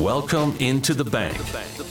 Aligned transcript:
Welcome 0.00 0.54
into 0.60 0.94
the 0.94 1.02
bank, 1.02 1.36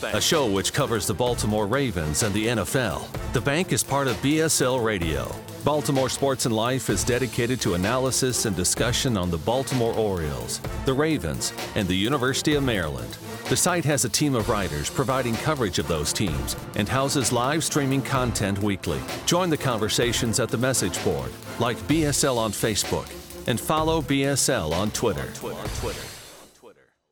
a 0.01 0.21
show 0.21 0.49
which 0.49 0.71
covers 0.71 1.07
the 1.07 1.13
Baltimore 1.13 1.67
Ravens 1.67 2.23
and 2.23 2.33
the 2.33 2.47
NFL. 2.47 3.05
The 3.33 3.41
bank 3.41 3.73
is 3.73 3.83
part 3.83 4.07
of 4.07 4.15
BSL 4.21 4.81
Radio. 4.81 5.29
Baltimore 5.65 6.07
Sports 6.07 6.45
and 6.45 6.55
Life 6.55 6.89
is 6.89 7.03
dedicated 7.03 7.59
to 7.59 7.73
analysis 7.73 8.45
and 8.45 8.55
discussion 8.55 9.17
on 9.17 9.29
the 9.29 9.37
Baltimore 9.37 9.93
Orioles, 9.93 10.61
the 10.85 10.93
Ravens, 10.93 11.51
and 11.75 11.85
the 11.85 11.95
University 11.95 12.55
of 12.55 12.63
Maryland. 12.63 13.17
The 13.49 13.57
site 13.57 13.83
has 13.83 14.05
a 14.05 14.09
team 14.09 14.35
of 14.35 14.47
writers 14.47 14.89
providing 14.89 15.35
coverage 15.35 15.77
of 15.77 15.89
those 15.89 16.13
teams 16.13 16.55
and 16.77 16.87
houses 16.87 17.33
live 17.33 17.61
streaming 17.61 18.01
content 18.01 18.59
weekly. 18.59 19.01
Join 19.25 19.49
the 19.49 19.57
conversations 19.57 20.39
at 20.39 20.47
the 20.47 20.57
message 20.57 21.03
board, 21.03 21.33
like 21.59 21.77
BSL 21.89 22.37
on 22.37 22.53
Facebook, 22.53 23.11
and 23.47 23.59
follow 23.59 24.01
BSL 24.01 24.71
on 24.71 24.91
Twitter. 24.91 25.27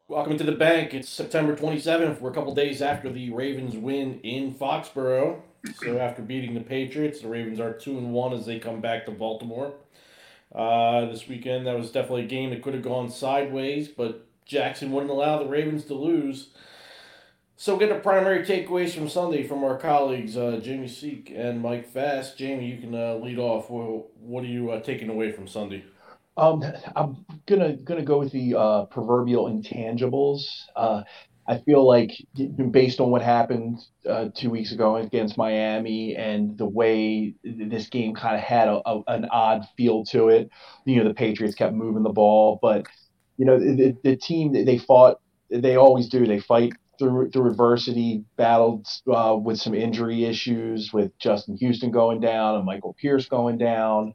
Welcome 0.08 0.38
to 0.38 0.44
the 0.44 0.52
bank. 0.52 0.94
It's 0.94 1.10
September 1.10 1.56
27th. 1.56 2.22
We're 2.22 2.30
a 2.30 2.34
couple 2.34 2.54
days 2.54 2.80
after 2.80 3.12
the 3.12 3.32
Ravens 3.32 3.76
win 3.76 4.20
in 4.20 4.54
Foxborough. 4.54 5.42
So 5.78 5.98
after 5.98 6.22
beating 6.22 6.54
the 6.54 6.62
Patriots, 6.62 7.22
the 7.22 7.28
Ravens 7.28 7.60
are 7.60 7.74
two 7.74 7.98
and 7.98 8.14
one 8.14 8.32
as 8.32 8.46
they 8.46 8.60
come 8.60 8.82
back 8.82 9.06
to 9.06 9.12
Baltimore. 9.12 9.74
Uh, 10.54 11.06
this 11.06 11.28
weekend, 11.28 11.66
that 11.66 11.76
was 11.76 11.92
definitely 11.92 12.26
a 12.26 12.28
game 12.28 12.52
that 12.52 12.62
could 12.62 12.76
have 12.76 12.84
gone 12.84 13.10
sideways, 13.10 13.88
but 13.88 14.28
Jackson 14.46 14.92
wouldn't 14.92 15.12
allow 15.12 15.40
the 15.40 15.50
Ravens 15.50 15.86
to 15.86 15.96
lose. 15.96 16.50
So 17.58 17.76
get 17.76 17.90
the 17.90 17.96
primary 17.96 18.46
takeaways 18.46 18.94
from 18.94 19.10
Sunday 19.10 19.42
from 19.42 19.64
our 19.64 19.80
colleagues 19.80 20.38
uh, 20.38 20.60
Jamie 20.62 20.88
Seek 20.88 21.34
and 21.36 21.64
Mike 21.64 21.90
Fast. 21.92 22.38
Jamie, 22.38 22.68
you 22.68 22.78
can 22.78 22.94
uh, 22.94 23.16
lead 23.16 23.40
off. 23.40 23.72
What, 23.72 24.16
what 24.20 24.44
are 24.44 24.48
you 24.48 24.70
uh, 24.70 24.82
taking 24.82 25.10
away 25.10 25.32
from 25.32 25.48
Sunday? 25.48 25.84
Um, 26.38 26.64
I'm 26.96 27.26
gonna 27.46 27.78
gonna 27.78 28.04
go 28.04 28.20
with 28.20 28.32
the 28.32 28.56
uh, 28.56 28.86
proverbial 28.86 29.46
intangibles. 29.46 30.44
Uh, 30.76 31.04
I 31.48 31.60
feel 31.60 31.86
like 31.88 32.12
based 32.72 33.00
on 33.00 33.12
what 33.12 33.22
happened 33.22 33.80
uh, 34.10 34.30
two 34.34 34.50
weeks 34.50 34.72
ago 34.72 34.98
against 34.98 35.38
Miami 35.38 36.16
and 36.16 36.58
the 36.58 36.66
way 36.66 37.36
this 37.44 37.88
game 37.88 38.16
kind 38.16 38.36
of 38.36 38.42
had 38.42 38.68
a, 38.68 38.82
a, 38.86 39.02
an 39.08 39.26
odd 39.32 39.64
feel 39.78 40.04
to 40.06 40.30
it, 40.30 40.50
you 40.86 40.98
know, 40.98 41.08
the 41.08 41.14
Patriots 41.14 41.54
kept 41.56 41.74
moving 41.74 42.02
the 42.02 42.10
ball, 42.10 42.58
but 42.62 42.88
you 43.38 43.46
know, 43.46 43.60
the, 43.60 43.96
the 44.04 44.16
team 44.16 44.54
they 44.54 44.78
fought, 44.78 45.20
they 45.50 45.76
always 45.76 46.10
do. 46.10 46.26
They 46.26 46.40
fight 46.40 46.74
through 46.98 47.30
through 47.32 47.52
adversity, 47.52 48.24
battled 48.38 48.88
uh, 49.14 49.38
with 49.40 49.60
some 49.60 49.76
injury 49.76 50.26
issues, 50.26 50.92
with 50.92 51.18
Justin 51.20 51.58
Houston 51.58 51.92
going 51.92 52.20
down 52.22 52.56
and 52.56 52.66
Michael 52.66 52.96
Pierce 53.00 53.28
going 53.28 53.58
down, 53.58 54.14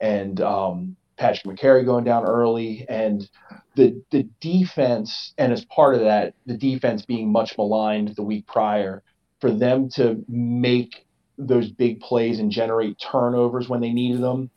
and 0.00 0.40
um, 0.40 0.96
Patrick 1.22 1.56
Mekari 1.56 1.84
going 1.84 2.02
down 2.02 2.24
early, 2.24 2.84
and 2.88 3.30
the 3.76 4.02
the 4.10 4.24
defense, 4.40 5.34
and 5.38 5.52
as 5.52 5.64
part 5.66 5.94
of 5.94 6.00
that, 6.00 6.34
the 6.46 6.56
defense 6.56 7.04
being 7.04 7.30
much 7.30 7.56
maligned 7.56 8.08
the 8.16 8.24
week 8.24 8.44
prior, 8.48 9.04
for 9.40 9.52
them 9.52 9.88
to 9.90 10.24
make 10.28 11.06
those 11.38 11.70
big 11.70 12.00
plays 12.00 12.40
and 12.40 12.50
generate 12.50 12.98
turnovers 12.98 13.68
when 13.68 13.80
they 13.80 13.92
needed 13.92 14.20
them. 14.20 14.50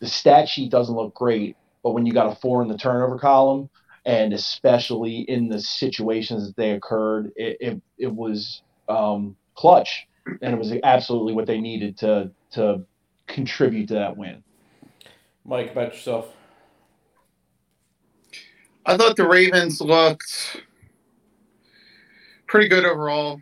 The 0.00 0.08
stat 0.08 0.46
sheet 0.46 0.70
doesn't 0.70 0.94
look 0.94 1.14
great, 1.14 1.56
but 1.82 1.92
when 1.92 2.04
you 2.04 2.12
got 2.12 2.30
a 2.30 2.36
four 2.36 2.60
in 2.60 2.68
the 2.68 2.76
turnover 2.76 3.18
column, 3.18 3.70
and 4.04 4.34
especially 4.34 5.20
in 5.20 5.48
the 5.48 5.58
situations 5.58 6.46
that 6.46 6.56
they 6.56 6.72
occurred, 6.72 7.32
it 7.34 7.56
it, 7.60 7.82
it 7.96 8.14
was 8.14 8.60
um, 8.90 9.36
clutch, 9.54 10.06
and 10.42 10.54
it 10.54 10.58
was 10.58 10.70
absolutely 10.84 11.32
what 11.32 11.46
they 11.46 11.62
needed 11.62 11.96
to 11.96 12.30
to 12.50 12.84
contribute 13.26 13.88
to 13.88 13.94
that 13.94 14.18
win. 14.18 14.44
Mike, 15.44 15.72
about 15.72 15.94
yourself. 15.94 16.34
I 18.86 18.96
thought 18.96 19.16
the 19.16 19.28
Ravens 19.28 19.80
looked 19.80 20.62
pretty 22.46 22.68
good 22.68 22.84
overall. 22.84 23.40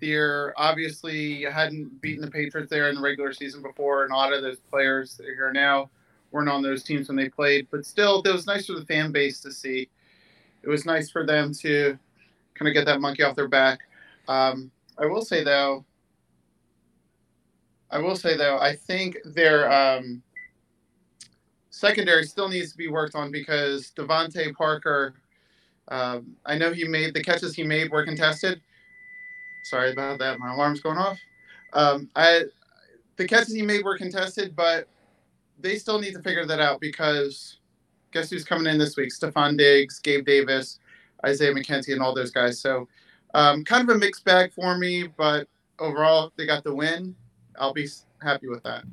They're 0.00 0.54
obviously 0.56 1.42
hadn't 1.42 2.00
beaten 2.00 2.24
the 2.24 2.30
Patriots 2.30 2.70
there 2.70 2.88
in 2.88 2.96
the 2.96 3.00
regular 3.00 3.32
season 3.32 3.62
before, 3.62 4.04
and 4.04 4.12
a 4.12 4.16
lot 4.16 4.32
of 4.32 4.42
those 4.42 4.58
players 4.58 5.16
that 5.16 5.26
are 5.26 5.34
here 5.34 5.52
now 5.52 5.90
weren't 6.30 6.48
on 6.48 6.62
those 6.62 6.82
teams 6.82 7.08
when 7.08 7.16
they 7.16 7.28
played. 7.28 7.68
But 7.70 7.86
still, 7.86 8.22
it 8.22 8.32
was 8.32 8.46
nice 8.46 8.66
for 8.66 8.74
the 8.74 8.84
fan 8.84 9.12
base 9.12 9.40
to 9.40 9.52
see. 9.52 9.88
It 10.62 10.68
was 10.68 10.86
nice 10.86 11.10
for 11.10 11.24
them 11.24 11.52
to 11.60 11.98
kind 12.54 12.68
of 12.68 12.74
get 12.74 12.86
that 12.86 13.00
monkey 13.00 13.22
off 13.22 13.36
their 13.36 13.48
back. 13.48 13.80
Um, 14.28 14.70
I 14.98 15.06
will 15.06 15.22
say 15.22 15.44
though, 15.44 15.84
I 17.90 17.98
will 17.98 18.16
say 18.16 18.36
though, 18.36 18.58
I 18.58 18.74
think 18.74 19.18
they're 19.24 19.70
um, 19.70 20.22
secondary 21.74 22.24
still 22.24 22.48
needs 22.48 22.70
to 22.70 22.78
be 22.78 22.86
worked 22.86 23.16
on 23.16 23.32
because 23.32 23.92
DeVante 23.96 24.54
Parker. 24.54 25.14
Um, 25.88 26.36
I 26.46 26.56
know 26.56 26.72
he 26.72 26.84
made 26.84 27.14
the 27.14 27.22
catches 27.22 27.54
he 27.54 27.64
made 27.64 27.90
were 27.90 28.04
contested. 28.04 28.60
Sorry 29.64 29.92
about 29.92 30.20
that. 30.20 30.38
My 30.38 30.54
alarm's 30.54 30.80
going 30.80 30.98
off. 30.98 31.18
Um, 31.72 32.08
I 32.14 32.44
the 33.16 33.26
catches 33.26 33.52
he 33.52 33.62
made 33.62 33.84
were 33.84 33.98
contested, 33.98 34.54
but 34.54 34.88
they 35.58 35.76
still 35.76 35.98
need 35.98 36.14
to 36.14 36.22
figure 36.22 36.46
that 36.46 36.60
out 36.60 36.80
because 36.80 37.58
guess 38.12 38.30
who's 38.30 38.44
coming 38.44 38.72
in 38.72 38.78
this 38.78 38.96
week? 38.96 39.10
Stefon 39.12 39.58
Diggs, 39.58 39.98
Gabe 39.98 40.24
Davis, 40.24 40.78
Isaiah 41.26 41.52
McKenzie, 41.52 41.92
and 41.92 42.00
all 42.00 42.14
those 42.14 42.30
guys. 42.30 42.60
So 42.60 42.88
um, 43.34 43.64
kind 43.64 43.88
of 43.88 43.96
a 43.96 43.98
mixed 43.98 44.24
bag 44.24 44.52
for 44.52 44.78
me, 44.78 45.08
but 45.08 45.48
overall 45.80 46.32
they 46.36 46.46
got 46.46 46.62
the 46.62 46.74
win. 46.74 47.16
I'll 47.58 47.74
be 47.74 47.88
happy 48.22 48.46
with 48.46 48.62
that. 48.62 48.84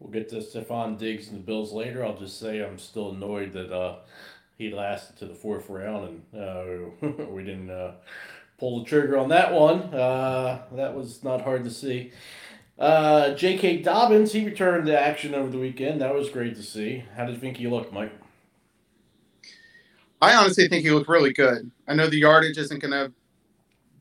We'll 0.00 0.12
get 0.12 0.28
to 0.30 0.36
Stefon 0.36 0.98
Diggs 0.98 1.28
and 1.28 1.38
the 1.38 1.42
Bills 1.42 1.72
later. 1.72 2.04
I'll 2.04 2.16
just 2.16 2.38
say 2.38 2.62
I'm 2.62 2.78
still 2.78 3.10
annoyed 3.10 3.52
that 3.52 3.74
uh, 3.74 3.96
he 4.56 4.72
lasted 4.72 5.16
to 5.18 5.26
the 5.26 5.34
fourth 5.34 5.68
round 5.68 6.22
and 6.32 6.40
uh, 6.40 7.24
we 7.30 7.42
didn't 7.44 7.70
uh, 7.70 7.92
pull 8.58 8.80
the 8.80 8.84
trigger 8.84 9.18
on 9.18 9.28
that 9.30 9.52
one. 9.52 9.82
Uh, 9.94 10.62
that 10.72 10.94
was 10.94 11.24
not 11.24 11.42
hard 11.42 11.64
to 11.64 11.70
see. 11.70 12.12
Uh, 12.78 13.34
J.K. 13.34 13.78
Dobbins, 13.78 14.32
he 14.32 14.44
returned 14.44 14.86
to 14.86 14.98
action 14.98 15.34
over 15.34 15.50
the 15.50 15.58
weekend. 15.58 16.00
That 16.00 16.14
was 16.14 16.30
great 16.30 16.54
to 16.56 16.62
see. 16.62 17.02
How 17.16 17.24
did 17.24 17.34
you 17.34 17.40
think 17.40 17.56
he 17.56 17.66
looked, 17.66 17.92
Mike? 17.92 18.12
I 20.22 20.34
honestly 20.34 20.68
think 20.68 20.84
he 20.84 20.90
looked 20.90 21.08
really 21.08 21.32
good. 21.32 21.70
I 21.88 21.94
know 21.94 22.08
the 22.08 22.18
yardage 22.18 22.58
isn't 22.58 22.80
going 22.80 22.92
to 22.92 23.12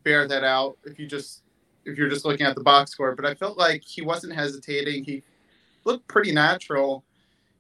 bear 0.04 0.28
that 0.28 0.44
out 0.44 0.78
if 0.86 1.00
you 1.00 1.06
just 1.06 1.44
if 1.86 1.98
you're 1.98 2.10
just 2.10 2.26
looking 2.26 2.46
at 2.46 2.56
the 2.56 2.64
box 2.64 2.92
score, 2.92 3.16
but 3.16 3.26
I 3.26 3.34
felt 3.34 3.58
like 3.58 3.84
he 3.84 4.02
wasn't 4.02 4.34
hesitating. 4.34 5.04
He 5.04 5.24
looked 5.88 6.08
pretty 6.08 6.32
natural 6.32 7.04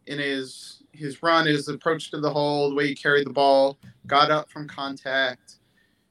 in 0.05 0.19
his 0.19 0.83
his 0.91 1.21
run, 1.21 1.45
his 1.45 1.67
approach 1.67 2.11
to 2.11 2.19
the 2.19 2.29
hole, 2.29 2.69
the 2.69 2.75
way 2.75 2.87
he 2.87 2.95
carried 2.95 3.25
the 3.25 3.33
ball, 3.33 3.77
got 4.07 4.31
up 4.31 4.49
from 4.49 4.67
contact. 4.67 5.55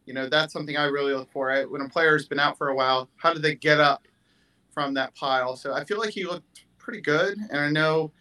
You 0.05 0.15
know, 0.15 0.29
that's 0.29 0.53
something 0.53 0.77
I 0.77 0.85
really 0.85 1.13
look 1.13 1.31
for. 1.33 1.53
When 1.65 1.83
a 1.83 1.89
player's 1.89 2.27
been 2.29 2.39
out 2.39 2.57
for 2.57 2.69
a 2.69 2.75
while, 2.75 3.09
how 3.17 3.33
do 3.35 3.41
they 3.41 3.57
get 3.57 3.81
up 3.81 4.07
from 4.71 4.95
that 4.95 5.15
pile? 5.17 5.57
So 5.57 5.75
I 5.75 5.85
feel 5.85 5.99
like 5.99 6.11
he 6.11 6.25
looked 6.25 6.65
pretty 6.79 7.01
good, 7.01 7.37
and 7.51 7.59
I 7.59 7.69
know 7.69 8.13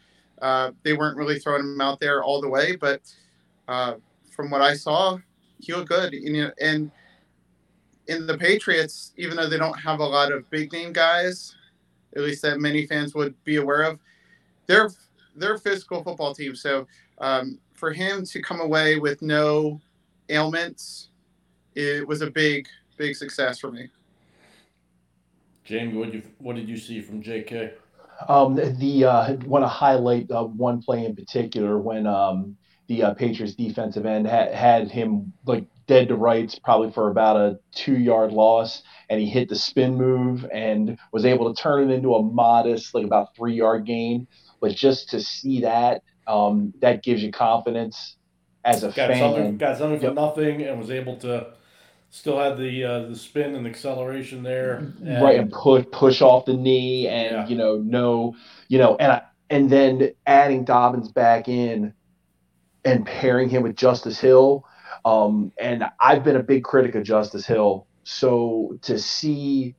uh, 0.42 0.72
they 0.82 0.94
weren't 0.94 1.18
really 1.18 1.38
throwing 1.38 1.62
him 1.62 1.82
out 1.82 2.00
there 2.00 2.24
all 2.24 2.42
the 2.42 2.50
way, 2.50 2.76
but 2.76 3.02
uh, 3.68 3.96
from 4.32 4.50
what 4.50 4.62
I 4.62 4.74
saw, 4.74 5.20
he 5.60 5.74
looked 5.74 5.90
good. 5.90 6.14
And, 6.14 6.52
and 6.60 6.92
in 8.08 8.26
the 8.26 8.38
Patriots, 8.38 9.14
even 9.18 9.38
though 9.38 9.48
they 9.48 9.58
don't 9.58 9.80
have 9.80 10.00
a 10.00 10.06
lot 10.06 10.32
of 10.32 10.50
big 10.50 10.74
name 10.74 10.94
guys, 10.94 11.56
at 12.16 12.22
least 12.22 12.42
that 12.42 12.60
many 12.60 12.86
fans 12.86 13.14
would 13.16 13.36
be 13.44 13.58
aware 13.58 13.84
of. 13.84 14.00
They're 14.68 14.90
they're 15.36 15.56
a 15.56 15.60
physical 15.60 16.04
football 16.04 16.34
team, 16.34 16.56
so 16.56 16.88
um, 17.20 17.60
for 17.74 17.92
him 17.92 18.26
to 18.26 18.42
come 18.42 18.62
away 18.62 18.98
with 18.98 19.22
no 19.22 19.82
ailments, 20.30 21.10
it 21.76 22.08
was 22.08 22.22
a 22.22 22.32
big 22.32 22.68
big 22.98 23.16
success 23.16 23.60
for 23.60 23.72
me. 23.72 23.90
Jamie, 25.64 25.98
what 25.98 26.12
did 26.12 26.24
you 26.24 26.32
what 26.38 26.56
did 26.56 26.70
you 26.70 26.78
see 26.78 27.02
from 27.02 27.22
J.K.? 27.22 27.74
Um, 28.30 28.56
the 28.56 29.06
uh, 29.06 29.34
want 29.46 29.64
to 29.64 29.68
highlight 29.68 30.32
uh, 30.32 30.44
one 30.44 30.82
play 30.82 31.06
in 31.06 31.16
particular 31.16 31.78
when 31.80 32.08
um, 32.08 32.56
the 32.88 33.04
uh, 33.04 33.14
Patriots 33.14 33.56
defensive 33.56 34.06
end 34.06 34.28
had, 34.28 34.54
had 34.54 34.92
him 34.92 35.34
like 35.46 35.66
dead 35.88 36.08
to 36.10 36.16
rights, 36.16 36.60
probably 36.60 36.92
for 36.92 37.10
about 37.10 37.38
a 37.38 37.60
two 37.74 37.98
yard 37.98 38.32
loss, 38.32 38.84
and 39.10 39.20
he 39.20 39.28
hit 39.28 39.50
the 39.50 39.56
spin 39.56 39.96
move 39.96 40.46
and 40.52 40.98
was 41.12 41.26
able 41.26 41.54
to 41.54 41.62
turn 41.62 41.90
it 41.90 41.94
into 41.94 42.16
a 42.16 42.24
modest, 42.24 42.94
like 42.94 43.06
about 43.06 43.36
three 43.36 43.56
yard 43.56 43.86
gain. 43.86 44.28
But 44.62 44.76
just 44.76 45.10
to 45.10 45.22
see 45.22 45.62
that, 45.62 46.02
um, 46.28 46.74
that 46.82 47.04
gives 47.04 47.22
you 47.22 47.32
confidence 47.32 48.18
as 48.64 48.84
a 48.84 48.88
got 48.88 49.10
fan. 49.10 49.20
Something, 49.20 49.58
got 49.58 49.78
something 49.78 50.00
for 50.00 50.14
nothing 50.14 50.64
and 50.64 50.80
was 50.80 50.90
able 50.90 51.18
to 51.18 51.54
still 52.10 52.40
had 52.40 52.58
the 52.58 52.84
uh, 52.84 53.00
the 53.08 53.16
spin 53.16 53.56
and 53.56 53.68
acceleration 53.68 54.42
there. 54.42 54.94
And 55.06 55.24
right 55.24 55.40
and 55.40 55.52
push 55.52 55.86
push 55.92 56.22
off 56.22 56.46
the 56.46 56.54
knee 56.54 57.08
and 57.08 57.32
Yeah. 57.32 57.48
you 57.48 57.56
know 57.56 57.78
no 57.78 58.36
you 58.68 58.78
know 58.78 58.96
and 59.00 59.12
I, 59.12 59.22
and 59.50 59.70
then 59.70 60.12
adding 60.26 60.64
Dobbins 60.64 61.12
back 61.12 61.48
in 61.48 61.94
and 62.84 63.06
pairing 63.06 63.50
him 63.50 63.64
with 63.64 63.76
Justice 63.76 64.20
Hill 64.20 64.66
um 65.06 65.52
and 65.60 65.86
I've 66.02 66.24
been 66.26 66.38
a 66.38 66.44
big 66.44 66.64
critic 66.66 66.96
of 66.96 67.04
Justice 67.04 67.46
Hill 67.48 67.88
so 68.04 68.78
to 68.84 69.00
see 69.00 69.76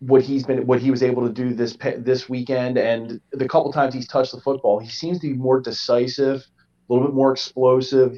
what 0.00 0.22
he's 0.22 0.44
been 0.44 0.66
what 0.66 0.80
he 0.80 0.90
was 0.90 1.02
able 1.02 1.26
to 1.26 1.32
do 1.32 1.54
this 1.54 1.78
this 1.98 2.28
weekend 2.28 2.78
and 2.78 3.20
the 3.32 3.48
couple 3.48 3.72
times 3.72 3.94
he's 3.94 4.08
touched 4.08 4.32
the 4.32 4.40
football 4.42 4.80
he 4.80 4.90
seems 4.90 5.20
to 5.20 5.28
be 5.28 5.34
more 5.34 5.60
decisive 5.60 6.44
a 6.90 6.94
little 6.94 7.08
bit 7.08 7.14
more 7.14 7.32
explosive 7.32 8.14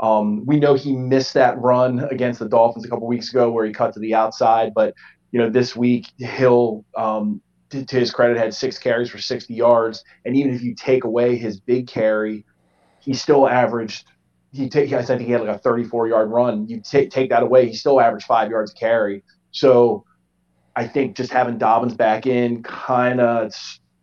Um, 0.00 0.46
we 0.46 0.60
know 0.60 0.74
he 0.74 0.94
missed 0.94 1.34
that 1.34 1.58
run 1.58 2.00
against 2.10 2.40
the 2.40 2.48
Dolphins 2.48 2.84
a 2.86 2.88
couple 2.88 3.06
weeks 3.08 3.30
ago 3.30 3.50
where 3.50 3.66
he 3.66 3.72
cut 3.72 3.94
to 3.94 4.00
the 4.00 4.14
outside, 4.14 4.72
but 4.74 4.94
you 5.32 5.40
know 5.40 5.50
this 5.50 5.76
week 5.76 6.08
Hill, 6.18 6.84
um, 6.96 7.42
to, 7.70 7.84
to, 7.84 7.98
his 7.98 8.12
credit, 8.12 8.38
had 8.38 8.54
six 8.54 8.78
carries 8.78 9.10
for 9.10 9.18
60 9.18 9.54
yards, 9.54 10.04
and 10.24 10.36
even 10.36 10.54
if 10.54 10.62
you 10.62 10.74
take 10.74 11.04
away 11.04 11.36
his 11.36 11.60
big 11.60 11.88
carry, 11.88 12.44
he 13.00 13.14
still 13.14 13.48
averaged. 13.48 14.06
He 14.52 14.68
take, 14.68 14.92
I 14.92 15.04
think 15.04 15.20
he 15.20 15.32
had 15.32 15.42
like 15.42 15.56
a 15.56 15.58
34 15.58 16.08
yard 16.08 16.30
run. 16.30 16.68
You 16.68 16.80
take 16.80 17.10
take 17.10 17.30
that 17.30 17.42
away, 17.42 17.68
he 17.68 17.74
still 17.74 18.00
averaged 18.00 18.26
five 18.26 18.50
yards 18.50 18.72
a 18.72 18.74
carry. 18.74 19.22
So 19.50 20.04
I 20.74 20.86
think 20.86 21.16
just 21.16 21.32
having 21.32 21.58
Dobbins 21.58 21.94
back 21.94 22.26
in 22.26 22.62
kind 22.62 23.20
of 23.20 23.52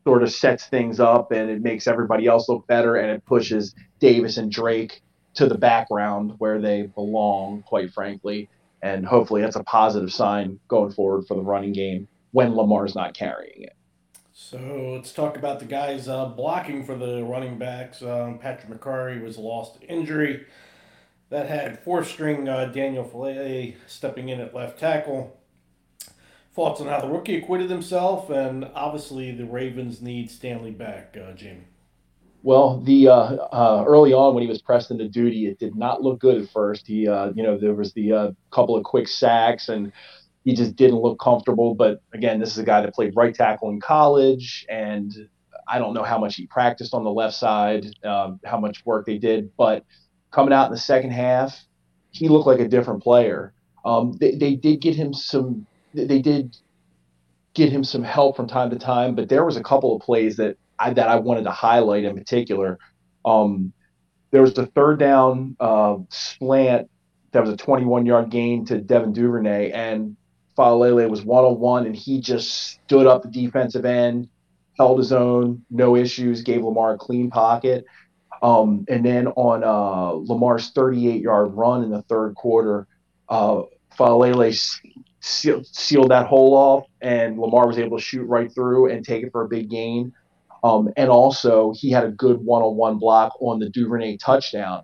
sort 0.05 0.21
of 0.21 0.31
sets 0.31 0.65
things 0.67 0.99
up 0.99 1.31
and 1.31 1.49
it 1.49 1.61
makes 1.61 1.87
everybody 1.87 2.27
else 2.27 2.47
look 2.47 2.67
better 2.67 2.95
and 2.95 3.09
it 3.09 3.25
pushes 3.25 3.73
Davis 3.99 4.37
and 4.37 4.51
Drake 4.51 5.01
to 5.35 5.47
the 5.47 5.57
background 5.57 6.33
where 6.37 6.61
they 6.61 6.83
belong, 6.83 7.63
quite 7.63 7.91
frankly. 7.91 8.49
And 8.81 9.05
hopefully 9.05 9.41
that's 9.41 9.55
a 9.55 9.63
positive 9.63 10.11
sign 10.11 10.59
going 10.67 10.91
forward 10.91 11.25
for 11.27 11.35
the 11.35 11.41
running 11.41 11.73
game 11.73 12.07
when 12.31 12.55
Lamar's 12.55 12.93
not 12.93 13.15
carrying 13.15 13.63
it. 13.63 13.73
So 14.37 14.91
let's 14.93 15.13
talk 15.13 15.37
about 15.37 15.61
the 15.61 15.65
guys 15.65 16.09
uh, 16.09 16.25
blocking 16.25 16.85
for 16.85 16.93
the 16.97 17.23
running 17.23 17.57
backs. 17.57 18.01
Um, 18.01 18.37
Patrick 18.37 18.69
Mekari 18.69 19.23
was 19.23 19.37
lost 19.37 19.79
to 19.79 19.87
injury. 19.87 20.45
That 21.29 21.47
had 21.47 21.79
fourth 21.79 22.09
string 22.09 22.49
uh, 22.49 22.65
Daniel 22.65 23.05
Faalele 23.05 23.75
stepping 23.87 24.27
in 24.27 24.41
at 24.41 24.53
left 24.53 24.77
tackle. 24.77 25.39
Thoughts 26.53 26.81
on 26.81 26.87
how 26.87 26.99
the 26.99 27.07
rookie 27.07 27.37
acquitted 27.37 27.69
himself, 27.69 28.29
and 28.29 28.69
obviously 28.75 29.31
the 29.31 29.45
Ravens 29.45 30.01
need 30.01 30.29
Stanley 30.29 30.71
back, 30.71 31.15
uh, 31.15 31.31
Jamie. 31.31 31.67
Well, 32.43 32.81
the 32.81 33.07
uh, 33.07 33.13
uh, 33.13 33.85
early 33.87 34.11
on 34.11 34.33
when 34.35 34.43
he 34.43 34.49
was 34.49 34.61
pressed 34.61 34.91
into 34.91 35.07
duty, 35.07 35.47
it 35.47 35.59
did 35.59 35.77
not 35.77 36.01
look 36.01 36.19
good 36.19 36.41
at 36.41 36.49
first. 36.49 36.85
He, 36.85 37.07
uh, 37.07 37.31
you 37.33 37.41
know, 37.41 37.57
there 37.57 37.73
was 37.73 37.93
the 37.93 38.11
uh, 38.11 38.31
couple 38.51 38.75
of 38.75 38.83
quick 38.83 39.07
sacks, 39.07 39.69
and 39.69 39.93
he 40.45 40.53
just 40.53 40.75
didn't 40.75 40.99
look 40.99 41.19
comfortable. 41.19 41.73
But 41.73 42.01
again, 42.13 42.39
this 42.39 42.51
is 42.51 42.59
a 42.59 42.63
guy 42.63 42.81
that 42.81 42.93
played 42.93 43.13
right 43.15 43.33
tackle 43.33 43.69
in 43.71 43.81
college, 43.81 44.65
and 44.69 45.11
I 45.67 45.79
don't 45.79 45.95
know 45.95 46.03
how 46.03 46.19
much 46.19 46.35
he 46.35 46.45
practiced 46.45 46.93
on 46.93 47.03
the 47.03 47.11
left 47.11 47.35
side, 47.35 47.87
um, 48.05 48.39
how 48.45 48.59
much 48.59 48.85
work 48.85 49.07
they 49.07 49.17
did. 49.17 49.51
But 49.57 49.83
coming 50.31 50.53
out 50.53 50.67
in 50.67 50.71
the 50.71 50.77
second 50.77 51.11
half, 51.11 51.59
he 52.11 52.29
looked 52.29 52.45
like 52.45 52.59
a 52.59 52.67
different 52.67 53.01
player. 53.03 53.53
Um, 53.83 54.13
they, 54.19 54.35
they 54.35 54.55
did 54.55 54.81
get 54.81 54.95
him 54.95 55.13
some. 55.13 55.65
They 55.95 56.21
did 56.21 56.55
get 57.55 57.71
him 57.71 57.83
some 57.83 58.03
help 58.03 58.35
from 58.35 58.47
time 58.47 58.69
to 58.69 58.77
time, 58.77 59.15
but 59.15 59.29
there 59.29 59.45
was 59.45 59.57
a 59.57 59.63
couple 59.63 59.95
of 59.95 60.01
plays 60.01 60.35
that 60.37 60.57
I, 60.77 60.93
that 60.93 61.07
I 61.07 61.15
wanted 61.15 61.45
to 61.45 61.51
highlight 61.51 62.03
in 62.03 62.15
particular. 62.15 62.77
Um, 63.23 63.73
there 64.31 64.41
was 64.41 64.53
the 64.53 64.65
third 64.67 64.99
down 64.99 65.55
uh, 65.59 65.97
slant 66.09 66.89
that 67.31 67.41
was 67.41 67.49
a 67.49 67.57
21 67.57 68.05
yard 68.05 68.29
gain 68.29 68.65
to 68.65 68.77
Devin 68.79 69.13
Duvernay, 69.13 69.71
and 69.71 70.17
Faalele 70.57 71.09
was 71.09 71.23
one 71.23 71.43
on 71.43 71.59
one, 71.59 71.85
and 71.85 71.95
he 71.95 72.21
just 72.21 72.79
stood 72.85 73.07
up 73.07 73.23
the 73.23 73.29
defensive 73.29 73.85
end, 73.85 74.29
held 74.77 74.97
his 74.97 75.11
own, 75.11 75.65
no 75.69 75.95
issues, 75.95 76.41
gave 76.41 76.63
Lamar 76.63 76.93
a 76.93 76.97
clean 76.97 77.29
pocket. 77.29 77.85
Um, 78.41 78.85
and 78.89 79.05
then 79.05 79.27
on 79.27 79.63
uh, 79.63 80.11
Lamar's 80.11 80.71
38 80.71 81.21
yard 81.21 81.53
run 81.53 81.83
in 81.83 81.89
the 81.89 82.01
third 82.03 82.35
quarter, 82.35 82.87
uh, 83.29 83.63
Faalele 83.97 84.53
sealed, 85.21 86.11
that 86.11 86.27
hole 86.27 86.53
off, 86.53 86.85
and 87.01 87.39
Lamar 87.39 87.67
was 87.67 87.77
able 87.77 87.97
to 87.97 88.03
shoot 88.03 88.25
right 88.25 88.53
through 88.53 88.91
and 88.91 89.05
take 89.05 89.23
it 89.23 89.31
for 89.31 89.43
a 89.43 89.47
big 89.47 89.69
gain. 89.69 90.13
Um, 90.63 90.89
and 90.97 91.09
also, 91.09 91.73
he 91.75 91.91
had 91.91 92.03
a 92.03 92.11
good 92.11 92.39
one-on-one 92.41 92.97
block 92.97 93.33
on 93.39 93.59
the 93.59 93.69
Duvernay 93.69 94.17
touchdown. 94.17 94.83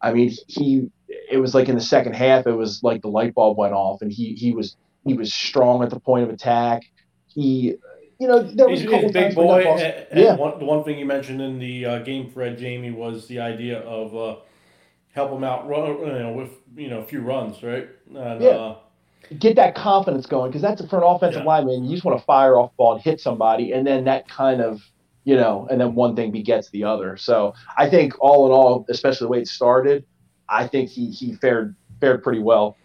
I 0.00 0.12
mean, 0.12 0.32
he 0.48 0.90
it 1.08 1.38
was 1.38 1.54
like 1.54 1.68
in 1.68 1.74
the 1.76 1.80
second 1.80 2.14
half, 2.14 2.46
it 2.46 2.52
was 2.52 2.82
like 2.82 3.02
the 3.02 3.08
light 3.08 3.34
bulb 3.34 3.56
went 3.56 3.72
off, 3.72 4.02
and 4.02 4.12
he 4.12 4.34
he 4.34 4.52
was 4.52 4.76
he 5.04 5.14
was 5.14 5.32
strong 5.32 5.82
at 5.82 5.90
the 5.90 6.00
point 6.00 6.24
of 6.24 6.30
attack. 6.30 6.82
He, 7.26 7.74
you 8.18 8.28
know, 8.28 8.42
there 8.42 8.68
was 8.68 8.80
he's, 8.80 8.88
a 8.88 8.92
couple 8.92 9.12
big 9.12 9.34
boy. 9.34 9.62
And, 9.62 10.06
and 10.10 10.20
yeah. 10.20 10.36
One, 10.36 10.58
the 10.58 10.64
one 10.64 10.84
thing 10.84 10.98
you 10.98 11.04
mentioned 11.04 11.40
in 11.40 11.58
the 11.58 11.86
uh, 11.86 11.98
game 12.00 12.30
thread, 12.30 12.58
Jamie, 12.58 12.90
was 12.90 13.26
the 13.26 13.40
idea 13.40 13.80
of 13.80 14.16
uh, 14.16 14.40
help 15.12 15.32
him 15.32 15.44
out, 15.44 15.68
run, 15.68 15.98
you 15.98 16.06
know, 16.06 16.32
with 16.32 16.50
you 16.76 16.88
know 16.88 17.00
a 17.00 17.04
few 17.04 17.20
runs, 17.20 17.62
right? 17.62 17.88
And, 18.14 18.42
yeah. 18.42 18.50
Uh, 18.50 18.76
Get 19.38 19.56
that 19.56 19.74
confidence 19.74 20.26
going 20.26 20.50
because 20.50 20.60
that's 20.60 20.84
for 20.86 20.98
an 20.98 21.02
offensive 21.02 21.40
yeah. 21.42 21.48
lineman. 21.48 21.84
You 21.84 21.92
just 21.92 22.04
want 22.04 22.18
to 22.18 22.24
fire 22.26 22.58
off 22.58 22.76
ball 22.76 22.92
and 22.92 23.02
hit 23.02 23.22
somebody, 23.22 23.72
and 23.72 23.86
then 23.86 24.04
that 24.04 24.28
kind 24.28 24.60
of 24.60 24.82
you 25.24 25.36
know, 25.36 25.66
and 25.70 25.80
then 25.80 25.94
one 25.94 26.14
thing 26.14 26.30
begets 26.30 26.70
the 26.70 26.84
other. 26.84 27.16
So 27.16 27.54
I 27.76 27.88
think 27.88 28.12
all 28.20 28.46
in 28.46 28.52
all, 28.52 28.84
especially 28.88 29.24
the 29.24 29.28
way 29.30 29.38
it 29.40 29.48
started, 29.48 30.04
I 30.48 30.66
think 30.66 30.90
he 30.90 31.10
he 31.10 31.34
fared 31.34 31.74
fared 32.00 32.22
pretty 32.22 32.40
well. 32.40 32.76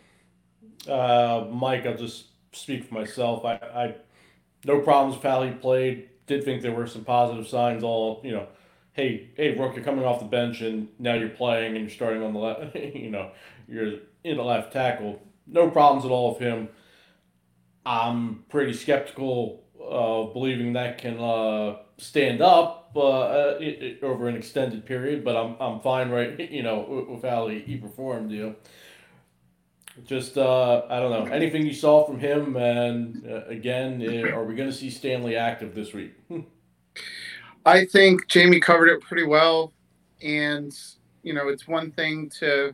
Uh, 0.89 1.47
Mike, 1.51 1.85
I'll 1.85 1.97
just 1.97 2.25
speak 2.51 2.85
for 2.85 2.93
myself. 2.93 3.45
I, 3.45 3.53
I 3.53 3.95
no 4.65 4.81
problems 4.81 5.15
with 5.15 5.23
how 5.23 5.43
he 5.43 5.51
played. 5.51 6.09
Did 6.27 6.43
think 6.43 6.61
there 6.61 6.73
were 6.73 6.87
some 6.87 7.03
positive 7.03 7.47
signs. 7.47 7.83
All 7.83 8.21
you 8.23 8.31
know, 8.31 8.47
hey 8.93 9.29
hey 9.35 9.55
Rook, 9.55 9.75
you're 9.75 9.85
coming 9.85 10.05
off 10.05 10.19
the 10.19 10.25
bench 10.25 10.61
and 10.61 10.89
now 10.99 11.13
you're 11.13 11.29
playing 11.29 11.75
and 11.75 11.81
you're 11.81 11.89
starting 11.89 12.23
on 12.23 12.33
the 12.33 12.39
left. 12.39 12.75
you 12.95 13.09
know, 13.09 13.31
you're 13.67 13.93
in 14.23 14.37
the 14.37 14.43
left 14.43 14.73
tackle. 14.73 15.21
No 15.47 15.69
problems 15.69 16.05
at 16.05 16.11
all 16.11 16.33
with 16.33 16.41
him. 16.41 16.69
I'm 17.85 18.43
pretty 18.49 18.73
skeptical 18.73 19.63
of 19.79 20.33
believing 20.33 20.73
that 20.73 20.97
can. 20.97 21.19
Uh, 21.19 21.77
stand 21.99 22.41
up 22.41 22.91
uh, 22.95 23.55
it, 23.59 23.83
it, 23.83 24.03
over 24.03 24.27
an 24.27 24.35
extended 24.35 24.85
period, 24.85 25.23
but 25.23 25.35
I'm, 25.35 25.55
I'm 25.59 25.79
fine 25.81 26.09
right 26.09 26.39
you 26.51 26.63
know 26.63 27.05
with 27.09 27.23
how 27.23 27.47
he, 27.47 27.59
he 27.59 27.77
performed. 27.77 28.31
You 28.31 28.43
know, 28.43 28.55
just 30.05 30.37
uh, 30.37 30.83
I 30.89 30.99
don't 30.99 31.11
know 31.11 31.31
anything 31.31 31.65
you 31.65 31.73
saw 31.73 32.05
from 32.05 32.19
him, 32.19 32.55
and 32.55 33.25
uh, 33.29 33.45
again, 33.47 34.01
eh, 34.01 34.29
are 34.29 34.43
we 34.43 34.55
going 34.55 34.69
to 34.69 34.75
see 34.75 34.89
Stanley 34.89 35.35
active 35.35 35.75
this 35.75 35.93
week? 35.93 36.13
I 37.65 37.85
think 37.85 38.27
Jamie 38.27 38.59
covered 38.59 38.87
it 38.87 39.01
pretty 39.01 39.25
well, 39.25 39.73
and 40.21 40.77
you 41.23 41.33
know 41.33 41.47
it's 41.49 41.67
one 41.67 41.91
thing 41.91 42.29
to 42.39 42.73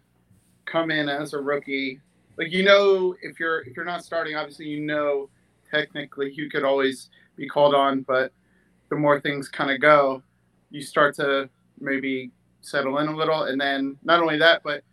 come 0.65 0.91
in 0.91 1.09
as 1.09 1.33
a 1.33 1.39
rookie, 1.39 1.99
like 2.37 2.51
you 2.51 2.63
know 2.63 3.15
if 3.21 3.39
you're 3.39 3.61
if 3.61 3.75
you're 3.75 3.85
not 3.85 4.03
starting, 4.03 4.35
obviously 4.35 4.67
you 4.67 4.81
know 4.81 5.29
technically 5.69 6.31
you 6.33 6.49
could 6.49 6.63
always 6.63 7.09
be 7.35 7.47
called 7.47 7.75
on, 7.75 8.01
but 8.01 8.31
the 8.89 8.95
more 8.95 9.19
things 9.19 9.49
kind 9.49 9.71
of 9.71 9.81
go, 9.81 10.21
you 10.69 10.81
start 10.81 11.15
to 11.15 11.49
maybe 11.79 12.31
settle 12.61 12.97
in 12.99 13.07
a 13.07 13.15
little. 13.15 13.43
And 13.43 13.59
then 13.59 13.97
not 14.03 14.21
only 14.21 14.37
that, 14.39 14.61
but 14.63 14.83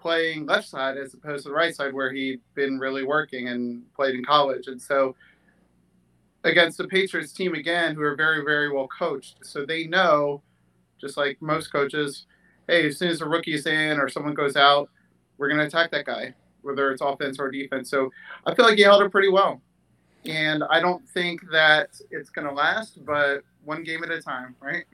playing 0.00 0.46
left 0.46 0.68
side 0.68 0.96
as 0.96 1.14
opposed 1.14 1.44
to 1.44 1.50
the 1.50 1.54
right 1.54 1.74
side 1.74 1.92
where 1.92 2.12
he'd 2.12 2.40
been 2.54 2.78
really 2.78 3.04
working 3.04 3.48
and 3.48 3.82
played 3.94 4.14
in 4.14 4.24
college. 4.24 4.66
And 4.66 4.80
so 4.80 5.14
against 6.44 6.78
the 6.78 6.88
Patriots 6.88 7.32
team 7.32 7.54
again, 7.54 7.94
who 7.94 8.02
are 8.02 8.16
very, 8.16 8.42
very 8.44 8.72
well 8.72 8.88
coached. 8.88 9.38
So 9.42 9.64
they 9.64 9.86
know, 9.86 10.42
just 11.00 11.16
like 11.16 11.40
most 11.40 11.72
coaches, 11.72 12.26
hey, 12.66 12.86
as 12.86 12.98
soon 12.98 13.08
as 13.08 13.20
a 13.20 13.28
rookie's 13.28 13.66
in 13.66 13.98
or 13.98 14.08
someone 14.08 14.34
goes 14.34 14.56
out, 14.56 14.90
we're 15.38 15.48
going 15.48 15.60
to 15.60 15.66
attack 15.66 15.90
that 15.90 16.06
guy, 16.06 16.34
whether 16.62 16.90
it's 16.90 17.02
offense 17.02 17.38
or 17.38 17.50
defense. 17.50 17.90
So 17.90 18.10
I 18.46 18.54
feel 18.54 18.64
like 18.64 18.76
he 18.76 18.82
held 18.82 19.02
it 19.02 19.10
pretty 19.10 19.30
well 19.30 19.60
and 20.26 20.64
I 20.64 20.80
don't 20.80 21.06
think 21.08 21.40
that 21.50 21.90
it's 22.10 22.30
going 22.30 22.46
to 22.46 22.52
last, 22.52 23.04
but 23.04 23.42
one 23.64 23.82
game 23.82 24.02
at 24.04 24.10
a 24.10 24.20
time, 24.20 24.54
right? 24.60 24.84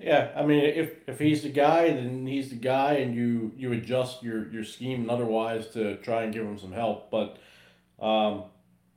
Yeah, 0.00 0.30
I 0.36 0.44
mean, 0.44 0.64
if, 0.64 0.92
if 1.08 1.18
he's 1.18 1.42
the 1.42 1.48
guy, 1.48 1.90
then 1.90 2.26
he's 2.26 2.50
the 2.50 2.56
guy, 2.56 2.94
and 2.94 3.14
you 3.14 3.52
you 3.56 3.72
adjust 3.72 4.22
your 4.22 4.48
your 4.52 4.64
scheme 4.64 5.02
and 5.02 5.10
otherwise 5.10 5.68
to 5.68 5.96
try 5.96 6.22
and 6.22 6.32
give 6.32 6.44
him 6.44 6.58
some 6.58 6.72
help. 6.72 7.10
But 7.10 7.38
um, 8.00 8.44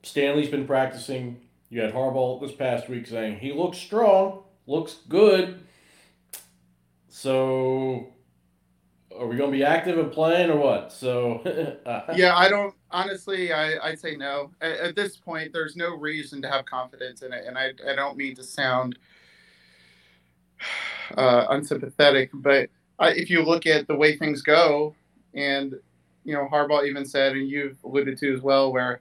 Stanley's 0.02 0.48
been 0.48 0.66
practicing. 0.66 1.40
You 1.70 1.80
had 1.80 1.92
Harbaugh 1.92 2.40
this 2.40 2.52
past 2.52 2.88
week 2.88 3.06
saying 3.06 3.38
he 3.38 3.52
looks 3.52 3.78
strong, 3.78 4.44
looks 4.66 4.98
good. 5.08 5.60
So 7.08 8.12
are 9.18 9.26
we 9.26 9.36
going 9.36 9.50
to 9.50 9.56
be 9.56 9.64
active 9.64 9.98
and 9.98 10.12
playing 10.12 10.50
or 10.50 10.56
what? 10.56 10.92
So 10.92 11.42
yeah, 12.14 12.36
I 12.36 12.48
don't 12.48 12.74
honestly. 12.90 13.52
I 13.52 13.78
I'd 13.88 13.98
say 13.98 14.16
no. 14.16 14.50
At, 14.60 14.72
at, 14.72 14.96
this 14.96 15.16
point, 15.16 15.52
there's 15.52 15.76
no 15.76 15.96
reason 15.96 16.42
to 16.42 16.48
have 16.48 16.64
confidence 16.64 17.22
in 17.22 17.32
it, 17.32 17.44
and 17.46 17.58
I 17.58 17.72
I 17.88 17.94
don't 17.94 18.16
mean 18.16 18.34
to 18.36 18.44
sound 18.44 18.98
uh, 21.16 21.46
unsympathetic, 21.50 22.30
but 22.34 22.68
I, 22.98 23.10
if 23.10 23.30
you 23.30 23.42
look 23.42 23.66
at 23.66 23.86
the 23.86 23.94
way 23.94 24.16
things 24.16 24.42
go, 24.42 24.94
and 25.34 25.74
you 26.24 26.34
know 26.34 26.48
Harbaugh 26.50 26.86
even 26.86 27.04
said, 27.04 27.32
and 27.32 27.48
you've 27.48 27.76
alluded 27.84 28.18
to 28.18 28.34
as 28.34 28.40
well, 28.40 28.72
where 28.72 29.00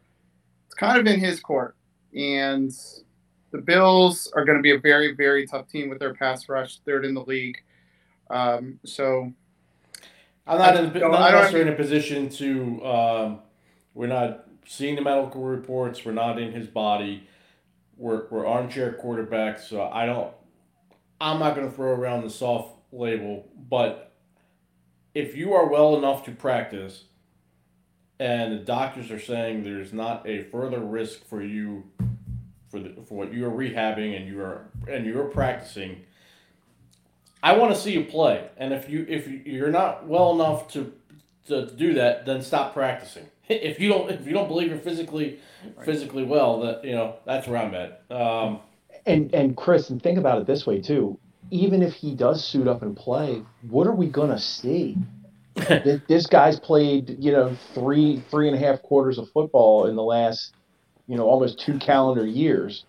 it's 0.65 0.75
kind 0.75 0.99
of 0.99 1.05
in 1.07 1.19
his 1.19 1.39
court, 1.39 1.75
and 2.15 2.71
the 3.51 3.59
Bills 3.59 4.31
are 4.35 4.45
going 4.45 4.57
to 4.57 4.63
be 4.63 4.71
a 4.71 4.79
very 4.79 5.13
very 5.13 5.45
tough 5.45 5.67
team 5.67 5.89
with 5.89 5.99
their 5.99 6.13
pass 6.13 6.47
rush, 6.49 6.79
third 6.85 7.05
in 7.05 7.13
the 7.13 7.23
league. 7.23 7.57
Um, 8.29 8.79
so 8.85 9.31
I'm 10.47 10.57
not, 10.57 10.77
in, 10.77 10.93
not 10.99 11.31
necessarily 11.31 11.61
in 11.61 11.73
a 11.73 11.77
position 11.77 12.29
to. 12.29 12.85
Um, 12.85 13.39
we're 13.93 14.07
not 14.07 14.47
seeing 14.65 14.95
the 14.95 15.01
medical 15.01 15.43
reports. 15.43 16.05
We're 16.05 16.13
not 16.13 16.39
in 16.39 16.53
his 16.53 16.67
body. 16.67 17.27
We're, 17.97 18.27
we're 18.29 18.47
armchair 18.47 18.97
quarterbacks. 19.01 19.61
So 19.61 19.81
I 19.81 20.05
don't. 20.05 20.33
I'm 21.21 21.39
not 21.39 21.55
going 21.55 21.69
to 21.69 21.75
throw 21.75 21.91
around 21.91 22.23
the 22.23 22.29
soft 22.29 22.73
label, 22.91 23.47
but 23.69 24.11
if 25.13 25.35
you 25.35 25.53
are 25.53 25.67
well 25.67 25.95
enough 25.95 26.25
to 26.25 26.31
practice, 26.31 27.05
and 28.19 28.53
the 28.53 28.57
doctors 28.57 29.11
are 29.11 29.19
saying 29.19 29.63
there's 29.63 29.93
not 29.93 30.27
a 30.27 30.43
further 30.43 30.79
risk 30.79 31.25
for 31.27 31.41
you 31.41 31.83
for 32.69 32.79
the, 32.79 32.89
for 33.07 33.15
what 33.15 33.33
you 33.33 33.45
are 33.45 33.51
rehabbing 33.51 34.15
and 34.15 34.27
you 34.27 34.41
are 34.41 34.69
and 34.87 35.05
you're 35.05 35.25
practicing. 35.25 36.01
I 37.43 37.57
want 37.57 37.73
to 37.73 37.79
see 37.79 37.91
you 37.93 38.03
play, 38.03 38.47
and 38.57 38.73
if 38.73 38.89
you 38.89 39.05
if 39.09 39.27
you're 39.27 39.71
not 39.71 40.07
well 40.07 40.33
enough 40.33 40.71
to 40.73 40.93
to 41.47 41.65
do 41.65 41.95
that, 41.95 42.25
then 42.25 42.41
stop 42.41 42.73
practicing. 42.73 43.25
If 43.49 43.81
you 43.81 43.89
don't 43.89 44.09
if 44.09 44.25
you 44.25 44.31
don't 44.31 44.47
believe 44.47 44.69
you're 44.69 44.77
physically 44.77 45.39
right. 45.75 45.85
physically 45.85 46.23
well, 46.23 46.61
that 46.61 46.85
you 46.85 46.93
know 46.93 47.17
that's 47.25 47.47
where 47.47 47.57
I'm 47.57 47.75
at. 47.75 48.03
Um, 48.09 48.61
and 49.05 49.33
and 49.33 49.55
Chris, 49.57 49.89
and 49.89 50.01
think 50.01 50.17
about 50.17 50.41
it 50.41 50.47
this 50.47 50.65
way 50.65 50.81
too. 50.81 51.17
Even 51.49 51.81
if 51.81 51.93
he 51.93 52.15
does 52.15 52.43
suit 52.43 52.67
up 52.67 52.81
and 52.81 52.95
play, 52.95 53.41
what 53.69 53.87
are 53.87 53.95
we 53.95 54.07
gonna 54.07 54.39
see? 54.39 54.97
this, 55.55 56.01
this 56.07 56.27
guy's 56.27 56.59
played, 56.59 57.17
you 57.19 57.31
know, 57.31 57.55
three 57.73 58.23
three 58.29 58.47
and 58.47 58.55
a 58.55 58.59
half 58.59 58.81
quarters 58.81 59.17
of 59.17 59.29
football 59.31 59.87
in 59.87 59.95
the 59.95 60.03
last, 60.03 60.53
you 61.07 61.17
know, 61.17 61.25
almost 61.25 61.59
two 61.59 61.77
calendar 61.77 62.25
years. 62.25 62.85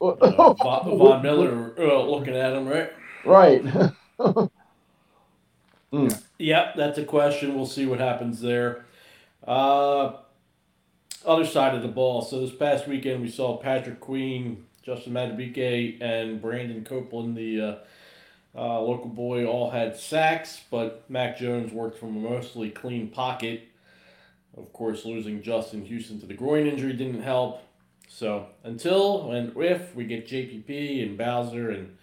Uh, 0.00 0.14
Von, 0.54 0.98
Von 0.98 1.22
Miller 1.22 1.74
uh, 1.78 2.02
looking 2.02 2.36
at 2.36 2.54
him, 2.54 2.66
right? 2.66 2.92
Right. 3.24 3.62
mm. 5.92 6.22
Yep, 6.38 6.74
that's 6.76 6.98
a 6.98 7.04
question. 7.04 7.54
We'll 7.54 7.66
see 7.66 7.86
what 7.86 8.00
happens 8.00 8.40
there. 8.40 8.86
Uh, 9.46 10.12
other 11.24 11.46
side 11.46 11.74
of 11.74 11.82
the 11.82 11.88
ball. 11.88 12.22
So 12.22 12.40
this 12.40 12.54
past 12.54 12.88
weekend 12.88 13.20
we 13.20 13.30
saw 13.30 13.56
Patrick 13.58 14.00
Queen, 14.00 14.64
Justin 14.82 15.12
Madubuike, 15.12 16.00
and 16.00 16.40
Brandon 16.40 16.84
Copeland, 16.84 17.36
the 17.36 17.60
uh, 17.60 17.74
uh, 18.56 18.80
local 18.80 19.08
boy, 19.08 19.46
all 19.46 19.70
had 19.70 19.96
sacks, 19.96 20.60
but 20.70 21.04
Mac 21.08 21.38
Jones 21.38 21.72
worked 21.72 21.98
from 21.98 22.16
a 22.16 22.20
mostly 22.20 22.70
clean 22.70 23.08
pocket. 23.08 23.68
Of 24.56 24.72
course, 24.72 25.04
losing 25.04 25.42
Justin 25.42 25.84
Houston 25.84 26.20
to 26.20 26.26
the 26.26 26.34
groin 26.34 26.66
injury 26.66 26.92
didn't 26.92 27.22
help. 27.22 27.62
So 28.08 28.46
until 28.64 29.30
and 29.30 29.56
if 29.56 29.94
we 29.94 30.04
get 30.04 30.26
JPP 30.26 31.02
and 31.02 31.16
Bowser 31.16 31.70
and 31.70 31.96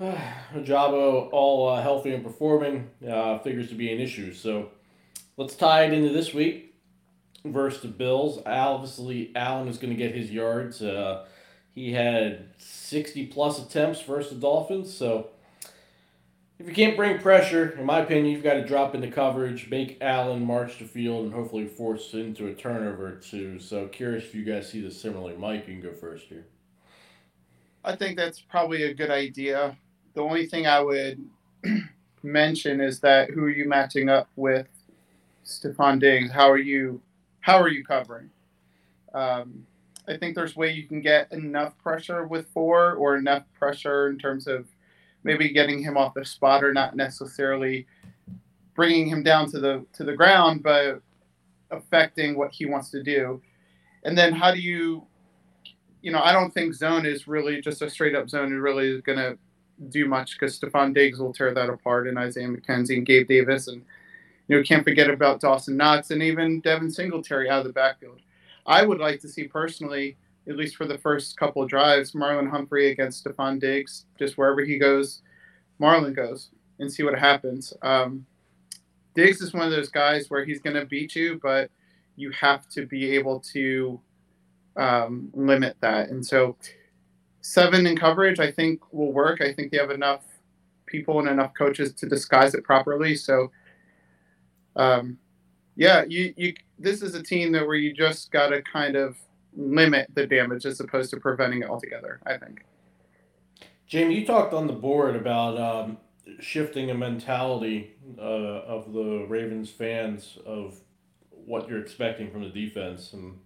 uh, 0.00 0.16
Ojabo 0.54 1.28
all 1.32 1.68
uh, 1.68 1.82
healthy 1.82 2.14
and 2.14 2.22
performing, 2.22 2.88
uh, 3.06 3.38
figures 3.38 3.68
to 3.70 3.74
be 3.74 3.92
an 3.92 3.98
issue. 3.98 4.32
So 4.32 4.70
let's 5.36 5.56
tie 5.56 5.84
it 5.84 5.92
into 5.92 6.12
this 6.12 6.32
week 6.32 6.74
versus 7.44 7.82
the 7.82 7.88
Bills. 7.88 8.40
Obviously, 8.46 9.32
Allen 9.34 9.68
is 9.68 9.78
going 9.78 9.92
to 9.92 9.96
get 9.96 10.14
his 10.14 10.30
yards. 10.30 10.80
Uh, 10.82 11.26
he 11.76 11.92
had 11.92 12.46
60 12.56 13.26
plus 13.26 13.58
attempts 13.58 14.00
versus 14.00 14.32
the 14.32 14.40
Dolphins. 14.40 14.92
So 14.92 15.28
if 16.58 16.66
you 16.66 16.72
can't 16.72 16.96
bring 16.96 17.18
pressure, 17.18 17.76
in 17.78 17.84
my 17.84 18.00
opinion, 18.00 18.32
you've 18.32 18.42
got 18.42 18.54
to 18.54 18.64
drop 18.64 18.94
into 18.94 19.10
coverage, 19.10 19.68
make 19.68 19.98
Allen 20.00 20.42
march 20.42 20.78
the 20.78 20.86
field, 20.86 21.26
and 21.26 21.34
hopefully 21.34 21.66
force 21.66 22.14
into 22.14 22.46
a 22.46 22.54
turnover 22.54 23.08
or 23.08 23.16
two. 23.16 23.58
So 23.58 23.88
curious 23.88 24.24
if 24.24 24.34
you 24.34 24.42
guys 24.42 24.70
see 24.70 24.80
this 24.80 24.98
similarly. 24.98 25.36
Mike, 25.36 25.68
you 25.68 25.74
can 25.74 25.82
go 25.82 25.92
first 25.92 26.24
here. 26.28 26.46
I 27.84 27.94
think 27.94 28.16
that's 28.16 28.40
probably 28.40 28.84
a 28.84 28.94
good 28.94 29.10
idea. 29.10 29.76
The 30.14 30.22
only 30.22 30.46
thing 30.46 30.66
I 30.66 30.80
would 30.80 31.22
mention 32.22 32.80
is 32.80 33.00
that 33.00 33.28
who 33.28 33.44
are 33.44 33.50
you 33.50 33.68
matching 33.68 34.08
up 34.08 34.30
with 34.34 34.66
Stefon 35.44 36.00
Diggs? 36.00 36.30
How 36.30 36.50
are 36.50 36.56
you 36.56 37.02
how 37.40 37.60
are 37.60 37.68
you 37.68 37.84
covering? 37.84 38.30
Um, 39.12 39.66
I 40.08 40.16
think 40.16 40.34
there's 40.34 40.56
way 40.56 40.72
you 40.72 40.86
can 40.86 41.00
get 41.00 41.32
enough 41.32 41.76
pressure 41.78 42.26
with 42.26 42.48
four 42.48 42.92
or 42.94 43.16
enough 43.16 43.42
pressure 43.58 44.08
in 44.08 44.18
terms 44.18 44.46
of 44.46 44.66
maybe 45.24 45.52
getting 45.52 45.82
him 45.82 45.96
off 45.96 46.14
the 46.14 46.24
spot 46.24 46.62
or 46.62 46.72
not 46.72 46.94
necessarily 46.94 47.86
bringing 48.74 49.08
him 49.08 49.22
down 49.22 49.50
to 49.50 49.58
the 49.58 49.84
to 49.94 50.04
the 50.04 50.14
ground, 50.14 50.62
but 50.62 51.00
affecting 51.70 52.36
what 52.36 52.52
he 52.52 52.66
wants 52.66 52.90
to 52.90 53.02
do. 53.02 53.42
And 54.04 54.16
then 54.16 54.32
how 54.32 54.52
do 54.52 54.60
you, 54.60 55.04
you 56.00 56.12
know, 56.12 56.20
I 56.20 56.32
don't 56.32 56.54
think 56.54 56.74
zone 56.74 57.04
is 57.04 57.26
really 57.26 57.60
just 57.60 57.82
a 57.82 57.90
straight 57.90 58.14
up 58.14 58.30
zone 58.30 58.52
It 58.52 58.56
really 58.56 58.88
is 58.88 59.00
going 59.00 59.18
to 59.18 59.36
do 59.90 60.06
much 60.06 60.38
because 60.38 60.58
Stefon 60.58 60.94
Diggs 60.94 61.18
will 61.18 61.32
tear 61.32 61.52
that 61.52 61.68
apart 61.68 62.06
and 62.06 62.16
Isaiah 62.16 62.48
McKenzie 62.48 62.96
and 62.96 63.04
Gabe 63.04 63.26
Davis 63.26 63.66
and 63.66 63.84
you 64.46 64.56
know 64.56 64.62
can't 64.62 64.84
forget 64.84 65.10
about 65.10 65.40
Dawson 65.40 65.76
Knox 65.76 66.10
and 66.12 66.22
even 66.22 66.60
Devin 66.60 66.90
Singletary 66.90 67.50
out 67.50 67.60
of 67.60 67.66
the 67.66 67.72
backfield. 67.72 68.20
I 68.66 68.84
would 68.84 68.98
like 68.98 69.20
to 69.20 69.28
see 69.28 69.44
personally, 69.44 70.16
at 70.48 70.56
least 70.56 70.76
for 70.76 70.86
the 70.86 70.98
first 70.98 71.36
couple 71.36 71.62
of 71.62 71.68
drives, 71.68 72.12
Marlon 72.12 72.50
Humphrey 72.50 72.90
against 72.90 73.24
Stefon 73.24 73.60
Diggs, 73.60 74.06
just 74.18 74.36
wherever 74.36 74.64
he 74.64 74.78
goes, 74.78 75.22
Marlon 75.80 76.14
goes, 76.14 76.50
and 76.78 76.92
see 76.92 77.02
what 77.02 77.18
happens. 77.18 77.72
Um, 77.82 78.26
Diggs 79.14 79.40
is 79.40 79.54
one 79.54 79.64
of 79.64 79.70
those 79.70 79.88
guys 79.88 80.28
where 80.28 80.44
he's 80.44 80.60
going 80.60 80.76
to 80.76 80.84
beat 80.84 81.16
you, 81.16 81.40
but 81.42 81.70
you 82.16 82.30
have 82.32 82.68
to 82.70 82.86
be 82.86 83.12
able 83.12 83.40
to 83.40 84.00
um, 84.76 85.30
limit 85.32 85.76
that. 85.80 86.10
And 86.10 86.24
so, 86.24 86.56
seven 87.40 87.86
in 87.86 87.96
coverage, 87.96 88.40
I 88.40 88.50
think, 88.50 88.80
will 88.92 89.12
work. 89.12 89.40
I 89.40 89.52
think 89.52 89.72
they 89.72 89.78
have 89.78 89.90
enough 89.90 90.24
people 90.86 91.18
and 91.18 91.28
enough 91.28 91.52
coaches 91.54 91.92
to 91.94 92.06
disguise 92.06 92.54
it 92.54 92.64
properly. 92.64 93.14
So, 93.16 93.50
um, 94.76 95.18
yeah, 95.76 96.04
you, 96.08 96.34
you 96.36 96.54
this 96.78 97.02
is 97.02 97.14
a 97.14 97.22
team 97.22 97.52
that 97.52 97.66
where 97.66 97.76
you 97.76 97.92
just 97.92 98.30
got 98.30 98.48
to 98.48 98.62
kind 98.62 98.96
of 98.96 99.16
limit 99.56 100.08
the 100.14 100.26
damage 100.26 100.66
as 100.66 100.80
opposed 100.80 101.10
to 101.10 101.18
preventing 101.18 101.62
it 101.62 101.68
altogether. 101.68 102.20
I 102.26 102.36
think. 102.38 102.64
Jamie, 103.86 104.20
you 104.20 104.26
talked 104.26 104.52
on 104.52 104.66
the 104.66 104.72
board 104.72 105.14
about 105.14 105.58
um, 105.58 105.98
shifting 106.40 106.90
a 106.90 106.94
mentality 106.94 107.94
uh, 108.18 108.22
of 108.22 108.92
the 108.92 109.26
Ravens 109.28 109.70
fans 109.70 110.38
of 110.44 110.80
what 111.30 111.68
you're 111.68 111.80
expecting 111.80 112.30
from 112.30 112.42
the 112.42 112.48
defense, 112.48 113.12
and 113.12 113.38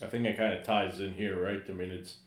I 0.00 0.06
think 0.06 0.24
that 0.24 0.36
kind 0.36 0.54
of 0.54 0.62
ties 0.62 1.00
in 1.00 1.14
here, 1.14 1.42
right? 1.42 1.60
I 1.68 1.72
mean, 1.72 1.90
it's 1.90 2.18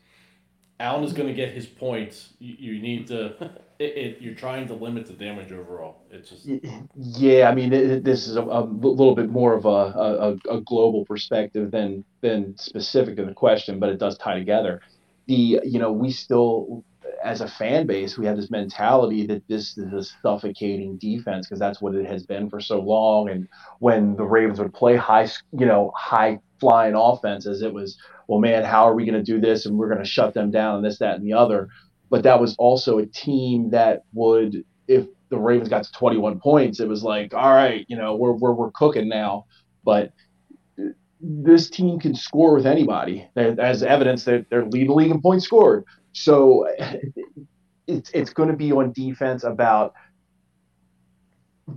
Allen 0.78 1.04
is 1.04 1.12
going 1.12 1.28
to 1.28 1.34
get 1.34 1.52
his 1.52 1.66
points. 1.66 2.30
You, 2.38 2.74
you 2.74 2.82
need 2.82 3.06
to. 3.08 3.50
It, 3.78 3.84
it, 3.84 4.22
you're 4.22 4.34
trying 4.34 4.66
to 4.68 4.72
limit 4.72 5.04
the 5.04 5.12
damage 5.12 5.52
overall. 5.52 5.98
It's 6.10 6.30
just. 6.30 6.48
Yeah, 6.94 7.50
I 7.50 7.54
mean, 7.54 7.74
it, 7.74 8.04
this 8.04 8.26
is 8.26 8.36
a, 8.36 8.40
a, 8.40 8.62
little 8.64 9.14
bit 9.14 9.28
more 9.28 9.52
of 9.52 9.66
a, 9.66 9.68
a, 9.68 10.56
a 10.56 10.60
global 10.62 11.04
perspective 11.04 11.70
than 11.72 12.02
than 12.22 12.56
specific 12.56 13.16
to 13.16 13.26
the 13.26 13.34
question, 13.34 13.78
but 13.78 13.90
it 13.90 13.98
does 13.98 14.16
tie 14.16 14.38
together. 14.38 14.80
The 15.26 15.60
you 15.62 15.78
know 15.78 15.92
we 15.92 16.10
still 16.10 16.86
as 17.22 17.40
a 17.40 17.48
fan 17.48 17.86
base 17.86 18.16
we 18.16 18.26
have 18.26 18.36
this 18.36 18.50
mentality 18.50 19.26
that 19.26 19.46
this 19.48 19.76
is 19.76 19.92
a 19.92 20.04
suffocating 20.22 20.96
defense 20.96 21.46
because 21.46 21.58
that's 21.58 21.80
what 21.80 21.94
it 21.94 22.06
has 22.06 22.24
been 22.24 22.48
for 22.48 22.60
so 22.60 22.80
long. 22.80 23.28
And 23.28 23.48
when 23.78 24.16
the 24.16 24.24
Ravens 24.24 24.58
would 24.58 24.72
play 24.72 24.96
high, 24.96 25.28
you 25.52 25.66
know, 25.66 25.92
high 25.94 26.38
flying 26.60 26.94
offenses, 26.94 27.62
it 27.62 27.72
was 27.72 27.98
well, 28.26 28.40
man, 28.40 28.64
how 28.64 28.84
are 28.84 28.94
we 28.94 29.04
going 29.04 29.14
to 29.14 29.22
do 29.22 29.40
this? 29.40 29.66
And 29.66 29.78
we're 29.78 29.88
going 29.88 30.02
to 30.02 30.08
shut 30.08 30.34
them 30.34 30.50
down 30.50 30.76
and 30.76 30.84
this, 30.84 30.98
that, 30.98 31.16
and 31.16 31.26
the 31.26 31.32
other. 31.32 31.68
But 32.10 32.22
that 32.24 32.40
was 32.40 32.54
also 32.58 32.98
a 32.98 33.06
team 33.06 33.70
that 33.70 34.02
would, 34.12 34.64
if 34.88 35.06
the 35.28 35.38
Ravens 35.38 35.68
got 35.68 35.84
to 35.84 35.92
21 35.92 36.40
points, 36.40 36.80
it 36.80 36.88
was 36.88 37.02
like, 37.02 37.34
all 37.34 37.52
right, 37.52 37.84
you 37.88 37.96
know, 37.96 38.16
we're, 38.16 38.32
we're, 38.32 38.52
we're 38.52 38.70
cooking 38.72 39.08
now. 39.08 39.46
But 39.84 40.12
this 41.20 41.70
team 41.70 41.98
can 41.98 42.14
score 42.14 42.54
with 42.54 42.66
anybody. 42.66 43.28
As 43.36 43.82
evidence 43.82 44.24
that 44.24 44.46
they're 44.50 44.66
leading 44.66 44.88
the 44.88 44.94
league 44.94 45.10
in 45.10 45.20
points 45.20 45.44
scored. 45.44 45.84
So 46.12 46.66
it's, 47.86 48.10
it's 48.10 48.30
going 48.30 48.50
to 48.50 48.56
be 48.56 48.72
on 48.72 48.92
defense 48.92 49.44
about 49.44 49.94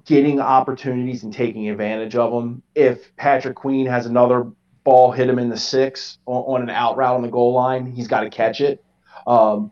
getting 0.06 0.40
opportunities 0.40 1.24
and 1.24 1.34
taking 1.34 1.70
advantage 1.70 2.16
of 2.16 2.32
them. 2.32 2.62
If 2.76 3.16
Patrick 3.16 3.56
Queen 3.56 3.88
has 3.88 4.06
another 4.06 4.52
ball 4.90 5.12
hit 5.12 5.30
him 5.30 5.38
in 5.38 5.50
the 5.50 5.58
six 5.58 6.18
on, 6.26 6.56
on 6.56 6.62
an 6.64 6.70
out 6.72 6.98
route 6.98 7.16
on 7.16 7.22
the 7.22 7.30
goal 7.30 7.54
line, 7.54 7.86
he's 7.86 8.08
got 8.08 8.22
to 8.22 8.30
catch 8.30 8.60
it. 8.60 8.84
Um, 9.28 9.72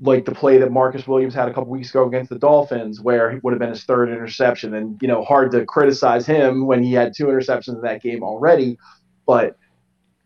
like 0.00 0.24
the 0.24 0.32
play 0.32 0.58
that 0.58 0.72
Marcus 0.72 1.06
Williams 1.06 1.32
had 1.34 1.48
a 1.48 1.54
couple 1.54 1.70
weeks 1.70 1.90
ago 1.90 2.06
against 2.06 2.30
the 2.30 2.38
Dolphins, 2.38 3.00
where 3.00 3.30
it 3.30 3.44
would 3.44 3.52
have 3.52 3.60
been 3.60 3.70
his 3.70 3.84
third 3.84 4.08
interception. 4.08 4.74
And, 4.74 4.98
you 5.00 5.06
know, 5.06 5.22
hard 5.22 5.52
to 5.52 5.64
criticize 5.64 6.26
him 6.26 6.66
when 6.66 6.82
he 6.82 6.92
had 6.92 7.12
two 7.14 7.26
interceptions 7.26 7.76
in 7.76 7.82
that 7.82 8.02
game 8.02 8.24
already. 8.24 8.78
But 9.26 9.56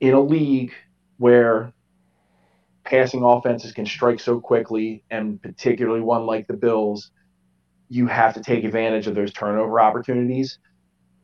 in 0.01 0.15
a 0.15 0.21
league 0.21 0.73
where 1.19 1.73
passing 2.85 3.23
offenses 3.23 3.73
can 3.73 3.85
strike 3.85 4.21
so 4.21 4.41
quickly, 4.41 5.05
and 5.11 5.43
particularly 5.43 6.01
one 6.01 6.25
like 6.25 6.47
the 6.47 6.57
Bills, 6.57 7.11
you 7.91 8.07
have 8.07 8.33
to 8.35 8.43
take 8.43 8.65
advantage 8.65 9.07
of 9.07 9.15
those 9.15 9.33
turnover 9.33 9.79
opportunities. 9.79 10.59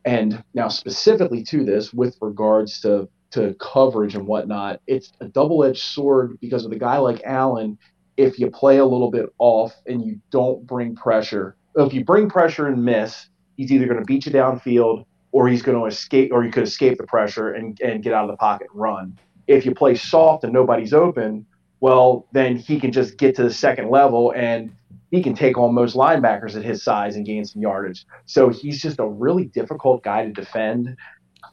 And 0.04 0.42
now, 0.54 0.68
specifically 0.68 1.42
to 1.44 1.64
this, 1.64 1.92
with 1.92 2.16
regards 2.20 2.80
to 2.82 3.08
to 3.30 3.54
coverage 3.60 4.14
and 4.14 4.26
whatnot, 4.26 4.80
it's 4.86 5.12
a 5.20 5.26
double 5.26 5.62
edged 5.62 5.82
sword 5.82 6.38
because 6.40 6.64
with 6.64 6.72
a 6.72 6.78
guy 6.78 6.96
like 6.96 7.20
Allen, 7.24 7.76
if 8.16 8.38
you 8.38 8.50
play 8.50 8.78
a 8.78 8.84
little 8.84 9.10
bit 9.10 9.26
off 9.38 9.74
and 9.86 10.02
you 10.02 10.18
don't 10.30 10.66
bring 10.66 10.96
pressure, 10.96 11.56
if 11.76 11.92
you 11.92 12.04
bring 12.04 12.30
pressure 12.30 12.66
and 12.66 12.82
miss, 12.82 13.28
he's 13.56 13.70
either 13.70 13.86
going 13.86 13.98
to 13.98 14.04
beat 14.04 14.24
you 14.24 14.32
downfield 14.32 15.04
or 15.32 15.46
he's 15.46 15.62
going 15.62 15.78
to 15.78 15.84
escape, 15.84 16.30
or 16.32 16.44
you 16.44 16.50
could 16.50 16.62
escape 16.62 16.96
the 16.96 17.06
pressure 17.06 17.52
and, 17.52 17.78
and 17.82 18.02
get 18.02 18.14
out 18.14 18.24
of 18.24 18.30
the 18.30 18.36
pocket 18.36 18.68
and 18.72 18.80
run. 18.80 19.18
If 19.46 19.66
you 19.66 19.74
play 19.74 19.94
soft 19.94 20.44
and 20.44 20.52
nobody's 20.52 20.94
open, 20.94 21.44
well, 21.80 22.26
then 22.32 22.56
he 22.56 22.80
can 22.80 22.92
just 22.92 23.18
get 23.18 23.36
to 23.36 23.42
the 23.42 23.52
second 23.52 23.90
level 23.90 24.32
and 24.34 24.72
he 25.10 25.22
can 25.22 25.34
take 25.34 25.56
on 25.56 25.74
most 25.74 25.96
linebackers 25.96 26.56
at 26.56 26.64
his 26.64 26.82
size 26.82 27.16
and 27.16 27.24
gain 27.24 27.44
some 27.44 27.62
yardage. 27.62 28.04
So 28.26 28.48
he's 28.48 28.80
just 28.80 28.98
a 28.98 29.06
really 29.06 29.46
difficult 29.46 30.02
guy 30.02 30.24
to 30.24 30.32
defend. 30.32 30.96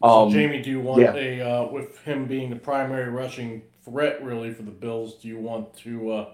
Um, 0.01 0.29
so 0.29 0.31
Jamie, 0.31 0.61
do 0.61 0.69
you 0.69 0.81
want 0.81 1.01
yeah. 1.01 1.13
a 1.15 1.41
uh, 1.41 1.71
with 1.71 1.97
him 1.99 2.25
being 2.25 2.49
the 2.49 2.55
primary 2.55 3.09
rushing 3.09 3.61
threat 3.83 4.23
really 4.23 4.51
for 4.51 4.63
the 4.63 4.71
Bills? 4.71 5.15
Do 5.15 5.27
you 5.27 5.39
want 5.39 5.75
to 5.77 6.11
uh, 6.11 6.29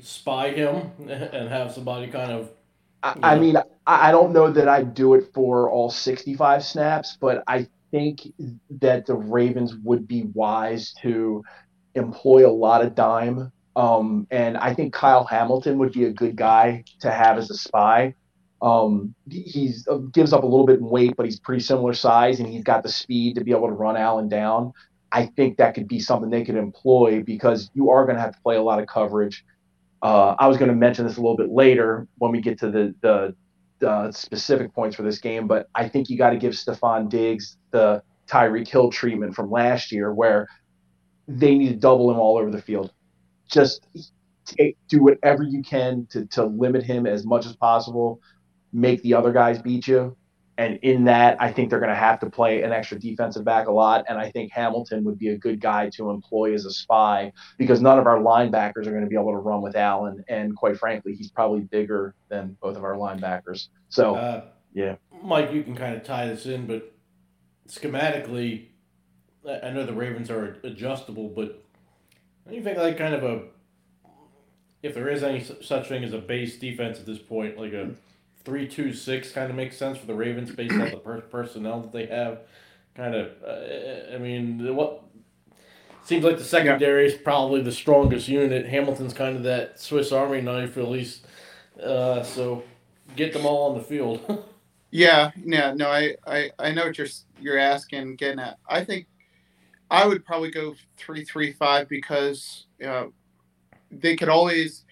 spy 0.00 0.50
him 0.50 0.90
and 1.08 1.48
have 1.48 1.72
somebody 1.72 2.06
kind 2.08 2.32
of? 2.32 2.50
I, 3.02 3.16
I 3.22 3.38
mean, 3.38 3.56
I 3.86 4.10
don't 4.10 4.32
know 4.32 4.50
that 4.50 4.68
I'd 4.68 4.94
do 4.94 5.14
it 5.14 5.32
for 5.32 5.70
all 5.70 5.88
65 5.88 6.64
snaps, 6.64 7.16
but 7.20 7.44
I 7.46 7.68
think 7.92 8.22
that 8.70 9.06
the 9.06 9.14
Ravens 9.14 9.76
would 9.76 10.08
be 10.08 10.24
wise 10.34 10.92
to 11.02 11.44
employ 11.94 12.48
a 12.48 12.50
lot 12.50 12.84
of 12.84 12.94
dime. 12.94 13.52
Um, 13.78 14.26
and 14.32 14.56
I 14.56 14.74
think 14.74 14.92
Kyle 14.92 15.22
Hamilton 15.22 15.78
would 15.78 15.92
be 15.92 16.04
a 16.04 16.10
good 16.10 16.34
guy 16.34 16.82
to 16.98 17.12
have 17.12 17.38
as 17.38 17.48
a 17.48 17.54
spy. 17.54 18.12
Um, 18.60 19.14
he's 19.30 19.86
uh, 19.86 19.98
gives 19.98 20.32
up 20.32 20.42
a 20.42 20.46
little 20.46 20.66
bit 20.66 20.80
in 20.80 20.86
weight, 20.86 21.14
but 21.16 21.26
he's 21.26 21.38
pretty 21.38 21.62
similar 21.62 21.92
size, 21.94 22.40
and 22.40 22.48
he's 22.48 22.64
got 22.64 22.82
the 22.82 22.88
speed 22.88 23.36
to 23.36 23.44
be 23.44 23.52
able 23.52 23.68
to 23.68 23.74
run 23.74 23.96
Allen 23.96 24.28
down. 24.28 24.72
I 25.12 25.26
think 25.26 25.58
that 25.58 25.74
could 25.74 25.86
be 25.86 26.00
something 26.00 26.28
they 26.28 26.44
could 26.44 26.56
employ 26.56 27.22
because 27.22 27.70
you 27.72 27.88
are 27.90 28.04
going 28.04 28.16
to 28.16 28.20
have 28.20 28.34
to 28.34 28.40
play 28.42 28.56
a 28.56 28.62
lot 28.62 28.80
of 28.80 28.88
coverage. 28.88 29.44
Uh, 30.02 30.34
I 30.40 30.48
was 30.48 30.56
going 30.56 30.70
to 30.70 30.76
mention 30.76 31.06
this 31.06 31.16
a 31.16 31.20
little 31.20 31.36
bit 31.36 31.50
later 31.50 32.08
when 32.18 32.32
we 32.32 32.40
get 32.40 32.58
to 32.58 32.70
the, 32.72 32.92
the, 33.00 33.34
the 33.78 34.10
specific 34.10 34.74
points 34.74 34.96
for 34.96 35.04
this 35.04 35.20
game, 35.20 35.46
but 35.46 35.68
I 35.76 35.88
think 35.88 36.10
you 36.10 36.18
got 36.18 36.30
to 36.30 36.36
give 36.36 36.54
Stefon 36.54 37.08
Diggs 37.08 37.56
the 37.70 38.02
Tyreek 38.26 38.66
Hill 38.66 38.90
treatment 38.90 39.36
from 39.36 39.52
last 39.52 39.92
year, 39.92 40.12
where 40.12 40.48
they 41.28 41.56
need 41.56 41.68
to 41.68 41.76
double 41.76 42.10
him 42.10 42.18
all 42.18 42.38
over 42.38 42.50
the 42.50 42.60
field. 42.60 42.92
Just 43.48 43.86
take, 44.44 44.76
do 44.88 45.02
whatever 45.02 45.42
you 45.42 45.62
can 45.62 46.06
to, 46.10 46.26
to 46.26 46.44
limit 46.44 46.82
him 46.82 47.06
as 47.06 47.24
much 47.24 47.46
as 47.46 47.56
possible 47.56 48.20
make 48.72 49.02
the 49.02 49.14
other 49.14 49.32
guys 49.32 49.60
beat 49.60 49.86
you. 49.86 50.16
And 50.56 50.80
in 50.82 51.04
that, 51.04 51.40
I 51.40 51.52
think 51.52 51.70
they're 51.70 51.78
going 51.78 51.92
to 51.92 51.94
have 51.94 52.18
to 52.18 52.28
play 52.28 52.62
an 52.62 52.72
extra 52.72 52.98
defensive 52.98 53.44
back 53.44 53.68
a 53.68 53.70
lot. 53.70 54.04
And 54.08 54.18
I 54.18 54.30
think 54.32 54.50
Hamilton 54.52 55.04
would 55.04 55.16
be 55.16 55.28
a 55.28 55.38
good 55.38 55.60
guy 55.60 55.88
to 55.90 56.10
employ 56.10 56.52
as 56.52 56.64
a 56.64 56.72
spy 56.72 57.32
because 57.58 57.80
none 57.80 57.96
of 57.96 58.06
our 58.06 58.18
linebackers 58.18 58.86
are 58.86 58.90
going 58.90 59.04
to 59.04 59.08
be 59.08 59.14
able 59.14 59.30
to 59.30 59.38
run 59.38 59.62
with 59.62 59.76
Allen. 59.76 60.24
And 60.28 60.56
quite 60.56 60.76
frankly, 60.76 61.14
he's 61.14 61.30
probably 61.30 61.60
bigger 61.60 62.16
than 62.28 62.56
both 62.60 62.76
of 62.76 62.82
our 62.82 62.94
linebackers. 62.94 63.68
So, 63.88 64.16
uh, 64.16 64.46
yeah. 64.74 64.96
Mike, 65.22 65.52
you 65.52 65.62
can 65.62 65.76
kind 65.76 65.94
of 65.94 66.02
tie 66.02 66.26
this 66.26 66.44
in, 66.46 66.66
but 66.66 66.92
schematically, 67.68 68.66
I 69.62 69.70
know 69.70 69.86
the 69.86 69.94
Ravens 69.94 70.28
are 70.28 70.56
adjustable, 70.64 71.28
but 71.28 71.64
do 72.48 72.54
you 72.54 72.62
think 72.62 72.78
like 72.78 72.96
kind 72.96 73.14
of 73.14 73.22
a, 73.22 73.42
if 74.82 74.94
there 74.94 75.08
is 75.08 75.22
any 75.22 75.44
such 75.62 75.88
thing 75.88 76.04
as 76.04 76.12
a 76.12 76.18
base 76.18 76.58
defense 76.58 76.98
at 76.98 77.06
this 77.06 77.18
point, 77.18 77.58
like 77.58 77.72
a 77.72 77.90
three 78.44 78.66
two 78.66 78.92
six 78.92 79.32
kind 79.32 79.50
of 79.50 79.56
makes 79.56 79.76
sense 79.76 79.98
for 79.98 80.06
the 80.06 80.14
Ravens 80.14 80.50
based 80.50 80.72
on 80.72 80.90
the 80.90 80.96
per- 80.96 81.20
personnel 81.20 81.80
that 81.80 81.92
they 81.92 82.06
have. 82.06 82.40
Kind 82.94 83.14
of, 83.14 83.30
uh, 83.46 84.14
I 84.14 84.18
mean, 84.18 84.74
what 84.74 85.04
seems 86.04 86.24
like 86.24 86.38
the 86.38 86.44
secondary 86.44 87.06
is 87.06 87.14
probably 87.14 87.60
the 87.60 87.70
strongest 87.70 88.28
unit. 88.28 88.66
Hamilton's 88.66 89.12
kind 89.12 89.36
of 89.36 89.42
that 89.44 89.78
Swiss 89.78 90.10
Army 90.10 90.40
knife, 90.40 90.76
at 90.78 90.88
least. 90.88 91.26
Uh, 91.80 92.22
so 92.22 92.64
get 93.14 93.32
them 93.32 93.46
all 93.46 93.70
on 93.70 93.78
the 93.78 93.84
field. 93.84 94.44
yeah, 94.90 95.30
yeah, 95.36 95.74
no, 95.74 95.88
I, 95.88 96.16
I, 96.26 96.50
I 96.58 96.72
know 96.72 96.86
what 96.86 96.98
you're 96.98 97.06
you're 97.40 97.58
asking, 97.58 98.16
getting 98.16 98.40
at. 98.40 98.58
I 98.68 98.84
think 98.84 99.06
I 99.90 100.06
would 100.06 100.24
probably 100.24 100.50
go 100.50 100.74
three 100.96 101.24
three 101.24 101.52
five 101.52 101.88
because 101.88 102.66
they 103.90 104.16
could 104.16 104.28
always. 104.28 104.84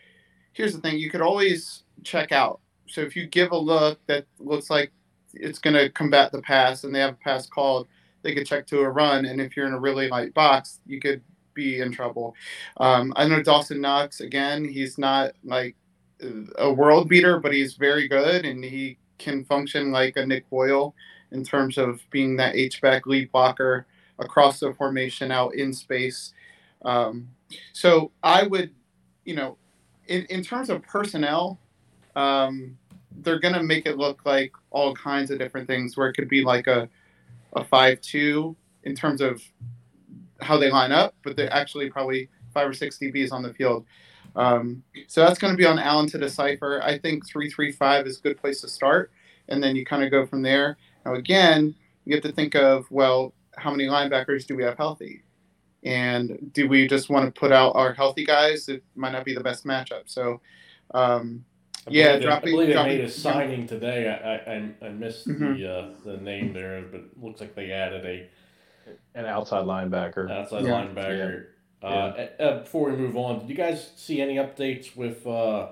Here's 0.52 0.74
the 0.74 0.80
thing: 0.80 0.98
you 0.98 1.10
could 1.10 1.20
always 1.20 1.82
check 2.02 2.32
out 2.32 2.60
so 2.88 3.00
if 3.00 3.16
you 3.16 3.26
give 3.26 3.52
a 3.52 3.56
look 3.56 3.98
that 4.06 4.26
looks 4.38 4.70
like 4.70 4.92
it's 5.34 5.58
going 5.58 5.74
to 5.74 5.90
combat 5.90 6.32
the 6.32 6.40
pass 6.42 6.84
and 6.84 6.94
they 6.94 7.00
have 7.00 7.14
a 7.14 7.24
pass 7.24 7.46
called, 7.46 7.88
they 8.22 8.34
could 8.34 8.46
check 8.46 8.66
to 8.68 8.80
a 8.80 8.88
run. 8.88 9.26
And 9.26 9.40
if 9.40 9.56
you're 9.56 9.66
in 9.66 9.74
a 9.74 9.80
really 9.80 10.08
light 10.08 10.34
box, 10.34 10.80
you 10.86 11.00
could 11.00 11.22
be 11.54 11.80
in 11.80 11.92
trouble. 11.92 12.34
Um, 12.78 13.12
I 13.16 13.26
know 13.26 13.42
Dawson 13.42 13.80
Knox, 13.80 14.20
again, 14.20 14.64
he's 14.64 14.98
not 14.98 15.32
like 15.44 15.76
a 16.58 16.72
world 16.72 17.08
beater, 17.08 17.38
but 17.38 17.52
he's 17.52 17.74
very 17.74 18.08
good 18.08 18.44
and 18.44 18.64
he 18.64 18.98
can 19.18 19.44
function 19.44 19.92
like 19.92 20.16
a 20.16 20.26
Nick 20.26 20.48
Boyle 20.48 20.94
in 21.32 21.44
terms 21.44 21.76
of 21.76 22.00
being 22.10 22.36
that 22.36 22.56
H-back 22.56 23.06
lead 23.06 23.30
blocker 23.32 23.86
across 24.18 24.60
the 24.60 24.72
formation 24.74 25.30
out 25.30 25.54
in 25.54 25.72
space. 25.72 26.32
Um, 26.84 27.28
so 27.72 28.12
I 28.22 28.46
would, 28.46 28.70
you 29.24 29.34
know, 29.34 29.56
in, 30.08 30.24
in 30.26 30.42
terms 30.42 30.70
of 30.70 30.82
personnel, 30.82 31.58
um, 32.14 32.76
they're 33.18 33.38
gonna 33.38 33.62
make 33.62 33.86
it 33.86 33.96
look 33.96 34.24
like 34.24 34.52
all 34.70 34.94
kinds 34.94 35.30
of 35.30 35.38
different 35.38 35.66
things 35.66 35.96
where 35.96 36.08
it 36.08 36.14
could 36.14 36.28
be 36.28 36.42
like 36.42 36.66
a 36.66 36.88
a 37.54 37.64
five 37.64 38.00
two 38.00 38.54
in 38.84 38.94
terms 38.94 39.20
of 39.20 39.42
how 40.40 40.58
they 40.58 40.70
line 40.70 40.92
up, 40.92 41.14
but 41.24 41.36
they're 41.36 41.52
actually 41.52 41.90
probably 41.90 42.28
five 42.52 42.68
or 42.68 42.74
six 42.74 42.98
DBs 42.98 43.32
on 43.32 43.42
the 43.42 43.52
field. 43.54 43.84
Um, 44.36 44.82
so 45.06 45.22
that's 45.22 45.38
going 45.38 45.52
to 45.52 45.56
be 45.56 45.64
on 45.64 45.78
Allen 45.78 46.06
to 46.08 46.18
decipher. 46.18 46.82
I 46.82 46.98
think 46.98 47.26
three 47.26 47.50
three 47.50 47.72
five 47.72 48.06
is 48.06 48.18
a 48.18 48.22
good 48.22 48.38
place 48.38 48.60
to 48.60 48.68
start, 48.68 49.10
and 49.48 49.62
then 49.62 49.74
you 49.76 49.84
kind 49.84 50.04
of 50.04 50.10
go 50.10 50.26
from 50.26 50.42
there. 50.42 50.76
Now 51.04 51.14
again, 51.14 51.74
you 52.04 52.14
have 52.14 52.22
to 52.24 52.32
think 52.32 52.54
of 52.54 52.86
well, 52.90 53.32
how 53.56 53.70
many 53.70 53.86
linebackers 53.86 54.46
do 54.46 54.56
we 54.56 54.62
have 54.62 54.76
healthy? 54.76 55.22
And 55.82 56.50
do 56.52 56.68
we 56.68 56.88
just 56.88 57.10
want 57.10 57.32
to 57.32 57.38
put 57.38 57.52
out 57.52 57.76
our 57.76 57.92
healthy 57.92 58.24
guys? 58.24 58.68
It 58.68 58.82
might 58.94 59.12
not 59.12 59.24
be 59.24 59.34
the 59.34 59.42
best 59.42 59.64
matchup. 59.64 60.02
So 60.06 60.40
um, 60.92 61.44
I 61.86 61.90
yeah, 61.90 62.18
dropping. 62.18 62.48
I 62.48 62.52
believe 62.52 62.74
they 62.74 62.84
made 62.84 63.00
a 63.02 63.10
signing 63.10 63.66
today. 63.66 64.08
I 64.08 64.52
I, 64.52 64.88
I 64.88 64.90
missed 64.90 65.28
mm-hmm. 65.28 65.54
the 65.54 65.72
uh, 65.72 65.90
the 66.04 66.16
name 66.16 66.52
there, 66.52 66.82
but 66.82 67.00
it 67.00 67.22
looks 67.22 67.40
like 67.40 67.54
they 67.54 67.70
added 67.70 68.04
a 68.04 68.28
an 69.14 69.26
outside 69.26 69.64
linebacker. 69.64 70.30
Outside 70.30 70.64
yeah. 70.64 70.70
linebacker. 70.70 71.46
Yeah. 71.82 71.88
Uh, 71.88 72.14
yeah. 72.16 72.44
Uh, 72.44 72.58
before 72.60 72.90
we 72.90 72.96
move 72.96 73.16
on, 73.16 73.40
did 73.40 73.48
you 73.48 73.54
guys 73.54 73.92
see 73.96 74.20
any 74.20 74.36
updates 74.36 74.96
with 74.96 75.26
uh, 75.26 75.68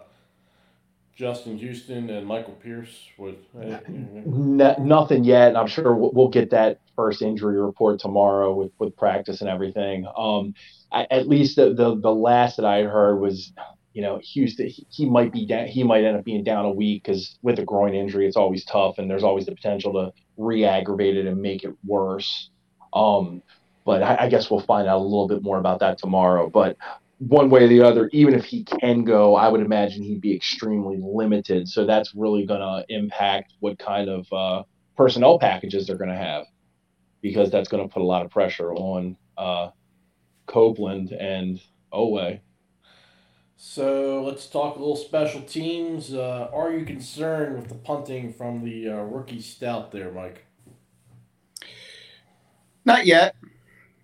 Justin 1.16 1.56
Houston 1.58 2.10
and 2.10 2.26
Michael 2.26 2.54
Pierce? 2.54 3.08
With 3.16 3.36
uh, 3.56 4.74
nothing 4.78 5.24
yet. 5.24 5.56
I'm 5.56 5.68
sure 5.68 5.94
we'll 5.94 6.28
get 6.28 6.50
that 6.50 6.80
first 6.96 7.22
injury 7.22 7.60
report 7.60 8.00
tomorrow 8.00 8.54
with, 8.54 8.72
with 8.78 8.96
practice 8.96 9.40
and 9.40 9.48
everything. 9.48 10.06
Um, 10.16 10.54
I, 10.90 11.06
at 11.10 11.28
least 11.28 11.56
the, 11.56 11.74
the 11.74 11.96
the 11.96 12.12
last 12.12 12.56
that 12.56 12.66
I 12.66 12.82
heard 12.82 13.20
was 13.20 13.52
you 13.94 14.02
know, 14.02 14.20
Houston, 14.22 14.68
he 14.90 15.08
might 15.08 15.32
be 15.32 15.46
down, 15.46 15.68
he 15.68 15.84
might 15.84 16.04
end 16.04 16.16
up 16.16 16.24
being 16.24 16.42
down 16.42 16.64
a 16.64 16.70
week 16.70 17.04
because 17.04 17.38
with 17.42 17.60
a 17.60 17.64
groin 17.64 17.94
injury, 17.94 18.26
it's 18.26 18.36
always 18.36 18.64
tough, 18.64 18.98
and 18.98 19.08
there's 19.08 19.22
always 19.22 19.46
the 19.46 19.54
potential 19.54 19.92
to 19.92 20.12
re-aggravate 20.36 21.16
it 21.16 21.26
and 21.26 21.40
make 21.40 21.62
it 21.62 21.72
worse. 21.86 22.50
Um, 22.92 23.40
but 23.86 24.02
I, 24.02 24.24
I, 24.24 24.28
guess 24.28 24.50
we'll 24.50 24.60
find 24.60 24.88
out 24.88 24.98
a 24.98 25.02
little 25.02 25.28
bit 25.28 25.42
more 25.42 25.58
about 25.58 25.78
that 25.80 25.98
tomorrow. 25.98 26.50
But 26.50 26.76
one 27.18 27.48
way 27.48 27.64
or 27.64 27.68
the 27.68 27.80
other, 27.80 28.08
even 28.12 28.34
if 28.34 28.44
he 28.44 28.64
can 28.64 29.04
go, 29.04 29.36
I 29.36 29.48
would 29.48 29.60
imagine 29.60 30.02
he'd 30.02 30.20
be 30.20 30.34
extremely 30.34 30.98
limited. 31.00 31.68
So 31.68 31.86
that's 31.86 32.14
really 32.14 32.44
going 32.44 32.60
to 32.60 32.84
impact 32.94 33.52
what 33.60 33.78
kind 33.78 34.08
of 34.10 34.32
uh, 34.32 34.62
personnel 34.96 35.38
packages 35.38 35.86
they're 35.86 35.96
going 35.96 36.10
to 36.10 36.16
have, 36.16 36.44
because 37.22 37.50
that's 37.50 37.68
going 37.68 37.86
to 37.86 37.92
put 37.92 38.02
a 38.02 38.06
lot 38.06 38.24
of 38.24 38.30
pressure 38.30 38.74
on 38.74 39.16
uh, 39.38 39.70
Copeland 40.46 41.12
and 41.12 41.60
Oweh. 41.92 42.40
So 43.56 44.22
let's 44.22 44.46
talk 44.46 44.76
a 44.76 44.78
little 44.78 44.96
special 44.96 45.40
teams. 45.40 46.12
Uh, 46.12 46.50
are 46.52 46.72
you 46.72 46.84
concerned 46.84 47.56
with 47.56 47.68
the 47.68 47.76
punting 47.76 48.32
from 48.32 48.64
the 48.64 48.88
uh, 48.88 49.02
rookie 49.02 49.40
Stout 49.40 49.92
there, 49.92 50.10
Mike? 50.10 50.44
Not 52.84 53.06
yet. 53.06 53.36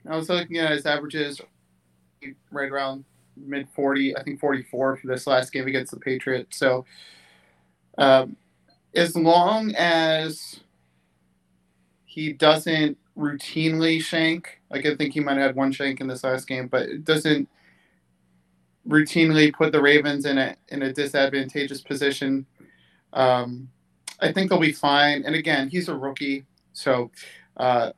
I 0.08 0.16
was 0.16 0.30
looking 0.30 0.56
at 0.56 0.70
his 0.70 0.86
averages 0.86 1.40
right 2.50 2.70
around 2.70 3.04
mid 3.36 3.68
40, 3.74 4.16
I 4.16 4.22
think 4.22 4.40
44 4.40 4.96
for 4.96 5.06
this 5.06 5.26
last 5.26 5.52
game 5.52 5.66
against 5.66 5.92
the 5.92 6.00
Patriots. 6.00 6.56
So 6.56 6.84
um, 7.98 8.36
as 8.94 9.16
long 9.16 9.74
as 9.76 10.60
he 12.04 12.32
doesn't 12.32 12.98
routinely 13.16 14.00
shank, 14.00 14.60
like 14.70 14.86
I 14.86 14.94
think 14.96 15.14
he 15.14 15.20
might 15.20 15.36
have 15.36 15.48
had 15.48 15.56
one 15.56 15.72
shank 15.72 16.00
in 16.00 16.06
this 16.06 16.24
last 16.24 16.46
game, 16.46 16.68
but 16.68 16.82
it 16.82 17.04
doesn't– 17.04 17.48
routinely 18.88 19.52
put 19.52 19.72
the 19.72 19.80
Ravens 19.80 20.24
in 20.24 20.38
a 20.38 20.56
in 20.68 20.82
a 20.82 20.92
disadvantageous 20.92 21.80
position. 21.80 22.46
Um, 23.12 23.68
I 24.20 24.32
think 24.32 24.50
they'll 24.50 24.60
be 24.60 24.72
fine. 24.72 25.24
And 25.24 25.34
again, 25.34 25.68
he's 25.68 25.88
a 25.88 25.96
rookie, 25.96 26.44
so 26.72 27.10
uh, 27.56 27.92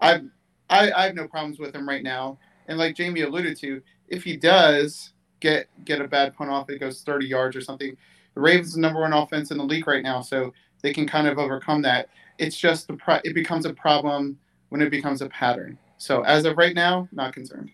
I, 0.00 0.22
I 0.70 0.92
I 0.92 1.06
have 1.06 1.14
no 1.14 1.28
problems 1.28 1.58
with 1.58 1.74
him 1.74 1.88
right 1.88 2.02
now. 2.02 2.38
And 2.68 2.78
like 2.78 2.96
Jamie 2.96 3.22
alluded 3.22 3.56
to, 3.58 3.82
if 4.08 4.24
he 4.24 4.36
does 4.36 5.12
get 5.40 5.68
get 5.84 6.00
a 6.00 6.08
bad 6.08 6.34
punt 6.34 6.50
off, 6.50 6.70
it 6.70 6.78
goes 6.78 7.02
30 7.02 7.26
yards 7.26 7.56
or 7.56 7.60
something. 7.60 7.96
The 8.34 8.40
Ravens' 8.40 8.72
are 8.72 8.76
the 8.76 8.80
number 8.80 9.00
one 9.00 9.12
offense 9.12 9.50
in 9.50 9.58
the 9.58 9.64
league 9.64 9.86
right 9.86 10.02
now, 10.02 10.20
so 10.20 10.52
they 10.82 10.92
can 10.92 11.06
kind 11.06 11.26
of 11.26 11.38
overcome 11.38 11.82
that. 11.82 12.08
It's 12.38 12.56
just 12.56 12.88
the 12.88 12.94
pro- 12.94 13.20
it 13.24 13.34
becomes 13.34 13.64
a 13.64 13.72
problem 13.72 14.38
when 14.70 14.82
it 14.82 14.90
becomes 14.90 15.22
a 15.22 15.28
pattern. 15.28 15.78
So 15.98 16.22
as 16.22 16.44
of 16.44 16.58
right 16.58 16.74
now, 16.74 17.08
not 17.12 17.32
concerned. 17.32 17.70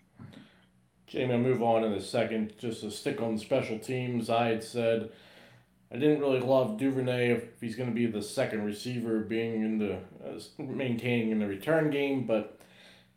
Jamie, 1.07 1.33
I'll 1.33 1.39
move 1.39 1.61
on 1.61 1.83
in 1.83 1.93
a 1.93 2.01
second. 2.01 2.53
Just 2.57 2.81
to 2.81 2.91
stick 2.91 3.21
on 3.21 3.37
special 3.37 3.79
teams, 3.79 4.29
I 4.29 4.47
had 4.47 4.63
said 4.63 5.09
I 5.93 5.97
didn't 5.97 6.21
really 6.21 6.39
love 6.39 6.77
Duvernay 6.77 7.31
if 7.31 7.59
he's 7.59 7.75
going 7.75 7.89
to 7.89 7.95
be 7.95 8.05
the 8.05 8.21
second 8.21 8.63
receiver, 8.63 9.19
being 9.19 9.61
in 9.61 9.77
the 9.77 9.95
uh, 10.25 10.39
maintaining 10.57 11.31
in 11.31 11.39
the 11.39 11.47
return 11.47 11.89
game, 11.89 12.25
but 12.25 12.59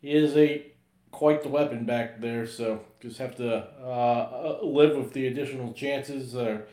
he 0.00 0.10
is 0.10 0.36
a 0.36 0.66
quite 1.14 1.42
the 1.42 1.48
weapon 1.48 1.84
back 1.84 2.20
there. 2.20 2.46
So 2.46 2.80
just 3.00 3.18
have 3.18 3.36
to 3.36 3.68
uh, 3.80 3.84
uh 3.84 4.58
live 4.62 4.96
with 4.96 5.12
the 5.12 5.28
additional 5.28 5.72
chances. 5.72 6.34
or 6.34 6.66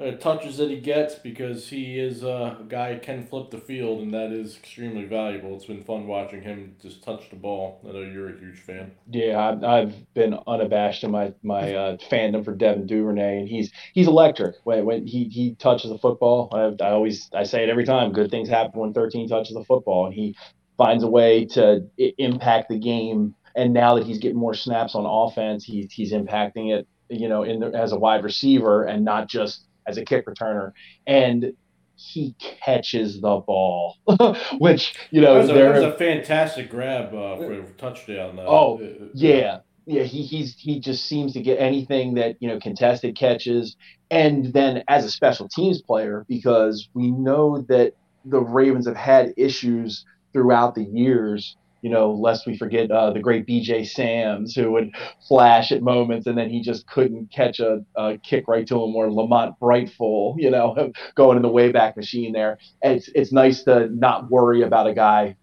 uh, 0.00 0.10
touches 0.12 0.56
that 0.56 0.70
he 0.70 0.80
gets 0.80 1.14
because 1.14 1.68
he 1.68 2.00
is 2.00 2.24
a 2.24 2.58
guy 2.68 2.98
can 2.98 3.24
flip 3.24 3.50
the 3.50 3.58
field, 3.58 4.00
and 4.00 4.12
that 4.12 4.32
is 4.32 4.56
extremely 4.56 5.04
valuable. 5.04 5.54
It's 5.54 5.66
been 5.66 5.84
fun 5.84 6.08
watching 6.08 6.42
him 6.42 6.74
just 6.82 7.04
touch 7.04 7.30
the 7.30 7.36
ball. 7.36 7.80
I 7.88 7.92
know 7.92 8.00
you're 8.00 8.34
a 8.34 8.38
huge 8.38 8.58
fan. 8.58 8.90
Yeah, 9.08 9.38
I've, 9.38 9.62
I've 9.62 10.14
been 10.14 10.36
unabashed 10.48 11.04
in 11.04 11.12
my 11.12 11.32
my 11.44 11.74
uh, 11.74 11.96
fandom 12.10 12.44
for 12.44 12.54
Devin 12.56 12.86
Duvernay, 12.86 13.38
and 13.38 13.48
he's 13.48 13.70
he's 13.92 14.08
electric. 14.08 14.56
When 14.64 14.84
when 14.84 15.06
he 15.06 15.28
he 15.28 15.54
touches 15.54 15.90
the 15.90 15.98
football, 15.98 16.48
I, 16.52 16.84
I 16.84 16.90
always 16.90 17.30
I 17.32 17.44
say 17.44 17.62
it 17.62 17.70
every 17.70 17.84
time. 17.84 18.12
Good 18.12 18.32
things 18.32 18.48
happen 18.48 18.80
when 18.80 18.92
13 18.92 19.28
touches 19.28 19.54
the 19.54 19.64
football, 19.64 20.06
and 20.06 20.14
he 20.14 20.34
finds 20.76 21.04
a 21.04 21.08
way 21.08 21.44
to 21.44 21.86
impact 22.18 22.68
the 22.68 22.78
game. 22.80 23.36
And 23.56 23.72
now 23.72 23.94
that 23.94 24.04
he's 24.04 24.18
getting 24.18 24.38
more 24.38 24.54
snaps 24.54 24.94
on 24.94 25.06
offense, 25.06 25.64
he's 25.64 25.92
he's 25.92 26.12
impacting 26.12 26.72
it. 26.76 26.86
You 27.08 27.28
know, 27.28 27.42
in 27.42 27.60
the, 27.60 27.66
as 27.68 27.92
a 27.92 27.98
wide 27.98 28.24
receiver, 28.24 28.84
and 28.84 29.04
not 29.04 29.28
just 29.28 29.66
as 29.86 29.98
a 29.98 30.04
kick 30.04 30.26
returner, 30.26 30.72
and 31.06 31.52
he 31.96 32.34
catches 32.38 33.20
the 33.20 33.38
ball, 33.46 33.96
which 34.58 34.94
you 35.10 35.20
know 35.20 35.34
that 35.34 35.40
was, 35.40 35.50
a, 35.50 35.54
that 35.54 35.74
was 35.74 35.82
a 35.84 35.92
fantastic 35.92 36.70
grab 36.70 37.14
uh, 37.14 37.36
for 37.36 37.52
a 37.52 37.62
touchdown. 37.72 38.38
Uh, 38.38 38.42
oh 38.42 38.80
yeah, 39.14 39.58
yeah. 39.86 40.02
He 40.02 40.22
he's 40.22 40.56
he 40.56 40.80
just 40.80 41.06
seems 41.06 41.32
to 41.34 41.40
get 41.40 41.60
anything 41.60 42.14
that 42.14 42.36
you 42.40 42.48
know 42.48 42.58
contested 42.58 43.16
catches, 43.16 43.76
and 44.10 44.52
then 44.52 44.82
as 44.88 45.04
a 45.04 45.10
special 45.10 45.48
teams 45.48 45.80
player, 45.82 46.24
because 46.28 46.88
we 46.94 47.10
know 47.10 47.64
that 47.68 47.94
the 48.24 48.40
Ravens 48.40 48.86
have 48.86 48.96
had 48.96 49.32
issues 49.36 50.04
throughout 50.32 50.74
the 50.74 50.84
years 50.84 51.56
you 51.84 51.90
know, 51.90 52.12
lest 52.12 52.46
we 52.46 52.56
forget 52.56 52.90
uh, 52.90 53.10
the 53.10 53.20
great 53.20 53.46
BJ 53.46 53.86
Sams, 53.86 54.54
who 54.54 54.72
would 54.72 54.90
flash 55.28 55.70
at 55.70 55.82
moments 55.82 56.26
and 56.26 56.38
then 56.38 56.48
he 56.48 56.62
just 56.62 56.86
couldn't 56.86 57.30
catch 57.30 57.60
a, 57.60 57.84
a 57.94 58.16
kick 58.16 58.48
right 58.48 58.66
to 58.68 58.74
him, 58.76 58.96
or 58.96 59.12
Lamont 59.12 59.60
Brightful, 59.60 60.34
you 60.38 60.50
know, 60.50 60.92
going 61.14 61.36
in 61.36 61.42
the 61.42 61.50
Wayback 61.50 61.94
Machine 61.94 62.32
there. 62.32 62.56
And 62.82 62.94
it's, 62.94 63.10
it's 63.14 63.32
nice 63.32 63.64
to 63.64 63.94
not 63.94 64.30
worry 64.30 64.62
about 64.62 64.86
a 64.86 64.94
guy 64.94 65.36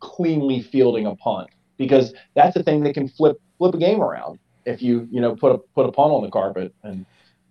cleanly 0.00 0.62
fielding 0.62 1.04
a 1.04 1.14
punt 1.16 1.50
because 1.76 2.14
that's 2.34 2.54
the 2.54 2.62
thing 2.62 2.82
that 2.84 2.94
can 2.94 3.06
flip 3.06 3.36
flip 3.58 3.74
a 3.74 3.78
game 3.78 4.00
around 4.00 4.38
if 4.64 4.80
you 4.80 5.06
you 5.10 5.20
know 5.20 5.36
put 5.36 5.54
a 5.54 5.58
put 5.74 5.84
a 5.84 5.92
punt 5.92 6.10
on 6.10 6.22
the 6.22 6.30
carpet 6.30 6.74
and 6.84 7.04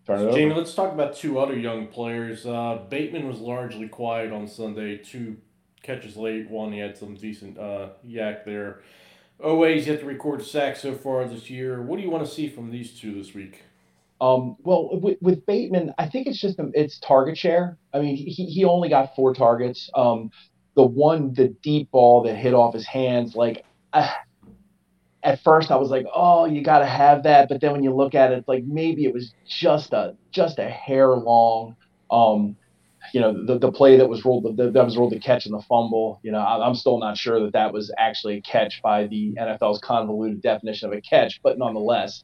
turn 0.07 0.27
it 0.27 0.33
Jamie, 0.33 0.49
over. 0.49 0.61
let's 0.61 0.73
talk 0.73 0.91
about 0.91 1.15
two 1.15 1.37
other 1.37 1.55
young 1.55 1.85
players. 1.85 2.47
Uh, 2.47 2.79
Bateman 2.89 3.27
was 3.27 3.37
largely 3.37 3.87
quiet 3.87 4.33
on 4.33 4.47
Sunday. 4.47 4.97
Two 4.97 5.37
catches 5.89 6.15
late. 6.15 6.49
One, 6.49 6.71
he 6.71 6.79
had 6.79 6.97
some 6.97 7.15
decent 7.15 7.57
uh, 7.57 7.89
YAC 8.07 8.45
there. 8.45 8.81
Oweh's 9.41 9.87
yet 9.87 10.01
to 10.01 10.05
record 10.05 10.45
sacks 10.45 10.81
so 10.81 10.93
far 10.93 11.25
this 11.27 11.49
year. 11.49 11.81
What 11.81 11.97
do 11.97 12.03
you 12.03 12.09
want 12.11 12.25
to 12.25 12.31
see 12.31 12.49
from 12.49 12.69
these 12.69 12.91
two 12.99 13.13
this 13.15 13.33
week? 13.33 13.63
Um, 14.21 14.57
well, 14.63 14.99
with, 14.99 15.17
with 15.21 15.45
Bateman, 15.45 15.93
I 15.97 16.07
think 16.07 16.27
it's 16.27 16.39
just 16.39 16.59
it's 16.73 16.99
target 16.99 17.37
share. 17.37 17.77
I 17.93 17.99
mean, 17.99 18.17
he, 18.17 18.45
he 18.45 18.65
only 18.65 18.89
got 18.89 19.15
four 19.15 19.33
targets. 19.33 19.89
Um, 19.95 20.29
the 20.75 20.83
one, 20.83 21.33
the 21.33 21.47
deep 21.63 21.89
ball 21.91 22.23
that 22.23 22.35
hit 22.35 22.53
off 22.53 22.73
his 22.73 22.85
hands, 22.85 23.33
like 23.35 23.63
uh, 23.93 24.11
at 25.23 25.41
first 25.41 25.71
I 25.71 25.77
was 25.77 25.89
like, 25.89 26.05
oh, 26.13 26.45
you 26.45 26.61
got 26.61 26.79
to 26.79 26.85
have 26.85 27.23
that. 27.23 27.47
But 27.49 27.61
then 27.61 27.71
when 27.71 27.83
you 27.83 27.95
look 27.95 28.13
at 28.13 28.31
it, 28.31 28.43
like 28.47 28.65
maybe 28.65 29.05
it 29.05 29.13
was 29.13 29.33
just 29.47 29.93
a 29.93 30.15
just 30.31 30.59
a 30.59 30.69
hair 30.69 31.15
long. 31.15 31.77
Um, 32.11 32.57
you 33.13 33.21
know, 33.21 33.45
the, 33.45 33.57
the 33.57 33.71
play 33.71 33.97
that 33.97 34.07
was 34.07 34.25
ruled 34.25 34.57
the, 34.57 34.71
that 34.71 34.85
was 34.85 34.97
ruled 34.97 35.11
the 35.11 35.19
catch 35.19 35.45
and 35.45 35.53
the 35.53 35.61
fumble. 35.61 36.19
You 36.23 36.31
know, 36.31 36.39
I, 36.39 36.67
am 36.67 36.75
still 36.75 36.99
not 36.99 37.17
sure 37.17 37.39
that 37.43 37.53
that 37.53 37.73
was 37.73 37.91
actually 37.97 38.37
a 38.37 38.41
catch 38.41 38.81
by 38.81 39.07
the 39.07 39.33
NFL's 39.33 39.79
convoluted 39.79 40.41
definition 40.41 40.89
of 40.89 40.97
a 40.97 41.01
catch, 41.01 41.41
but 41.41 41.57
nonetheless, 41.57 42.23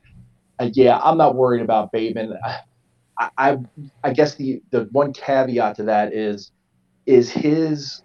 uh, 0.59 0.69
yeah, 0.73 0.99
I'm 0.99 1.17
not 1.17 1.35
worried 1.35 1.61
about 1.61 1.91
Bateman. 1.91 2.37
I, 3.17 3.29
I, 3.37 3.57
I 4.03 4.13
guess 4.13 4.35
the 4.35 4.61
the 4.71 4.87
one 4.91 5.13
caveat 5.13 5.77
to 5.77 5.83
that 5.83 6.13
is 6.13 6.51
is 7.05 7.29
his 7.29 8.01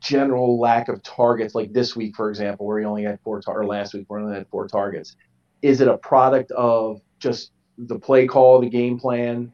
general 0.00 0.58
lack 0.58 0.88
of 0.88 1.02
targets, 1.02 1.54
like 1.54 1.72
this 1.72 1.94
week, 1.94 2.16
for 2.16 2.28
example, 2.28 2.66
where 2.66 2.78
he 2.78 2.84
only 2.84 3.04
had 3.04 3.18
four 3.22 3.40
tar- 3.40 3.60
or 3.60 3.66
last 3.66 3.94
week 3.94 4.04
where 4.08 4.20
he 4.20 4.26
only 4.26 4.36
had 4.36 4.48
four 4.48 4.66
targets. 4.66 5.16
Is 5.62 5.80
it 5.80 5.88
a 5.88 5.96
product 5.96 6.50
of 6.52 7.00
just 7.20 7.52
the 7.78 7.98
play 7.98 8.26
call, 8.26 8.60
the 8.60 8.68
game 8.68 8.98
plan? 8.98 9.52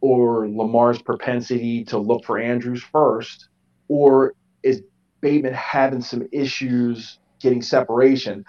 Or 0.00 0.48
Lamar's 0.48 1.00
propensity 1.00 1.84
to 1.84 1.98
look 1.98 2.24
for 2.24 2.38
Andrews 2.38 2.82
first, 2.82 3.48
or 3.88 4.34
is 4.62 4.82
Bateman 5.20 5.54
having 5.54 6.00
some 6.00 6.26
issues 6.32 7.18
getting 7.40 7.62
separation? 7.62 8.44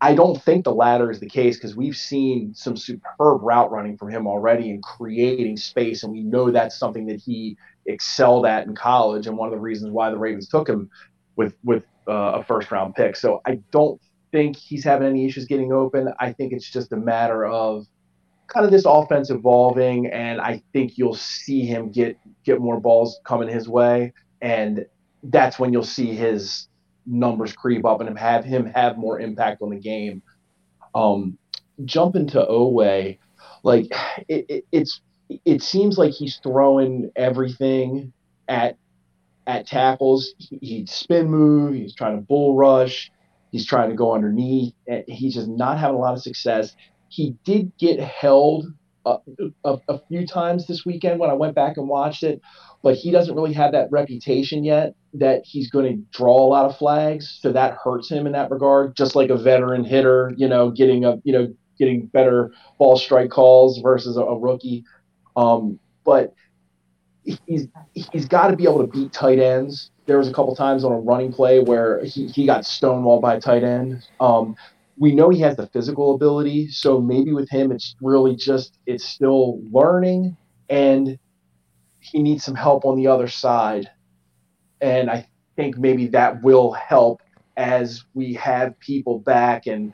I 0.00 0.14
don't 0.14 0.42
think 0.42 0.64
the 0.64 0.74
latter 0.74 1.10
is 1.10 1.20
the 1.20 1.28
case 1.28 1.56
because 1.56 1.76
we've 1.76 1.96
seen 1.96 2.52
some 2.54 2.76
superb 2.76 3.42
route 3.42 3.70
running 3.70 3.96
from 3.96 4.10
him 4.10 4.26
already 4.26 4.70
and 4.70 4.82
creating 4.82 5.56
space, 5.56 6.02
and 6.02 6.12
we 6.12 6.22
know 6.22 6.50
that's 6.50 6.78
something 6.78 7.06
that 7.06 7.20
he 7.20 7.56
excelled 7.86 8.44
at 8.44 8.66
in 8.66 8.74
college, 8.74 9.26
and 9.26 9.38
one 9.38 9.48
of 9.48 9.54
the 9.54 9.60
reasons 9.60 9.90
why 9.92 10.10
the 10.10 10.18
Ravens 10.18 10.48
took 10.48 10.68
him 10.68 10.90
with 11.36 11.54
with 11.64 11.84
uh, 12.06 12.40
a 12.40 12.44
first 12.44 12.70
round 12.70 12.94
pick. 12.94 13.16
So 13.16 13.40
I 13.46 13.60
don't 13.70 14.00
think 14.30 14.56
he's 14.56 14.84
having 14.84 15.08
any 15.08 15.26
issues 15.26 15.46
getting 15.46 15.72
open. 15.72 16.12
I 16.18 16.32
think 16.32 16.52
it's 16.52 16.70
just 16.70 16.92
a 16.92 16.96
matter 16.96 17.46
of 17.46 17.86
kind 18.46 18.64
of 18.66 18.72
this 18.72 18.84
offense 18.86 19.30
evolving, 19.30 20.06
and 20.06 20.40
I 20.40 20.62
think 20.72 20.98
you'll 20.98 21.14
see 21.14 21.64
him 21.64 21.90
get 21.90 22.18
get 22.44 22.60
more 22.60 22.80
balls 22.80 23.20
coming 23.24 23.48
his 23.48 23.68
way, 23.68 24.12
and 24.42 24.86
that's 25.24 25.58
when 25.58 25.72
you'll 25.72 25.82
see 25.82 26.14
his 26.14 26.68
numbers 27.06 27.52
creep 27.52 27.84
up 27.84 28.00
and 28.00 28.18
have 28.18 28.44
him 28.44 28.66
have 28.66 28.98
more 28.98 29.20
impact 29.20 29.62
on 29.62 29.70
the 29.70 29.78
game. 29.78 30.22
Um, 30.94 31.38
jumping 31.84 32.26
to 32.28 32.44
Oweh, 32.44 33.18
like 33.62 33.86
it, 34.28 34.46
it, 34.48 34.64
it's 34.72 35.00
it 35.44 35.62
seems 35.62 35.98
like 35.98 36.12
he's 36.12 36.36
throwing 36.42 37.10
everything 37.16 38.12
at 38.48 38.76
at 39.46 39.66
tackles. 39.66 40.34
He, 40.38 40.58
he'd 40.60 40.88
spin 40.88 41.30
move. 41.30 41.74
He's 41.74 41.94
trying 41.94 42.16
to 42.16 42.22
bull 42.22 42.56
rush. 42.56 43.10
He's 43.52 43.66
trying 43.66 43.90
to 43.90 43.96
go 43.96 44.12
underneath. 44.12 44.74
He's 45.06 45.34
just 45.34 45.48
not 45.48 45.78
having 45.78 45.96
a 45.96 46.00
lot 46.00 46.14
of 46.14 46.22
success. 46.22 46.74
He 47.14 47.36
did 47.44 47.72
get 47.78 48.00
held 48.00 48.66
a, 49.06 49.18
a, 49.64 49.78
a, 49.88 49.98
few 50.08 50.26
times 50.26 50.66
this 50.66 50.84
weekend 50.84 51.20
when 51.20 51.30
I 51.30 51.34
went 51.34 51.54
back 51.54 51.76
and 51.76 51.88
watched 51.88 52.22
it, 52.22 52.40
but 52.82 52.96
he 52.96 53.10
doesn't 53.12 53.34
really 53.34 53.52
have 53.52 53.72
that 53.72 53.88
reputation 53.92 54.64
yet 54.64 54.94
that 55.12 55.42
he's 55.44 55.70
going 55.70 55.84
to 55.86 56.18
draw 56.18 56.44
a 56.44 56.48
lot 56.48 56.64
of 56.64 56.76
flags. 56.76 57.38
So 57.40 57.52
that 57.52 57.76
hurts 57.82 58.10
him 58.10 58.26
in 58.26 58.32
that 58.32 58.50
regard, 58.50 58.96
just 58.96 59.14
like 59.14 59.30
a 59.30 59.36
veteran 59.36 59.84
hitter, 59.84 60.32
you 60.36 60.48
know, 60.48 60.70
getting 60.70 61.04
a, 61.04 61.20
you 61.22 61.32
know, 61.32 61.54
getting 61.78 62.06
better 62.06 62.52
ball 62.78 62.96
strike 62.96 63.30
calls 63.30 63.78
versus 63.78 64.16
a, 64.16 64.22
a 64.22 64.38
rookie. 64.38 64.84
Um, 65.36 65.78
but 66.04 66.34
he's 67.46 67.68
he's 67.94 68.26
got 68.26 68.48
to 68.48 68.56
be 68.56 68.64
able 68.64 68.80
to 68.80 68.86
beat 68.86 69.12
tight 69.12 69.38
ends. 69.38 69.90
There 70.06 70.18
was 70.18 70.28
a 70.28 70.32
couple 70.32 70.54
times 70.54 70.84
on 70.84 70.92
a 70.92 70.98
running 70.98 71.32
play 71.32 71.60
where 71.60 72.04
he, 72.04 72.26
he 72.26 72.44
got 72.44 72.62
stonewalled 72.62 73.22
by 73.22 73.36
a 73.36 73.40
tight 73.40 73.64
end. 73.64 74.06
Um, 74.20 74.56
we 74.96 75.14
know 75.14 75.28
he 75.28 75.40
has 75.40 75.56
the 75.56 75.66
physical 75.68 76.14
ability, 76.14 76.68
so 76.68 77.00
maybe 77.00 77.32
with 77.32 77.48
him 77.50 77.72
it's 77.72 77.96
really 78.00 78.36
just 78.36 78.78
it's 78.86 79.04
still 79.04 79.60
learning 79.70 80.36
and 80.68 81.18
he 82.00 82.22
needs 82.22 82.44
some 82.44 82.54
help 82.54 82.84
on 82.84 82.96
the 82.96 83.06
other 83.06 83.28
side. 83.28 83.90
And 84.80 85.10
I 85.10 85.26
think 85.56 85.78
maybe 85.78 86.08
that 86.08 86.42
will 86.42 86.72
help 86.72 87.22
as 87.56 88.04
we 88.14 88.34
have 88.34 88.78
people 88.80 89.18
back 89.20 89.66
and 89.66 89.92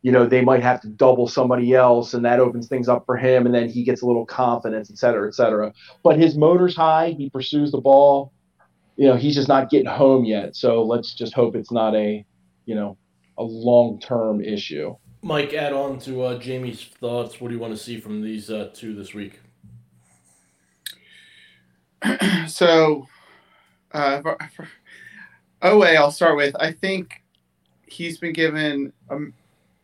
you 0.00 0.10
know 0.10 0.26
they 0.26 0.40
might 0.40 0.62
have 0.62 0.80
to 0.80 0.88
double 0.88 1.28
somebody 1.28 1.74
else 1.74 2.14
and 2.14 2.24
that 2.24 2.40
opens 2.40 2.68
things 2.68 2.88
up 2.88 3.04
for 3.04 3.16
him 3.16 3.44
and 3.44 3.54
then 3.54 3.68
he 3.68 3.84
gets 3.84 4.00
a 4.00 4.06
little 4.06 4.24
confidence 4.24 4.90
et 4.90 4.96
cetera 4.96 5.28
et 5.28 5.34
cetera 5.34 5.72
but 6.02 6.18
his 6.18 6.36
motor's 6.36 6.74
high 6.74 7.14
he 7.18 7.28
pursues 7.28 7.70
the 7.70 7.80
ball 7.80 8.32
you 8.96 9.06
know 9.06 9.14
he's 9.14 9.34
just 9.34 9.48
not 9.48 9.68
getting 9.68 9.86
home 9.86 10.24
yet 10.24 10.56
so 10.56 10.82
let's 10.82 11.14
just 11.14 11.34
hope 11.34 11.54
it's 11.54 11.70
not 11.70 11.94
a 11.94 12.24
you 12.64 12.74
know 12.74 12.96
a 13.38 13.42
long 13.42 13.98
term 14.00 14.40
issue. 14.40 14.96
Mike, 15.22 15.54
add 15.54 15.72
on 15.72 15.98
to 16.00 16.22
uh, 16.22 16.38
Jamie's 16.38 16.84
thoughts. 16.84 17.40
What 17.40 17.48
do 17.48 17.54
you 17.54 17.60
want 17.60 17.72
to 17.76 17.82
see 17.82 18.00
from 18.00 18.22
these 18.22 18.50
uh, 18.50 18.70
two 18.74 18.94
this 18.94 19.14
week? 19.14 19.38
so, 22.48 23.06
uh, 23.92 24.20
for, 24.20 24.36
for 24.56 24.68
Oweh, 25.62 25.96
I'll 25.96 26.10
start 26.10 26.36
with. 26.36 26.56
I 26.58 26.72
think 26.72 27.22
he's 27.86 28.18
been 28.18 28.32
given 28.32 28.92
um, 29.10 29.32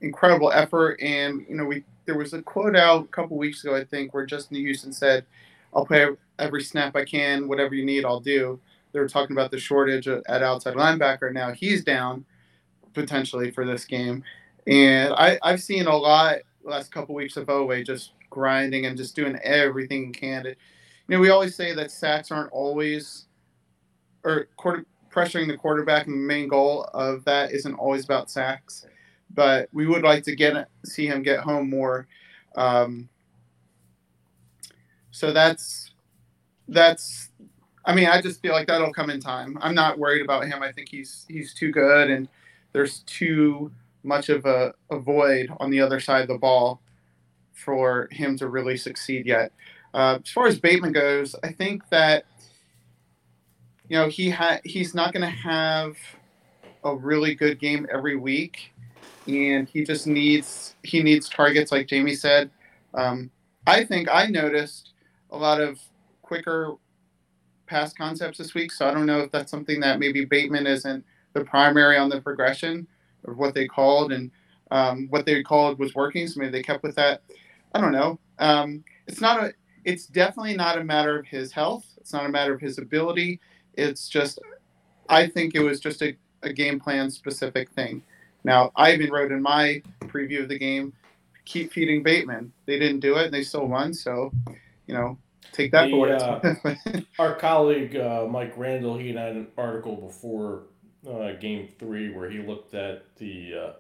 incredible 0.01 0.51
effort, 0.51 0.99
and 1.01 1.47
you 1.49 1.55
know, 1.55 1.65
we 1.65 1.85
there 2.05 2.19
was 2.19 2.33
a 2.33 2.43
quote 2.43 2.75
out 2.75 3.05
a 3.05 3.09
couple 3.09 3.37
weeks 3.37 3.63
ago, 3.63 3.77
I 3.77 3.85
think, 3.85 4.13
where 4.13 4.27
Justin 4.27 4.57
Houston 4.57 4.93
said, 4.93 5.25
"I'll 5.73 5.87
play 5.87 6.09
every 6.41 6.63
snap 6.63 6.97
I 6.97 7.05
can. 7.05 7.47
Whatever 7.47 7.77
you 7.77 7.85
need, 7.85 8.05
I'll 8.05 8.21
do." 8.21 8.59
They 8.93 8.99
were 8.99 9.09
talking 9.09 9.37
about 9.37 9.53
the 9.53 9.59
shortage 9.59 10.09
at 10.09 10.43
outside 10.43 10.75
linebacker. 10.75 11.33
Now 11.33 11.53
he's 11.53 11.85
down 11.85 12.25
potentially 12.95 13.51
for 13.51 13.65
this 13.65 13.85
game. 13.85 14.23
And 14.67 15.15
I, 15.15 15.39
I've 15.43 15.63
seen 15.63 15.87
a 15.87 15.97
lot 15.97 16.39
last 16.63 16.93
couple 16.93 17.15
weeks 17.15 17.37
of 17.37 17.47
Oweh 17.47 17.85
just 17.85 18.13
grinding 18.31 18.87
and 18.87 18.97
just 18.97 19.17
doing 19.17 19.37
everything 19.43 20.07
he 20.07 20.13
can. 20.13 20.45
You 20.45 20.55
know, 21.09 21.21
we 21.21 21.31
always 21.31 21.55
say 21.55 21.75
that 21.75 21.91
sacks 21.91 22.31
aren't 22.31 22.53
always, 22.53 23.27
or 24.25 24.49
quarter, 24.57 24.85
pressuring 25.11 25.49
the 25.49 25.57
quarterback 25.57 26.07
and 26.07 26.15
the 26.15 26.27
main 26.27 26.49
goal 26.49 26.89
of 26.95 27.25
that 27.25 27.53
isn't 27.53 27.75
always 27.75 28.05
about 28.05 28.31
sacks, 28.31 28.87
but 29.35 29.69
we 29.73 29.87
would 29.87 30.03
like 30.03 30.23
to 30.25 30.37
get 30.37 30.69
see 30.85 31.07
him 31.07 31.23
get 31.23 31.41
home 31.41 31.71
more. 31.71 32.07
Um, 32.57 33.09
so 35.11 35.33
that's 35.33 35.91
that's. 36.69 37.31
I 37.85 37.95
mean, 37.95 38.07
I 38.07 38.21
just 38.21 38.43
feel 38.43 38.53
like 38.53 38.67
that'll 38.67 38.93
come 38.93 39.09
in 39.09 39.19
time. 39.19 39.57
I'm 39.63 39.75
not 39.75 39.99
worried 39.99 40.21
about 40.21 40.47
him. 40.47 40.63
I 40.63 40.73
think 40.73 40.91
he's 40.91 41.25
he's 41.29 41.55
too 41.55 41.73
good, 41.73 42.11
and 42.11 42.29
there's 42.73 43.01
too 43.01 43.73
much 44.03 44.29
of 44.29 44.45
a, 44.47 44.75
a 44.91 44.99
void 44.99 45.51
on 45.59 45.71
the 45.71 45.81
other 45.81 46.01
side 46.01 46.23
of 46.23 46.29
the 46.29 46.39
ball 46.39 46.81
for 47.53 48.09
him 48.11 48.37
to 48.39 48.49
really 48.49 48.77
succeed 48.77 49.27
yet. 49.27 49.53
Uh, 49.93 50.19
as 50.23 50.31
far 50.31 50.47
as 50.47 50.59
Bateman 50.59 50.93
goes, 50.93 51.35
I 51.43 51.53
think 51.53 51.89
that 51.91 52.25
you 53.89 53.99
know 53.99 54.09
he 54.09 54.31
ha- 54.31 54.61
he's 54.65 54.95
not 54.95 55.13
going 55.13 55.23
to 55.23 55.37
have 55.37 55.97
a 56.85 56.95
really 56.95 57.35
good 57.35 57.59
game 57.59 57.87
every 57.93 58.17
week, 58.17 58.73
and 59.27 59.69
he 59.69 59.85
just 59.85 60.07
needs 60.07 60.77
he 60.83 61.03
needs 61.03 61.29
targets 61.29 61.73
like 61.73 61.89
Jamie 61.89 62.15
said. 62.15 62.51
Um, 62.95 63.31
I 63.67 63.85
think 63.85 64.09
I 64.11 64.27
noticed 64.27 64.93
a 65.31 65.37
lot 65.37 65.61
of 65.61 65.81
quicker 66.23 66.75
pass 67.67 67.93
concepts 67.93 68.39
this 68.39 68.55
week, 68.55 68.73
so 68.73 68.89
I 68.89 68.95
don't 68.95 69.07
know 69.07 69.21
if 69.21 69.31
that's 69.31 69.51
something 69.51 69.81
that 69.81 69.99
maybe 69.99 70.25
Bateman 70.25 70.67
isn't 70.67 71.05
the 71.39 71.45
primary 71.45 71.97
on 71.97 72.09
the 72.09 72.21
progression 72.21 72.87
of 73.27 73.39
what 73.39 73.55
they 73.55 73.67
called 73.67 74.13
and 74.13 74.31
um, 74.71 75.07
what 75.11 75.25
they 75.25 75.43
called 75.43 75.79
was 75.79 75.95
working, 75.95 76.27
so 76.27 76.41
maybe 76.41 76.53
they 76.53 76.63
kept 76.63 76.83
with 76.83 76.95
that. 76.97 77.23
I 77.75 77.81
don't 77.81 77.93
know. 77.93 78.19
Um, 78.39 78.85
it's 79.07 79.21
not 79.21 79.43
a. 79.43 79.53
It's 79.85 80.07
definitely 80.07 80.55
not 80.55 80.77
a 80.77 80.85
matter 80.85 81.19
of 81.19 81.27
his 81.27 81.53
health. 81.53 81.87
It's 81.97 82.13
not 82.13 82.27
a 82.27 82.29
matter 82.29 82.53
of 82.53 82.61
his 82.61 82.79
ability. 82.79 83.41
It's 83.75 84.09
just, 84.09 84.39
I 85.09 85.27
think 85.27 85.55
it 85.55 85.61
was 85.61 85.81
just 85.81 86.03
a, 86.03 86.15
a 86.43 86.53
game 86.53 86.79
plan 86.79 87.11
specific 87.11 87.71
thing. 87.71 88.03
Now, 88.45 88.73
I 88.77 88.93
even 88.93 89.11
wrote 89.11 89.33
in 89.33 89.41
my 89.41 89.83
preview 90.01 90.43
of 90.43 90.49
the 90.49 90.59
game, 90.59 90.93
keep 91.47 91.73
feeding 91.73 92.03
Bateman. 92.03 92.53
They 92.67 92.79
didn't 92.79 93.01
do 93.01 93.17
it, 93.17 93.27
and 93.27 93.35
they 93.35 93.43
still 93.43 93.67
won. 93.67 93.95
So, 93.95 94.31
you 94.87 94.95
know, 94.95 95.17
take 95.53 95.71
that 95.73 95.87
the, 95.87 95.91
for 95.93 95.99
what 95.99 96.11
uh, 96.11 97.01
Our 97.19 97.35
colleague 97.37 97.97
uh, 97.97 98.27
Mike 98.29 98.53
Randall, 98.59 98.99
he 98.99 99.15
had 99.15 99.37
an 99.37 99.47
article 99.57 99.97
before 99.97 100.65
uh, 101.07 101.33
Game 101.33 101.69
Three 101.79 102.11
where 102.11 102.31
he 102.31 102.39
looked 102.39 102.75
at 102.75 103.17
the 103.17 103.55
uh, 103.55 103.73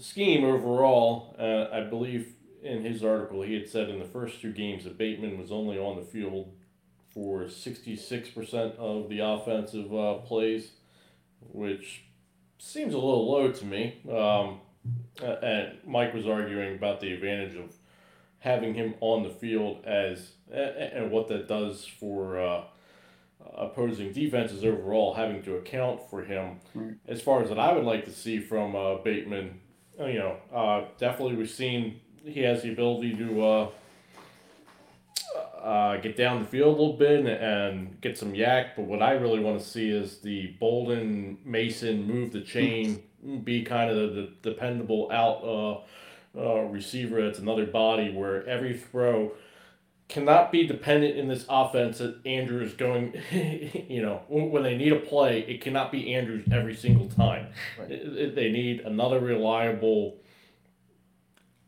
scheme 0.00 0.44
overall. 0.44 1.36
Uh, 1.38 1.74
I 1.74 1.82
believe 1.82 2.34
in 2.62 2.84
his 2.84 3.04
article, 3.04 3.42
he 3.42 3.54
had 3.54 3.68
said 3.68 3.88
in 3.88 3.98
the 3.98 4.04
first 4.04 4.40
two 4.40 4.52
games 4.52 4.84
that 4.84 4.98
Bateman 4.98 5.38
was 5.38 5.50
only 5.50 5.78
on 5.78 5.96
the 5.96 6.02
field 6.02 6.52
for 7.12 7.44
66% 7.44 8.76
of 8.76 9.08
the 9.08 9.20
offensive 9.20 9.92
uh, 9.92 10.14
plays, 10.18 10.72
which 11.40 12.04
seems 12.58 12.94
a 12.94 12.98
little 12.98 13.30
low 13.30 13.50
to 13.50 13.64
me. 13.64 14.00
Um, 14.10 14.60
and 15.22 15.78
Mike 15.86 16.14
was 16.14 16.26
arguing 16.26 16.74
about 16.74 17.00
the 17.00 17.12
advantage 17.12 17.56
of 17.56 17.74
having 18.38 18.74
him 18.74 18.94
on 19.00 19.22
the 19.22 19.30
field 19.30 19.84
as 19.84 20.32
and 20.50 21.10
what 21.10 21.28
that 21.28 21.46
does 21.46 21.84
for 21.84 22.40
uh, 22.40 22.64
opposing 23.56 24.12
defenses 24.12 24.64
overall, 24.64 25.14
having 25.14 25.42
to 25.42 25.56
account 25.56 26.00
for 26.08 26.22
him. 26.22 26.60
As 27.06 27.20
far 27.20 27.42
as 27.42 27.48
that, 27.48 27.58
I 27.58 27.72
would 27.72 27.84
like 27.84 28.04
to 28.04 28.12
see 28.12 28.38
from 28.38 28.74
uh, 28.74 28.96
Bateman, 28.96 29.60
you 29.98 30.18
know, 30.18 30.36
uh, 30.52 30.84
definitely 30.98 31.36
we've 31.36 31.50
seen 31.50 32.00
he 32.24 32.40
has 32.40 32.62
the 32.62 32.72
ability 32.72 33.14
to 33.16 33.42
uh, 33.42 33.70
uh, 35.62 35.96
get 35.98 36.16
down 36.16 36.40
the 36.40 36.46
field 36.46 36.68
a 36.68 36.80
little 36.80 36.96
bit 36.96 37.20
and, 37.20 37.28
and, 37.28 38.00
get 38.00 38.16
some 38.16 38.32
YAC. 38.32 38.70
But 38.76 38.84
what 38.84 39.02
I 39.02 39.12
really 39.12 39.40
want 39.40 39.60
to 39.60 39.66
see 39.66 39.90
is 39.90 40.18
the 40.18 40.54
Boldin 40.60 41.44
Mason 41.44 42.06
move 42.06 42.32
the 42.32 42.40
chain, 42.40 43.02
be 43.44 43.62
kind 43.62 43.90
of 43.90 43.96
the, 43.96 44.32
the 44.42 44.50
dependable 44.50 45.10
out 45.12 45.42
uh, 45.44 46.38
uh, 46.38 46.62
receiver. 46.62 47.20
It's 47.20 47.38
another 47.38 47.66
body 47.66 48.12
where 48.12 48.46
every 48.46 48.76
throw 48.76 49.32
cannot 50.10 50.52
be 50.52 50.66
dependent 50.66 51.16
in 51.16 51.28
this 51.28 51.46
offense 51.48 51.98
that 51.98 52.20
Andrews 52.26 52.74
going, 52.74 53.14
you 53.88 54.02
know, 54.02 54.22
when 54.28 54.62
they 54.62 54.76
need 54.76 54.92
a 54.92 54.98
play, 55.00 55.40
it 55.40 55.60
cannot 55.62 55.90
be 55.90 56.14
Andrews 56.14 56.46
every 56.52 56.76
single 56.76 57.08
time. 57.08 57.48
Right. 57.78 58.34
They 58.34 58.50
need 58.50 58.80
another 58.80 59.20
reliable 59.20 60.18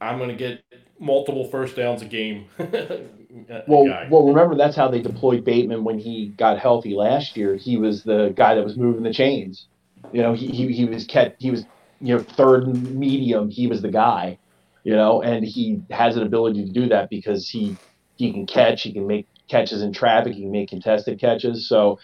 I'm 0.03 0.19
going 0.19 0.31
to 0.31 0.37
get 0.37 0.65
multiple 0.99 1.49
first 1.49 1.77
downs 1.77 2.03
a 2.03 2.07
game. 2.07 2.47
well, 2.59 3.87
guy. 3.87 4.09
well, 4.11 4.27
remember 4.27 4.57
that's 4.57 4.77
how 4.77 4.89
they 4.89 5.01
deployed 5.01 5.45
Bateman 5.45 5.85
when 5.85 5.99
he 5.99 6.29
got 6.37 6.59
healthy 6.59 6.95
last 6.95 7.37
year. 7.37 7.57
He 7.57 7.77
was 7.77 8.03
the 8.03 8.33
guy 8.37 8.55
that 8.57 8.65
was 8.65 8.77
moving 8.77 9.05
the 9.05 9.13
chains. 9.13 9.67
You 10.13 10.23
know, 10.23 10.35
he 10.35 10.49
he, 10.49 10.73
he 10.73 10.85
was 10.85 11.07
kept 11.07 11.41
he 11.41 11.51
was 11.51 11.65
you 12.01 12.17
know 12.17 12.23
third 12.23 12.67
medium. 12.67 13.49
He 13.49 13.67
was 13.69 13.81
the 13.81 13.91
guy. 13.91 14.39
You 14.85 14.97
know, 14.97 15.23
and 15.23 15.45
he 15.45 15.81
has 15.91 16.17
an 16.17 16.25
ability 16.25 16.65
to 16.65 16.73
do 16.73 16.89
that 16.89 17.09
because 17.09 17.49
he 17.49 17.77
he 18.23 18.33
can 18.33 18.47
catch. 18.47 18.83
He 18.83 18.93
can 18.93 19.09
make 19.09 19.27
catches 19.49 19.83
in 19.83 19.93
traffic. 19.93 20.35
He 20.35 20.43
can 20.43 20.53
make 20.53 20.69
contested 20.69 21.19
catches. 21.19 21.69
So 21.69 21.99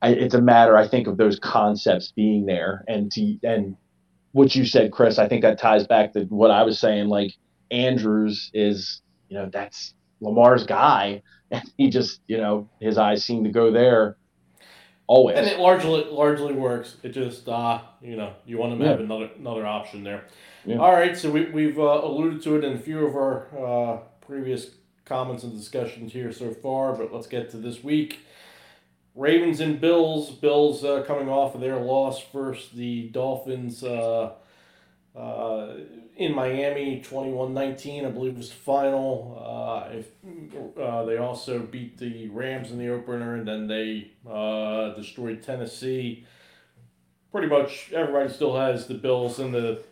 I, 0.00 0.10
it's 0.10 0.34
a 0.34 0.40
matter, 0.40 0.76
I 0.76 0.86
think, 0.86 1.08
of 1.08 1.16
those 1.16 1.40
concepts 1.40 2.12
being 2.14 2.46
there 2.46 2.84
and 2.86 3.10
to 3.12 3.38
and 3.42 3.76
what 4.30 4.54
you 4.54 4.66
said, 4.66 4.92
Chris. 4.92 5.18
I 5.18 5.26
think 5.26 5.42
that 5.42 5.58
ties 5.58 5.84
back 5.84 6.12
to 6.12 6.26
what 6.26 6.52
I 6.52 6.62
was 6.62 6.78
saying. 6.78 7.08
Like 7.08 7.32
Andrews 7.72 8.52
is, 8.54 9.02
you 9.28 9.36
know, 9.36 9.50
that's 9.52 9.94
Lamar's 10.20 10.64
guy, 10.64 11.22
and 11.50 11.68
he 11.76 11.90
just, 11.90 12.20
you 12.28 12.36
know, 12.36 12.68
his 12.80 12.96
eyes 12.96 13.24
seem 13.24 13.42
to 13.42 13.50
go 13.50 13.72
there 13.72 14.16
always. 15.08 15.36
And 15.36 15.46
it 15.46 15.58
largely 15.58 16.04
largely 16.04 16.52
works. 16.52 16.98
It 17.02 17.08
just, 17.08 17.48
uh, 17.48 17.80
you 18.00 18.14
know, 18.14 18.34
you 18.46 18.58
want 18.58 18.74
him 18.74 18.78
to 18.78 18.84
yeah. 18.84 18.90
have 18.92 19.00
another 19.00 19.30
another 19.36 19.66
option 19.66 20.04
there. 20.04 20.24
Yeah. 20.64 20.76
All 20.76 20.92
right, 20.92 21.16
so 21.16 21.30
we, 21.30 21.46
we've 21.46 21.78
uh, 21.78 22.00
alluded 22.02 22.42
to 22.44 22.56
it 22.56 22.64
in 22.64 22.72
a 22.72 22.78
few 22.78 23.04
of 23.04 23.14
our 23.16 23.48
uh, 23.58 23.98
previous 24.26 24.70
comments 25.04 25.42
and 25.44 25.56
discussions 25.56 26.12
here 26.12 26.32
so 26.32 26.52
far, 26.52 26.92
but 26.94 27.12
let's 27.12 27.26
get 27.26 27.50
to 27.50 27.56
this 27.56 27.82
week. 27.84 28.20
Ravens 29.14 29.60
and 29.60 29.80
Bills. 29.80 30.30
Bills 30.30 30.84
uh, 30.84 31.04
coming 31.06 31.28
off 31.28 31.54
of 31.54 31.60
their 31.60 31.78
loss 31.78 32.20
first. 32.20 32.74
The 32.74 33.08
Dolphins 33.08 33.84
uh, 33.84 34.32
uh, 35.14 35.74
in 36.16 36.34
Miami, 36.34 37.00
21-19, 37.00 38.06
I 38.06 38.10
believe 38.10 38.36
was 38.36 38.48
the 38.48 38.54
final. 38.54 39.38
Uh, 39.40 39.98
if, 39.98 40.10
uh, 40.78 41.04
they 41.04 41.16
also 41.16 41.60
beat 41.60 41.98
the 41.98 42.28
Rams 42.28 42.70
in 42.70 42.78
the 42.78 42.88
opener, 42.88 43.36
and 43.36 43.46
then 43.46 43.68
they 43.68 44.10
uh, 44.28 44.94
destroyed 44.94 45.42
Tennessee. 45.42 46.26
Pretty 47.30 47.48
much 47.48 47.92
everybody 47.92 48.32
still 48.32 48.56
has 48.56 48.86
the 48.86 48.94
Bills 48.94 49.38
in 49.38 49.52
the 49.52 49.82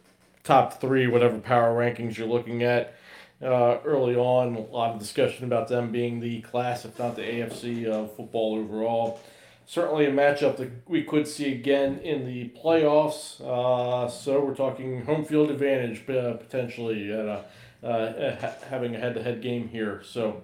top 0.42 0.81
three, 0.81 1.07
whatever 1.07 1.38
power 1.38 1.77
rankings 1.77 2.16
you're 2.16 2.27
looking 2.27 2.62
at. 2.62 2.94
Uh, 3.42 3.78
early 3.85 4.14
on, 4.14 4.55
a 4.55 4.61
lot 4.61 4.94
of 4.94 5.00
discussion 5.00 5.44
about 5.44 5.68
them 5.68 5.90
being 5.90 6.20
the 6.20 6.40
class, 6.42 6.85
if 6.85 6.98
not 6.98 7.16
the 7.16 7.22
AFC 7.22 7.88
uh, 7.88 8.07
football 8.07 8.57
overall 8.57 9.20
certainly 9.66 10.07
a 10.07 10.12
matchup 10.12 10.57
that 10.59 10.70
we 10.88 11.02
could 11.02 11.26
see 11.26 11.52
again 11.52 11.98
in 12.00 12.26
the 12.26 12.50
playoffs. 12.62 13.40
Uh, 13.40 14.09
so 14.09 14.44
we're 14.44 14.55
talking 14.55 15.02
home 15.05 15.24
field 15.24 15.50
advantage 15.50 16.09
uh, 16.11 16.35
potentially 16.35 17.12
at 17.12 17.26
a, 17.26 17.44
uh, 17.87 18.52
having 18.68 18.94
a 18.94 18.98
head-to-head 18.98 19.40
game 19.40 19.68
here. 19.68 20.02
So, 20.05 20.42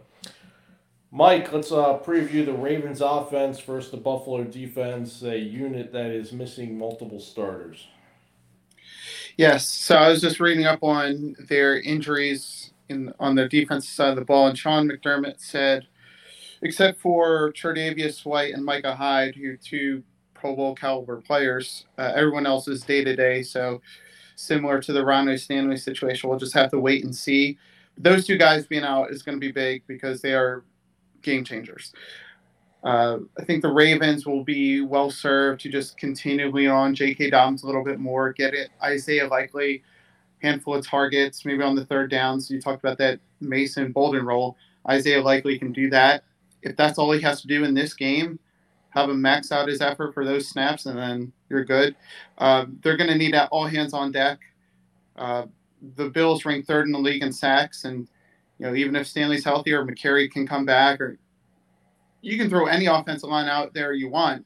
Mike, 1.10 1.52
let's 1.52 1.70
uh, 1.70 1.98
preview 1.98 2.44
the 2.44 2.52
Ravens 2.52 3.00
offense 3.00 3.60
versus 3.60 3.90
the 3.90 3.96
Buffalo 3.96 4.44
defense, 4.44 5.22
a 5.22 5.38
unit 5.38 5.92
that 5.92 6.10
is 6.10 6.32
missing 6.32 6.78
multiple 6.78 7.20
starters. 7.20 7.86
Yes, 9.36 9.68
so 9.68 9.94
I 9.94 10.08
was 10.08 10.20
just 10.20 10.40
reading 10.40 10.66
up 10.66 10.82
on 10.82 11.36
their 11.48 11.78
injuries 11.78 12.57
in 12.88 13.12
on 13.18 13.34
the 13.34 13.48
defensive 13.48 13.90
side 13.90 14.10
of 14.10 14.16
the 14.16 14.24
ball, 14.24 14.46
and 14.46 14.58
Sean 14.58 14.88
McDermott 14.88 15.40
said– 15.40 15.86
except 16.62 17.00
for 17.00 17.52
Tre'Davious 17.52 18.24
White 18.24 18.54
and 18.54 18.64
Micah 18.64 18.94
Hyde, 18.94 19.34
who 19.36 19.50
are 19.50 19.56
two 19.56 20.02
Pro 20.34 20.54
Bowl 20.54 20.74
caliber 20.74 21.20
players. 21.20 21.86
Uh, 21.98 22.12
everyone 22.14 22.46
else 22.46 22.68
is 22.68 22.82
day 22.82 23.04
to 23.04 23.14
day, 23.14 23.42
so 23.42 23.80
similar 24.36 24.80
to 24.80 24.92
the 24.92 25.04
Ronnie 25.04 25.36
Stanley 25.36 25.76
situation, 25.76 26.28
we'll 26.28 26.38
just 26.38 26.54
have 26.54 26.70
to 26.70 26.78
wait 26.78 27.04
and 27.04 27.14
see. 27.14 27.58
Those 27.96 28.26
two 28.26 28.38
guys 28.38 28.66
being 28.66 28.84
out 28.84 29.10
is 29.10 29.22
going 29.22 29.36
to 29.36 29.40
be 29.40 29.50
big 29.50 29.82
because 29.88 30.22
they 30.22 30.34
are 30.34 30.64
game 31.22 31.44
changers. 31.44 31.92
Uh, 32.84 33.18
I 33.36 33.44
think 33.44 33.62
the 33.62 33.72
Ravens 33.72 34.24
will 34.24 34.44
be 34.44 34.80
well 34.80 35.10
served 35.10 35.62
to 35.62 35.68
just 35.68 35.98
continually 35.98 36.68
on 36.68 36.94
J.K. 36.94 37.30
Dobbins 37.30 37.64
a 37.64 37.66
little 37.66 37.82
bit 37.82 37.98
more, 37.98 38.32
get 38.32 38.54
it 38.54 38.70
Isaiah 38.80 39.26
Likely 39.26 39.82
handful 40.42 40.74
of 40.74 40.86
targets, 40.86 41.44
maybe 41.44 41.62
on 41.62 41.74
the 41.74 41.86
third 41.86 42.10
downs. 42.10 42.50
You 42.50 42.60
talked 42.60 42.82
about 42.84 42.98
that 42.98 43.20
Mason 43.40 43.92
Boldin 43.92 44.24
role. 44.24 44.56
Isaiah 44.88 45.22
Likely 45.22 45.58
can 45.58 45.72
do 45.72 45.90
that 45.90 46.24
if 46.62 46.76
that's 46.76 46.98
all 46.98 47.12
he 47.12 47.20
has 47.22 47.40
to 47.42 47.46
do 47.48 47.64
in 47.64 47.74
this 47.74 47.94
game, 47.94 48.38
have 48.90 49.10
him 49.10 49.20
max 49.22 49.52
out 49.52 49.68
his 49.68 49.80
effort 49.80 50.14
for 50.14 50.24
those 50.24 50.48
snaps, 50.48 50.86
and 50.86 50.98
then 50.98 51.32
you're 51.48 51.64
good. 51.64 51.94
Uh, 52.38 52.66
they're 52.82 52.96
going 52.96 53.10
to 53.10 53.16
need 53.16 53.34
that 53.34 53.48
all 53.50 53.66
hands 53.66 53.94
on 53.94 54.12
deck 54.12 54.40
Uh, 55.16 55.46
the 55.96 56.10
Bills 56.10 56.44
rank 56.44 56.66
third 56.66 56.86
in 56.86 56.92
the 56.92 56.98
league 56.98 57.22
in 57.22 57.32
sacks, 57.32 57.84
and 57.84 58.08
you 58.58 58.66
know 58.66 58.74
even 58.74 58.96
if 58.96 59.06
Stanley's 59.06 59.44
healthy 59.44 59.72
or 59.72 59.84
Mekari 59.84 60.30
can 60.30 60.46
come 60.46 60.64
back, 60.64 61.00
or 61.00 61.18
you 62.22 62.38
can 62.38 62.48
throw 62.48 62.66
any 62.66 62.86
offensive 62.86 63.30
line 63.30 63.48
out 63.48 63.74
there 63.74 63.92
you 63.92 64.08
want. 64.08 64.44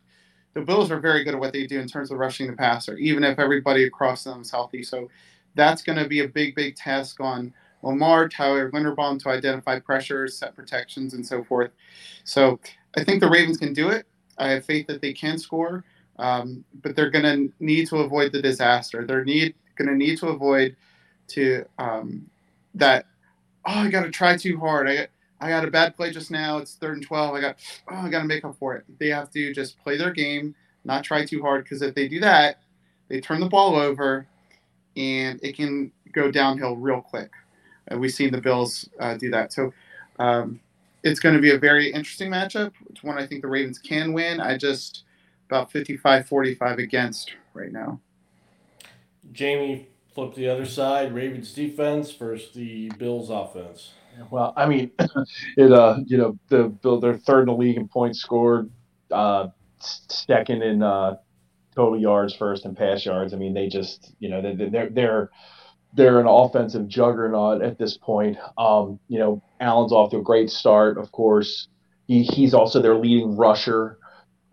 The 0.54 0.60
Bills 0.60 0.90
are 0.90 1.00
very 1.00 1.24
good 1.24 1.34
at 1.34 1.40
what 1.40 1.52
they 1.54 1.66
do 1.66 1.80
in 1.80 1.88
terms 1.88 2.10
of 2.10 2.18
rushing 2.18 2.46
the 2.46 2.56
passer, 2.56 2.96
even 2.98 3.24
if 3.24 3.38
everybody 3.38 3.84
across 3.84 4.24
them 4.24 4.42
is 4.42 4.50
healthy. 4.50 4.82
So 4.82 5.08
that's 5.54 5.82
going 5.82 5.98
to 5.98 6.08
be 6.08 6.20
a 6.20 6.28
big, 6.28 6.54
big 6.54 6.76
task 6.76 7.20
on 7.20 7.52
Lamar, 7.82 8.28
Tyler 8.28 8.70
Linderbaum 8.70 9.20
to 9.22 9.28
identify 9.28 9.78
pressures, 9.78 10.36
set 10.36 10.54
protections, 10.54 11.14
and 11.14 11.26
so 11.26 11.42
forth. 11.42 11.70
So 12.24 12.60
I 12.96 13.04
think 13.04 13.20
the 13.20 13.30
Ravens 13.30 13.58
can 13.58 13.72
do 13.72 13.88
it. 13.88 14.06
I 14.38 14.48
have 14.50 14.64
faith 14.64 14.86
that 14.86 15.02
they 15.02 15.12
can 15.12 15.38
score, 15.38 15.84
um, 16.18 16.64
but 16.82 16.96
they're 16.96 17.10
going 17.10 17.24
to 17.24 17.52
need 17.60 17.88
to 17.88 17.98
avoid 17.98 18.32
the 18.32 18.42
disaster. 18.42 19.04
They're 19.04 19.24
need 19.24 19.54
going 19.76 19.88
to 19.88 19.96
need 19.96 20.18
to 20.18 20.28
avoid 20.28 20.76
to 21.28 21.64
um, 21.78 22.30
that. 22.74 23.06
Oh, 23.66 23.72
I 23.72 23.88
got 23.90 24.02
to 24.02 24.10
try 24.10 24.36
too 24.36 24.58
hard. 24.58 24.88
I 24.88 24.96
got 24.96 25.08
I 25.40 25.48
got 25.48 25.64
a 25.64 25.70
bad 25.70 25.96
play 25.96 26.12
just 26.12 26.30
now. 26.30 26.58
It's 26.58 26.74
third 26.74 26.96
and 26.96 27.06
twelve. 27.06 27.34
I 27.34 27.40
got 27.40 27.56
oh, 27.90 27.96
I 27.96 28.08
got 28.08 28.20
to 28.20 28.26
make 28.26 28.44
up 28.44 28.56
for 28.58 28.76
it. 28.76 28.84
They 28.98 29.08
have 29.08 29.30
to 29.32 29.52
just 29.52 29.78
play 29.78 29.96
their 29.96 30.12
game, 30.12 30.54
not 30.84 31.04
try 31.04 31.24
too 31.24 31.42
hard. 31.42 31.64
Because 31.64 31.82
if 31.82 31.94
they 31.94 32.08
do 32.08 32.20
that, 32.20 32.62
they 33.08 33.20
turn 33.20 33.40
the 33.40 33.48
ball 33.48 33.76
over, 33.76 34.26
and 34.96 35.40
it 35.42 35.56
can 35.56 35.92
go 36.12 36.30
downhill 36.30 36.76
real 36.76 37.00
quick. 37.00 37.30
And 37.88 38.00
we've 38.00 38.12
seen 38.12 38.32
the 38.32 38.40
Bills 38.40 38.88
uh, 39.00 39.14
do 39.14 39.30
that. 39.30 39.52
So 39.52 39.72
um, 40.18 40.60
it's 41.02 41.20
going 41.20 41.34
to 41.34 41.40
be 41.40 41.50
a 41.50 41.58
very 41.58 41.92
interesting 41.92 42.30
matchup. 42.30 42.72
It's 42.90 43.02
one 43.02 43.18
I 43.18 43.26
think 43.26 43.42
the 43.42 43.48
Ravens 43.48 43.78
can 43.78 44.12
win. 44.12 44.40
I 44.40 44.56
just 44.56 45.04
about 45.48 45.70
55-45 45.70 46.78
against 46.78 47.32
right 47.54 47.72
now. 47.72 48.00
Jamie 49.32 49.88
flip 50.14 50.34
the 50.34 50.48
other 50.48 50.64
side. 50.64 51.14
Ravens 51.14 51.52
defense 51.52 52.12
versus 52.12 52.52
the 52.54 52.90
Bills 52.98 53.30
offense. 53.30 53.92
Well, 54.30 54.52
I 54.56 54.66
mean, 54.66 54.90
it 55.56 55.72
uh, 55.72 55.98
you 56.06 56.18
know, 56.18 56.38
the 56.48 56.64
Bill 56.64 57.00
they're 57.00 57.16
third 57.16 57.40
in 57.40 57.46
the 57.46 57.54
league 57.54 57.76
in 57.76 57.88
points 57.88 58.20
scored, 58.20 58.70
uh, 59.10 59.48
second 59.80 60.62
in 60.62 60.82
uh, 60.82 61.16
total 61.74 61.98
yards, 61.98 62.34
first 62.34 62.64
and 62.64 62.76
pass 62.76 63.04
yards. 63.04 63.32
I 63.32 63.36
mean, 63.36 63.54
they 63.54 63.68
just 63.68 64.14
you 64.18 64.28
know 64.28 64.42
they, 64.42 64.54
they're 64.54 64.90
they're 64.90 65.30
they're 65.94 66.20
an 66.20 66.26
offensive 66.26 66.88
juggernaut 66.88 67.62
at 67.62 67.78
this 67.78 67.96
point. 67.96 68.36
Um, 68.56 68.98
you 69.08 69.18
know, 69.18 69.42
Allen's 69.60 69.92
off 69.92 70.10
to 70.10 70.18
a 70.18 70.22
great 70.22 70.50
start, 70.50 70.98
of 70.98 71.12
course. 71.12 71.68
He, 72.06 72.22
he's 72.22 72.54
also 72.54 72.80
their 72.80 72.94
leading 72.94 73.36
rusher. 73.36 73.98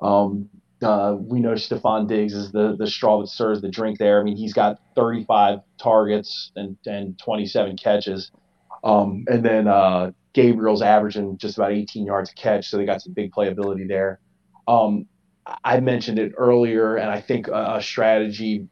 Um, 0.01 0.49
uh, 0.81 1.15
we 1.19 1.39
know 1.39 1.53
Stefon 1.53 2.07
Diggs 2.07 2.33
is 2.33 2.51
the 2.51 2.75
the 2.77 2.87
straw 2.87 3.19
that 3.19 3.27
stirs 3.27 3.61
the 3.61 3.69
drink 3.69 3.99
there. 3.99 4.19
I 4.19 4.23
mean, 4.23 4.37
he's 4.37 4.53
got 4.53 4.79
35 4.95 5.59
targets 5.81 6.51
and 6.55 6.77
and 6.85 7.17
27 7.19 7.77
catches. 7.77 8.31
Um, 8.83 9.25
and 9.27 9.43
then 9.43 9.67
uh, 9.67 10.11
Gabriel's 10.33 10.81
averaging 10.81 11.37
just 11.37 11.57
about 11.57 11.73
18 11.73 12.05
yards 12.05 12.31
a 12.31 12.33
catch, 12.35 12.69
so 12.69 12.77
they 12.77 12.85
got 12.85 13.01
some 13.01 13.13
big 13.13 13.31
playability 13.31 13.87
there. 13.87 14.19
Um, 14.69 15.05
I 15.63 15.79
mentioned 15.79 16.19
it 16.19 16.33
earlier, 16.37 16.95
and 16.97 17.09
I 17.09 17.21
think 17.21 17.47
a, 17.47 17.81
strategy 17.81 18.67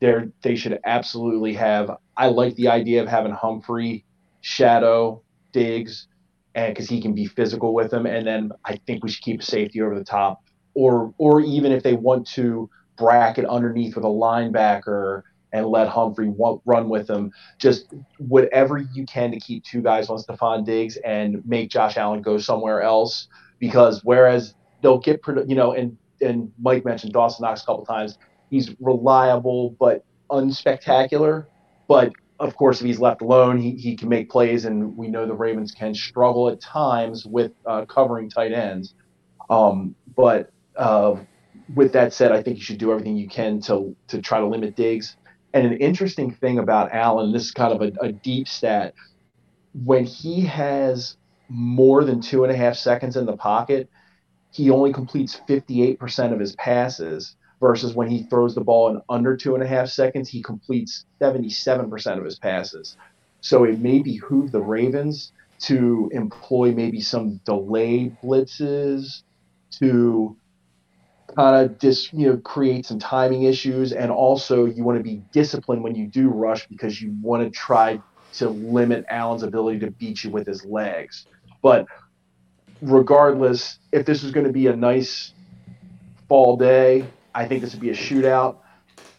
there 0.00 0.30
they 0.42 0.54
should 0.54 0.78
absolutely 0.84 1.54
have. 1.54 1.90
I 2.16 2.28
like 2.28 2.54
the 2.56 2.68
idea 2.68 3.02
of 3.02 3.08
having 3.08 3.32
Humphrey 3.32 4.04
shadow 4.40 5.22
Diggs, 5.52 6.06
and 6.54 6.72
because 6.72 6.88
he 6.88 7.00
can 7.00 7.14
be 7.14 7.26
physical 7.26 7.74
with 7.74 7.90
them, 7.90 8.06
and 8.06 8.26
then 8.26 8.52
I 8.64 8.76
think 8.86 9.02
we 9.02 9.10
should 9.10 9.24
keep 9.24 9.42
safety 9.42 9.80
over 9.80 9.98
the 9.98 10.04
top, 10.04 10.42
or 10.74 11.14
or 11.18 11.40
even 11.40 11.72
if 11.72 11.82
they 11.82 11.94
want 11.94 12.26
to 12.28 12.68
bracket 12.96 13.46
underneath 13.46 13.96
with 13.96 14.04
a 14.04 14.08
linebacker 14.08 15.22
and 15.52 15.66
let 15.66 15.88
Humphrey 15.88 16.32
run 16.64 16.88
with 16.88 17.06
them. 17.06 17.32
Just 17.58 17.92
whatever 18.18 18.78
you 18.78 19.04
can 19.06 19.32
to 19.32 19.40
keep 19.40 19.64
two 19.64 19.82
guys 19.82 20.08
on 20.08 20.18
Stefon 20.18 20.64
Diggs 20.64 20.96
and 20.98 21.44
make 21.46 21.70
Josh 21.70 21.96
Allen 21.96 22.22
go 22.22 22.38
somewhere 22.38 22.82
else. 22.82 23.28
Because 23.58 24.02
whereas 24.04 24.54
they'll 24.82 24.98
get, 24.98 25.20
you 25.46 25.54
know, 25.54 25.72
and 25.72 25.96
and 26.20 26.52
Mike 26.60 26.84
mentioned 26.84 27.12
Dawson 27.12 27.44
Knox 27.44 27.62
a 27.62 27.66
couple 27.66 27.84
times. 27.84 28.18
He's 28.50 28.74
reliable 28.80 29.76
but 29.78 30.04
unspectacular. 30.30 31.46
But 31.88 32.12
of 32.38 32.56
course, 32.56 32.80
if 32.80 32.86
he's 32.86 33.00
left 33.00 33.20
alone, 33.20 33.58
he, 33.58 33.72
he 33.72 33.96
can 33.96 34.08
make 34.08 34.30
plays, 34.30 34.64
and 34.64 34.96
we 34.96 35.08
know 35.08 35.26
the 35.26 35.34
Ravens 35.34 35.72
can 35.72 35.94
struggle 35.94 36.48
at 36.48 36.60
times 36.60 37.26
with 37.26 37.52
uh, 37.66 37.84
covering 37.84 38.30
tight 38.30 38.52
ends. 38.52 38.94
Um, 39.50 39.94
but 40.16 40.50
uh, 40.76 41.16
with 41.74 41.92
that 41.92 42.12
said, 42.12 42.32
I 42.32 42.42
think 42.42 42.56
you 42.58 42.62
should 42.62 42.78
do 42.78 42.92
everything 42.92 43.16
you 43.16 43.28
can 43.28 43.60
to 43.62 43.94
to 44.08 44.22
try 44.22 44.40
to 44.40 44.46
limit 44.46 44.76
Diggs. 44.76 45.16
And 45.52 45.66
an 45.66 45.78
interesting 45.78 46.32
thing 46.32 46.58
about 46.58 46.92
Allen, 46.92 47.32
this 47.32 47.44
is 47.46 47.50
kind 47.50 47.72
of 47.72 47.82
a, 47.82 47.92
a 48.00 48.12
deep 48.12 48.46
stat, 48.46 48.94
when 49.84 50.04
he 50.04 50.42
has 50.42 51.16
more 51.48 52.04
than 52.04 52.20
two 52.20 52.44
and 52.44 52.52
a 52.52 52.56
half 52.56 52.76
seconds 52.76 53.16
in 53.16 53.26
the 53.26 53.36
pocket, 53.36 53.88
he 54.50 54.70
only 54.70 54.92
completes 54.92 55.40
58% 55.48 56.32
of 56.32 56.40
his 56.40 56.54
passes 56.56 57.36
versus 57.60 57.94
when 57.94 58.08
he 58.08 58.24
throws 58.24 58.54
the 58.54 58.60
ball 58.62 58.88
in 58.88 59.00
under 59.08 59.36
two 59.36 59.54
and 59.54 59.62
a 59.62 59.66
half 59.66 59.88
seconds, 59.88 60.28
he 60.28 60.42
completes 60.42 61.04
77% 61.20 62.18
of 62.18 62.24
his 62.24 62.38
passes. 62.38 62.96
So 63.40 63.64
it 63.64 63.78
may 63.80 64.00
behoove 64.00 64.50
the 64.50 64.60
Ravens 64.60 65.32
to 65.60 66.10
employ 66.12 66.72
maybe 66.72 67.00
some 67.00 67.40
delayed 67.44 68.16
blitzes 68.22 69.22
to 69.78 70.36
kind 71.36 71.64
of 71.64 71.78
just 71.78 72.12
you 72.12 72.28
know 72.28 72.36
create 72.38 72.84
some 72.84 72.98
timing 72.98 73.44
issues 73.44 73.92
and 73.92 74.10
also 74.10 74.64
you 74.64 74.82
want 74.82 74.98
to 74.98 75.04
be 75.04 75.22
disciplined 75.32 75.80
when 75.80 75.94
you 75.94 76.06
do 76.08 76.28
rush 76.28 76.66
because 76.66 77.00
you 77.00 77.14
want 77.22 77.42
to 77.42 77.50
try 77.50 78.00
to 78.32 78.48
limit 78.48 79.04
Allen's 79.10 79.42
ability 79.42 79.78
to 79.80 79.90
beat 79.92 80.24
you 80.24 80.30
with 80.30 80.46
his 80.46 80.64
legs. 80.64 81.26
But 81.62 81.86
regardless, 82.82 83.78
if 83.92 84.06
this 84.06 84.22
is 84.22 84.32
going 84.32 84.46
to 84.46 84.52
be 84.52 84.66
a 84.66 84.76
nice 84.76 85.32
fall 86.28 86.56
day, 86.56 87.06
I 87.34 87.46
think 87.46 87.62
this 87.62 87.72
would 87.72 87.80
be 87.80 87.90
a 87.90 87.94
shootout. 87.94 88.56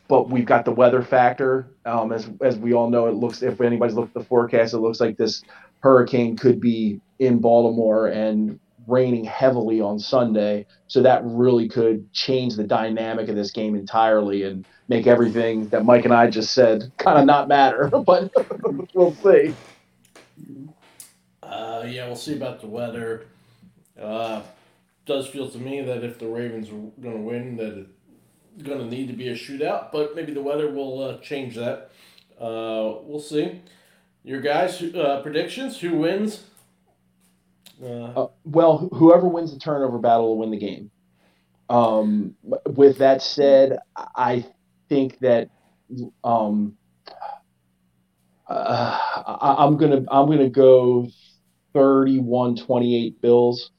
But 0.08 0.30
we've 0.30 0.46
got 0.46 0.66
the 0.66 0.72
weather 0.72 1.02
factor. 1.02 1.68
Um, 1.86 2.12
as 2.12 2.30
as 2.42 2.58
we 2.58 2.74
all 2.74 2.90
know, 2.90 3.08
it 3.08 3.14
looks 3.14 3.42
if 3.42 3.62
anybody's 3.62 3.96
looked 3.96 4.16
at 4.16 4.22
the 4.22 4.28
forecast, 4.28 4.74
it 4.74 4.80
looks 4.80 5.00
like 5.00 5.16
this 5.16 5.42
hurricane 5.80 6.36
could 6.36 6.60
be 6.60 7.00
in 7.20 7.40
Baltimore 7.40 8.08
and 8.08 8.60
raining 8.88 9.24
heavily 9.24 9.80
on 9.80 10.00
Sunday. 10.00 10.66
So 10.88 11.02
that 11.04 11.22
really 11.24 11.70
could 11.70 12.12
change 12.14 12.56
the 12.56 12.64
dynamic 12.64 13.30
of 13.30 13.36
this 13.36 13.52
game 13.52 13.76
entirely 13.76 14.44
and 14.44 14.66
make 14.90 15.08
everything 15.08 15.70
that 15.70 15.86
Mike 15.86 16.04
and 16.04 16.14
I 16.14 16.30
just 16.30 16.54
said 16.54 16.92
kind 16.98 17.18
of 17.18 17.26
not 17.26 17.48
matter. 17.48 17.90
but 18.06 18.32
we'll 18.94 19.16
see. 19.16 19.54
Uh, 21.42 21.86
yeah, 21.88 22.08
we'll 22.08 22.16
see 22.16 22.36
about 22.36 22.60
the 22.60 22.68
weather. 22.68 23.28
Uh, 24.00 24.42
does 25.06 25.28
feel 25.28 25.50
to 25.50 25.58
me 25.58 25.82
that 25.82 26.04
if 26.04 26.20
the 26.20 26.28
Ravens 26.28 26.70
are 26.70 27.02
going 27.02 27.16
to 27.16 27.22
win, 27.22 27.58
that 27.58 27.86
it's 28.56 28.64
going 28.64 28.80
to 28.80 28.86
need 28.86 29.08
to 29.08 29.14
be 29.14 29.30
a 29.30 29.36
shootout. 29.36 29.92
But 29.92 30.16
maybe 30.16 30.34
the 30.34 30.42
weather 30.42 30.70
will 30.70 31.04
uh, 31.04 31.18
change 31.18 31.56
that. 31.56 31.92
Uh, 32.40 32.96
we'll 33.04 33.20
see. 33.20 33.62
Your 34.24 34.42
guys' 34.42 34.82
uh, 34.84 35.22
predictions: 35.24 35.80
Who 35.80 35.98
wins? 35.98 36.44
Uh, 37.84 38.28
well, 38.44 38.90
whoever 38.94 39.28
wins 39.28 39.54
the 39.54 39.60
turnover 39.60 39.98
battle 39.98 40.28
will 40.28 40.38
win 40.38 40.52
the 40.52 40.58
game. 40.58 40.92
Um, 41.70 42.36
with 42.68 43.00
that 43.00 43.22
said, 43.22 43.80
I 43.96 44.46
think 44.90 45.20
that 45.20 45.50
um, 46.24 46.78
uh, 48.48 49.00
I, 49.26 49.66
am 49.66 49.78
gonna 49.78 50.04
I'm 50.12 50.28
gonna 50.28 50.50
go 50.50 51.08
31-28 51.74 53.22
Bills. 53.22 53.72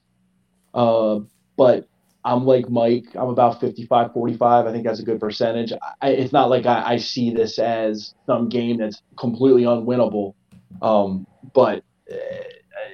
Uh, 0.75 1.21
but 1.57 1.89
I'm 2.25 2.45
like 2.45 2.69
Mike. 2.71 3.07
I'm 3.15 3.29
about 3.29 3.61
55 3.61 4.13
45. 4.13 4.67
I 4.67 4.73
think 4.73 4.85
that's 4.85 5.01
a 5.01 5.05
good 5.05 5.21
percentage. 5.21 5.73
I, 6.01 6.11
it's 6.11 6.33
not 6.33 6.51
like 6.51 6.67
I, 6.67 6.93
I, 6.93 6.97
see 6.97 7.31
this 7.31 7.59
as 7.59 8.15
some 8.27 8.49
game 8.49 8.79
that's 8.79 9.03
completely 9.17 9.63
unwinnable. 9.63 10.35
Um, 10.81 11.27
but 11.53 11.83
uh, 12.11 12.17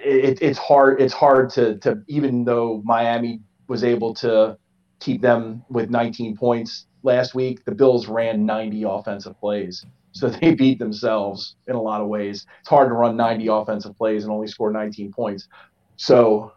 it, 0.02 0.40
it's 0.40 0.58
hard. 0.58 1.00
It's 1.00 1.12
hard 1.12 1.50
to 1.50 1.78
to 1.78 2.02
even 2.08 2.44
though 2.44 2.82
Miami 2.84 3.40
was 3.68 3.84
able 3.84 4.14
to 4.14 4.56
keep 4.98 5.20
them 5.20 5.62
with 5.68 5.90
19 5.90 6.36
points 6.36 6.86
last 7.02 7.34
week, 7.34 7.64
the 7.64 7.72
Bills 7.72 8.08
ran 8.08 8.46
90 8.46 8.84
offensive 8.84 9.38
plays, 9.38 9.84
so 10.12 10.28
they 10.40 10.54
beat 10.54 10.78
themselves 10.78 11.56
in 11.66 11.74
a 11.74 11.82
lot 11.82 12.00
of 12.00 12.08
ways. 12.08 12.46
It's 12.60 12.68
hard 12.68 12.88
to 12.88 12.94
run 12.94 13.16
90 13.16 13.46
offensive 13.48 13.96
plays 13.96 14.24
and 14.24 14.32
only 14.32 14.48
score 14.48 14.72
19 14.72 15.12
points. 15.12 15.48
So 15.96 16.52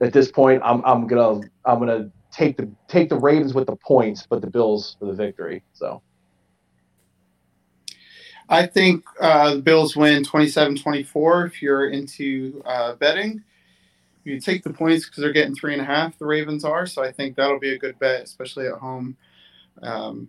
at 0.00 0.12
this 0.12 0.30
point, 0.30 0.62
I'm 0.64 0.84
I'm 0.84 1.06
gonna 1.06 1.46
I'm 1.64 1.78
gonna 1.78 2.10
take 2.30 2.56
the 2.56 2.70
take 2.88 3.08
the 3.08 3.18
Ravens 3.18 3.54
with 3.54 3.66
the 3.66 3.76
points, 3.76 4.26
but 4.28 4.40
the 4.40 4.50
Bills 4.50 4.96
for 4.98 5.06
the 5.06 5.14
victory. 5.14 5.62
So. 5.72 6.02
I 8.48 8.64
think 8.64 9.04
uh, 9.20 9.54
the 9.56 9.62
Bills 9.62 9.96
win 9.96 10.22
27 10.22 10.76
24 10.76 11.46
if 11.46 11.60
you're 11.60 11.88
into 11.88 12.62
uh, 12.64 12.94
betting. 12.94 13.42
You 14.22 14.40
take 14.40 14.62
the 14.62 14.72
points 14.72 15.06
because 15.06 15.22
they're 15.22 15.32
getting 15.32 15.54
three 15.54 15.72
and 15.72 15.82
a 15.82 15.84
half, 15.84 16.18
the 16.18 16.26
Ravens 16.26 16.64
are. 16.64 16.86
So 16.86 17.02
I 17.02 17.10
think 17.10 17.36
that'll 17.36 17.58
be 17.58 17.74
a 17.74 17.78
good 17.78 17.98
bet, 17.98 18.22
especially 18.22 18.66
at 18.66 18.74
home. 18.74 19.16
Um, 19.82 20.28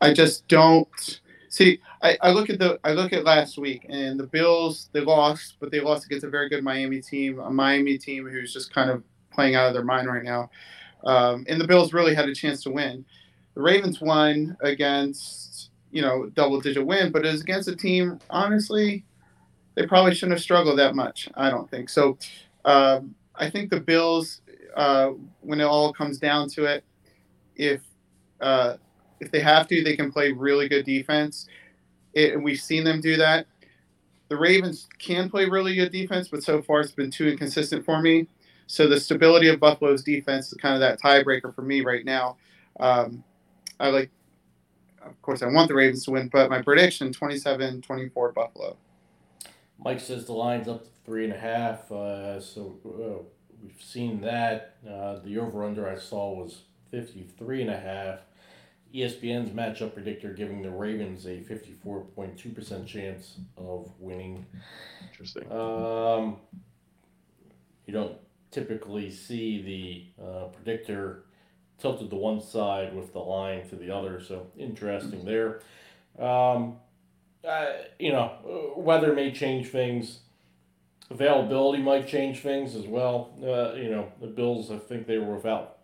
I 0.00 0.12
just 0.12 0.46
don't 0.48 1.20
See, 1.48 1.80
I, 2.02 2.16
I 2.22 2.30
look 2.30 2.50
at 2.50 2.58
the 2.58 2.78
I 2.84 2.92
look 2.92 3.12
at 3.12 3.24
last 3.24 3.58
week 3.58 3.86
and 3.88 4.18
the 4.18 4.26
Bills 4.26 4.90
they 4.92 5.00
lost, 5.00 5.56
but 5.60 5.70
they 5.70 5.80
lost 5.80 6.04
against 6.06 6.24
a 6.24 6.30
very 6.30 6.48
good 6.48 6.62
Miami 6.62 7.00
team, 7.00 7.38
a 7.38 7.50
Miami 7.50 7.96
team 7.98 8.28
who's 8.28 8.52
just 8.52 8.72
kind 8.72 8.90
of 8.90 9.02
playing 9.32 9.54
out 9.54 9.68
of 9.68 9.74
their 9.74 9.84
mind 9.84 10.08
right 10.08 10.24
now. 10.24 10.50
Um, 11.04 11.44
and 11.48 11.60
the 11.60 11.66
Bills 11.66 11.92
really 11.92 12.14
had 12.14 12.28
a 12.28 12.34
chance 12.34 12.62
to 12.64 12.70
win. 12.70 13.04
The 13.54 13.62
Ravens 13.62 14.00
won 14.00 14.56
against 14.62 15.70
you 15.90 16.02
know 16.02 16.30
double 16.34 16.60
digit 16.60 16.84
win, 16.84 17.12
but 17.12 17.24
it 17.24 17.32
was 17.32 17.40
against 17.40 17.68
a 17.68 17.76
team 17.76 18.18
honestly 18.30 19.04
they 19.78 19.86
probably 19.86 20.12
shouldn't 20.12 20.32
have 20.32 20.42
struggled 20.42 20.76
that 20.80 20.96
much. 20.96 21.28
I 21.36 21.50
don't 21.50 21.70
think 21.70 21.88
so. 21.88 22.18
Um, 22.64 23.14
I 23.36 23.48
think 23.48 23.70
the 23.70 23.78
Bills, 23.78 24.40
uh, 24.76 25.10
when 25.40 25.60
it 25.60 25.64
all 25.64 25.92
comes 25.92 26.18
down 26.18 26.48
to 26.50 26.64
it, 26.64 26.82
if 27.54 27.80
uh, 28.40 28.74
if 29.20 29.30
they 29.30 29.40
have 29.40 29.68
to, 29.68 29.82
they 29.82 29.96
can 29.96 30.12
play 30.12 30.32
really 30.32 30.68
good 30.68 30.84
defense. 30.84 31.46
It, 32.14 32.34
and 32.34 32.44
we've 32.44 32.60
seen 32.60 32.84
them 32.84 33.00
do 33.00 33.16
that. 33.16 33.46
The 34.28 34.36
Ravens 34.36 34.88
can 34.98 35.30
play 35.30 35.46
really 35.46 35.74
good 35.74 35.90
defense, 35.90 36.28
but 36.28 36.42
so 36.42 36.60
far 36.60 36.80
it's 36.80 36.92
been 36.92 37.10
too 37.10 37.28
inconsistent 37.28 37.84
for 37.84 38.00
me. 38.00 38.28
So 38.66 38.86
the 38.86 39.00
stability 39.00 39.48
of 39.48 39.58
Buffalo's 39.58 40.02
defense 40.02 40.48
is 40.48 40.54
kind 40.54 40.74
of 40.74 40.80
that 40.80 41.00
tiebreaker 41.00 41.54
for 41.54 41.62
me 41.62 41.80
right 41.80 42.04
now. 42.04 42.36
Um, 42.78 43.24
I 43.80 43.88
like, 43.88 44.10
of 45.02 45.20
course, 45.22 45.42
I 45.42 45.46
want 45.46 45.68
the 45.68 45.74
Ravens 45.74 46.04
to 46.04 46.10
win, 46.10 46.28
but 46.28 46.50
my 46.50 46.60
prediction 46.60 47.12
27 47.12 47.80
24 47.80 48.32
Buffalo. 48.32 48.76
Mike 49.78 50.00
says 50.00 50.26
the 50.26 50.32
line's 50.32 50.68
up 50.68 50.82
to 50.82 50.90
three 51.06 51.24
and 51.24 51.32
a 51.32 51.38
half. 51.38 51.90
Uh, 51.90 52.40
so 52.40 52.76
uh, 52.84 53.22
we've 53.62 53.80
seen 53.82 54.20
that. 54.20 54.76
Uh, 54.86 55.20
the 55.20 55.38
over 55.38 55.64
under 55.64 55.88
I 55.88 55.96
saw 55.96 56.34
was 56.34 56.62
53 56.90 57.62
and 57.62 57.70
a 57.70 57.78
half. 57.78 58.20
ESPN's 58.94 59.50
matchup 59.50 59.94
predictor 59.94 60.32
giving 60.32 60.62
the 60.62 60.70
Ravens 60.70 61.26
a 61.26 61.40
54.2% 61.40 62.86
chance 62.86 63.36
of 63.56 63.92
winning. 63.98 64.46
Interesting. 65.10 65.50
Um, 65.52 66.36
you 67.86 67.92
don't 67.92 68.16
typically 68.50 69.10
see 69.10 70.12
the 70.18 70.24
uh, 70.24 70.44
predictor 70.46 71.24
tilted 71.78 72.10
to 72.10 72.16
one 72.16 72.40
side 72.40 72.94
with 72.94 73.12
the 73.12 73.18
line 73.18 73.68
to 73.68 73.76
the 73.76 73.90
other, 73.94 74.20
so 74.20 74.46
interesting 74.56 75.24
there. 75.24 75.60
Um, 76.18 76.76
uh, 77.46 77.66
you 77.98 78.12
know, 78.12 78.74
weather 78.76 79.14
may 79.14 79.32
change 79.32 79.68
things. 79.68 80.20
Availability 81.10 81.82
might 81.82 82.06
change 82.06 82.40
things 82.40 82.74
as 82.74 82.86
well. 82.86 83.30
Uh, 83.42 83.74
you 83.74 83.90
know, 83.90 84.12
the 84.20 84.26
Bills, 84.26 84.70
I 84.70 84.78
think 84.78 85.06
they 85.06 85.18
were 85.18 85.36
without 85.36 85.77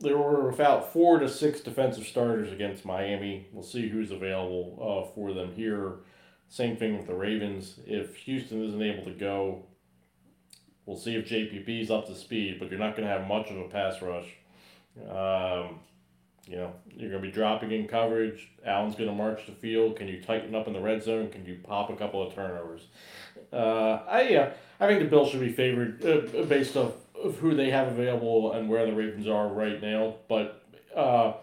they 0.00 0.12
were 0.12 0.48
without 0.48 0.92
four 0.92 1.18
to 1.18 1.28
six 1.28 1.60
defensive 1.60 2.06
starters 2.06 2.52
against 2.52 2.84
Miami. 2.84 3.48
We'll 3.52 3.62
see 3.62 3.88
who's 3.88 4.10
available 4.10 4.78
uh, 4.80 5.14
for 5.14 5.32
them 5.32 5.54
here. 5.54 5.96
Same 6.48 6.76
thing 6.76 6.96
with 6.96 7.06
the 7.06 7.14
Ravens. 7.14 7.80
If 7.86 8.16
Houston 8.16 8.64
isn't 8.64 8.82
able 8.82 9.04
to 9.04 9.12
go, 9.12 9.64
we'll 10.84 10.96
see 10.96 11.16
if 11.16 11.28
JPP 11.28 11.82
is 11.82 11.90
up 11.90 12.06
to 12.06 12.14
speed, 12.14 12.58
but 12.58 12.70
you're 12.70 12.78
not 12.78 12.96
going 12.96 13.08
to 13.08 13.12
have 13.12 13.26
much 13.26 13.50
of 13.50 13.56
a 13.56 13.68
pass 13.68 14.00
rush. 14.02 14.28
Um, 15.10 15.80
you 16.46 16.56
know, 16.56 16.72
you're 16.94 17.10
going 17.10 17.22
to 17.22 17.28
be 17.28 17.32
dropping 17.32 17.72
in 17.72 17.88
coverage. 17.88 18.48
Allen's 18.64 18.94
going 18.94 19.08
to 19.08 19.14
march 19.14 19.46
the 19.46 19.52
field. 19.52 19.96
Can 19.96 20.06
you 20.06 20.22
tighten 20.22 20.54
up 20.54 20.68
in 20.68 20.74
the 20.74 20.80
red 20.80 21.02
zone? 21.02 21.28
Can 21.28 21.44
you 21.44 21.58
pop 21.62 21.90
a 21.90 21.96
couple 21.96 22.24
of 22.24 22.34
turnovers? 22.34 22.86
Uh, 23.52 24.00
I 24.08 24.28
yeah, 24.28 24.50
I 24.78 24.86
think 24.86 25.00
the 25.00 25.08
Bills 25.08 25.30
should 25.30 25.40
be 25.40 25.52
favored 25.52 26.04
uh, 26.04 26.42
based 26.44 26.76
off 26.76 26.92
of 27.26 27.38
who 27.38 27.54
they 27.54 27.70
have 27.70 27.88
available 27.88 28.52
and 28.52 28.68
where 28.68 28.86
the 28.86 28.92
Ravens 28.92 29.28
are 29.28 29.48
right 29.48 29.80
now. 29.80 30.14
But 30.28 30.62
uh, 30.94 31.34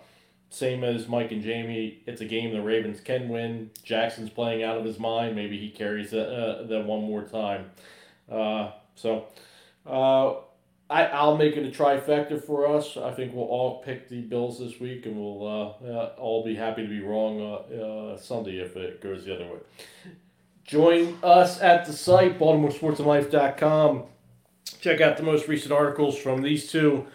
same 0.50 0.84
as 0.84 1.08
Mike 1.08 1.32
and 1.32 1.42
Jamie, 1.42 2.02
it's 2.06 2.22
a 2.22 2.26
game 2.26 2.54
the 2.54 2.62
Ravens 2.62 3.02
can 3.02 3.30
win. 3.30 3.72
Jackson's 3.84 4.30
playing 4.30 4.64
out 4.64 4.78
of 4.78 4.86
his 4.86 5.00
mind. 5.00 5.36
Maybe 5.36 5.58
he 5.58 5.70
carries 5.70 6.12
that, 6.12 6.30
uh, 6.30 6.64
that 6.68 6.86
one 6.86 7.02
more 7.02 7.24
time. 7.24 7.72
Uh, 8.32 8.72
so 8.96 9.26
uh, 9.86 10.36
I, 10.90 11.06
I'll 11.06 11.38
make 11.38 11.58
it 11.58 11.66
a 11.66 11.72
trifecta 11.72 12.44
for 12.44 12.68
us. 12.68 12.98
I 12.98 13.12
think 13.12 13.34
we'll 13.34 13.46
all 13.46 13.82
pick 13.82 14.10
the 14.10 14.22
Bills 14.22 14.60
this 14.60 14.80
week, 14.80 15.06
and 15.06 15.18
we'll 15.18 15.48
uh, 15.48 15.88
uh, 15.88 16.16
all 16.18 16.44
be 16.44 16.56
happy 16.56 16.84
to 16.84 16.88
be 16.88 17.02
wrong 17.02 17.42
uh, 17.42 17.76
uh, 17.76 18.18
Sunday 18.18 18.58
if 18.58 18.76
it 18.76 19.02
goes 19.02 19.26
the 19.26 19.36
other 19.36 19.46
way. 19.46 19.60
Join 20.64 21.18
us 21.24 21.60
at 21.62 21.86
the 21.86 21.94
site, 21.94 22.40
BaltimoreSportsAndLife.com. 22.40 24.04
Check 24.84 25.00
out 25.00 25.16
the 25.16 25.24
most 25.24 25.48
recent 25.48 25.72
articles 25.72 26.18
from 26.18 26.42
these 26.42 26.70
two. 26.70 27.08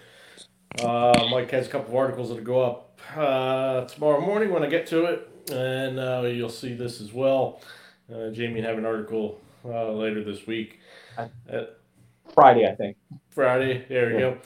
Uh, 0.82 1.28
Mike 1.30 1.50
has 1.50 1.66
a 1.66 1.70
couple 1.70 1.90
of 1.90 1.96
articles 1.96 2.30
that'll 2.30 2.42
go 2.42 2.62
up 2.62 2.98
uh, 3.14 3.84
tomorrow 3.84 4.22
morning 4.22 4.50
when 4.50 4.64
I 4.64 4.70
get 4.70 4.86
to 4.86 5.04
it, 5.04 5.28
and 5.52 6.00
uh, 6.00 6.22
you'll 6.24 6.48
see 6.48 6.72
this 6.72 7.02
as 7.02 7.12
well. 7.12 7.60
Uh, 8.10 8.30
Jamie 8.30 8.62
have 8.62 8.78
an 8.78 8.86
article 8.86 9.38
uh, 9.66 9.92
later 9.92 10.24
this 10.24 10.46
week. 10.46 10.80
Friday, 12.32 12.66
I 12.66 12.74
think. 12.74 12.96
Friday. 13.28 13.84
There 13.86 14.12
you 14.12 14.18
go. 14.18 14.38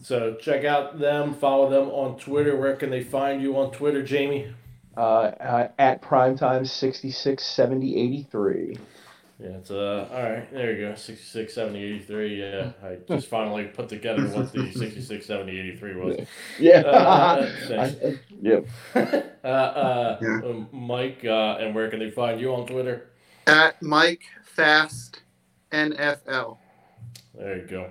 So 0.00 0.36
check 0.36 0.64
out 0.64 1.00
them. 1.00 1.34
Follow 1.34 1.68
them 1.68 1.88
on 1.88 2.16
Twitter. 2.16 2.54
Where 2.54 2.76
can 2.76 2.90
they 2.90 3.02
find 3.02 3.42
you 3.42 3.58
on 3.58 3.72
Twitter, 3.72 4.04
Jamie? 4.04 4.54
Uh, 4.96 5.00
uh, 5.00 5.68
at 5.80 6.00
primetime 6.00 6.64
66 6.64 7.44
70 7.44 7.96
83. 7.96 8.78
Yeah, 9.40 9.50
it's 9.50 9.70
uh 9.70 10.08
all 10.10 10.22
right. 10.22 10.52
There 10.52 10.72
you 10.72 10.88
go. 10.88 10.94
66, 10.96 11.54
70, 11.54 11.78
83. 11.82 12.40
Yeah, 12.40 12.72
I 12.82 12.96
just 13.08 13.28
finally 13.28 13.66
put 13.66 13.88
together 13.88 14.26
what 14.28 14.52
the 14.52 14.72
66, 14.72 15.24
70, 15.26 15.58
83 15.58 15.94
was. 15.96 16.16
Yeah. 16.58 16.80
Uh, 16.80 17.50
I- 17.70 18.18
yep. 18.42 18.66
Uh, 18.96 19.46
uh, 19.46 20.18
Yeah. 20.20 20.40
um, 20.44 20.68
Mike, 20.72 21.24
uh, 21.24 21.58
and 21.60 21.72
where 21.74 21.88
can 21.88 22.00
they 22.00 22.10
find 22.10 22.40
you 22.40 22.52
on 22.52 22.66
Twitter? 22.66 23.10
At 23.46 23.80
Mike 23.80 24.22
Fast 24.42 25.22
NFL. 25.70 26.58
There 27.36 27.58
you 27.58 27.66
go. 27.66 27.90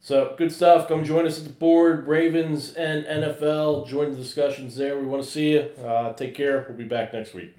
So 0.00 0.34
good 0.36 0.52
stuff. 0.52 0.86
Come 0.88 1.02
join 1.02 1.24
us 1.26 1.38
at 1.38 1.44
the 1.44 1.50
board, 1.52 2.06
Ravens 2.06 2.74
and 2.74 3.06
NFL. 3.06 3.88
Join 3.88 4.10
the 4.10 4.16
discussions 4.18 4.76
there. 4.76 4.98
We 4.98 5.06
want 5.06 5.24
to 5.24 5.30
see 5.30 5.52
you. 5.54 5.60
Uh, 5.82 6.12
take 6.12 6.34
care. 6.34 6.66
We'll 6.68 6.76
be 6.76 6.84
back 6.84 7.14
next 7.14 7.32
week. 7.32 7.56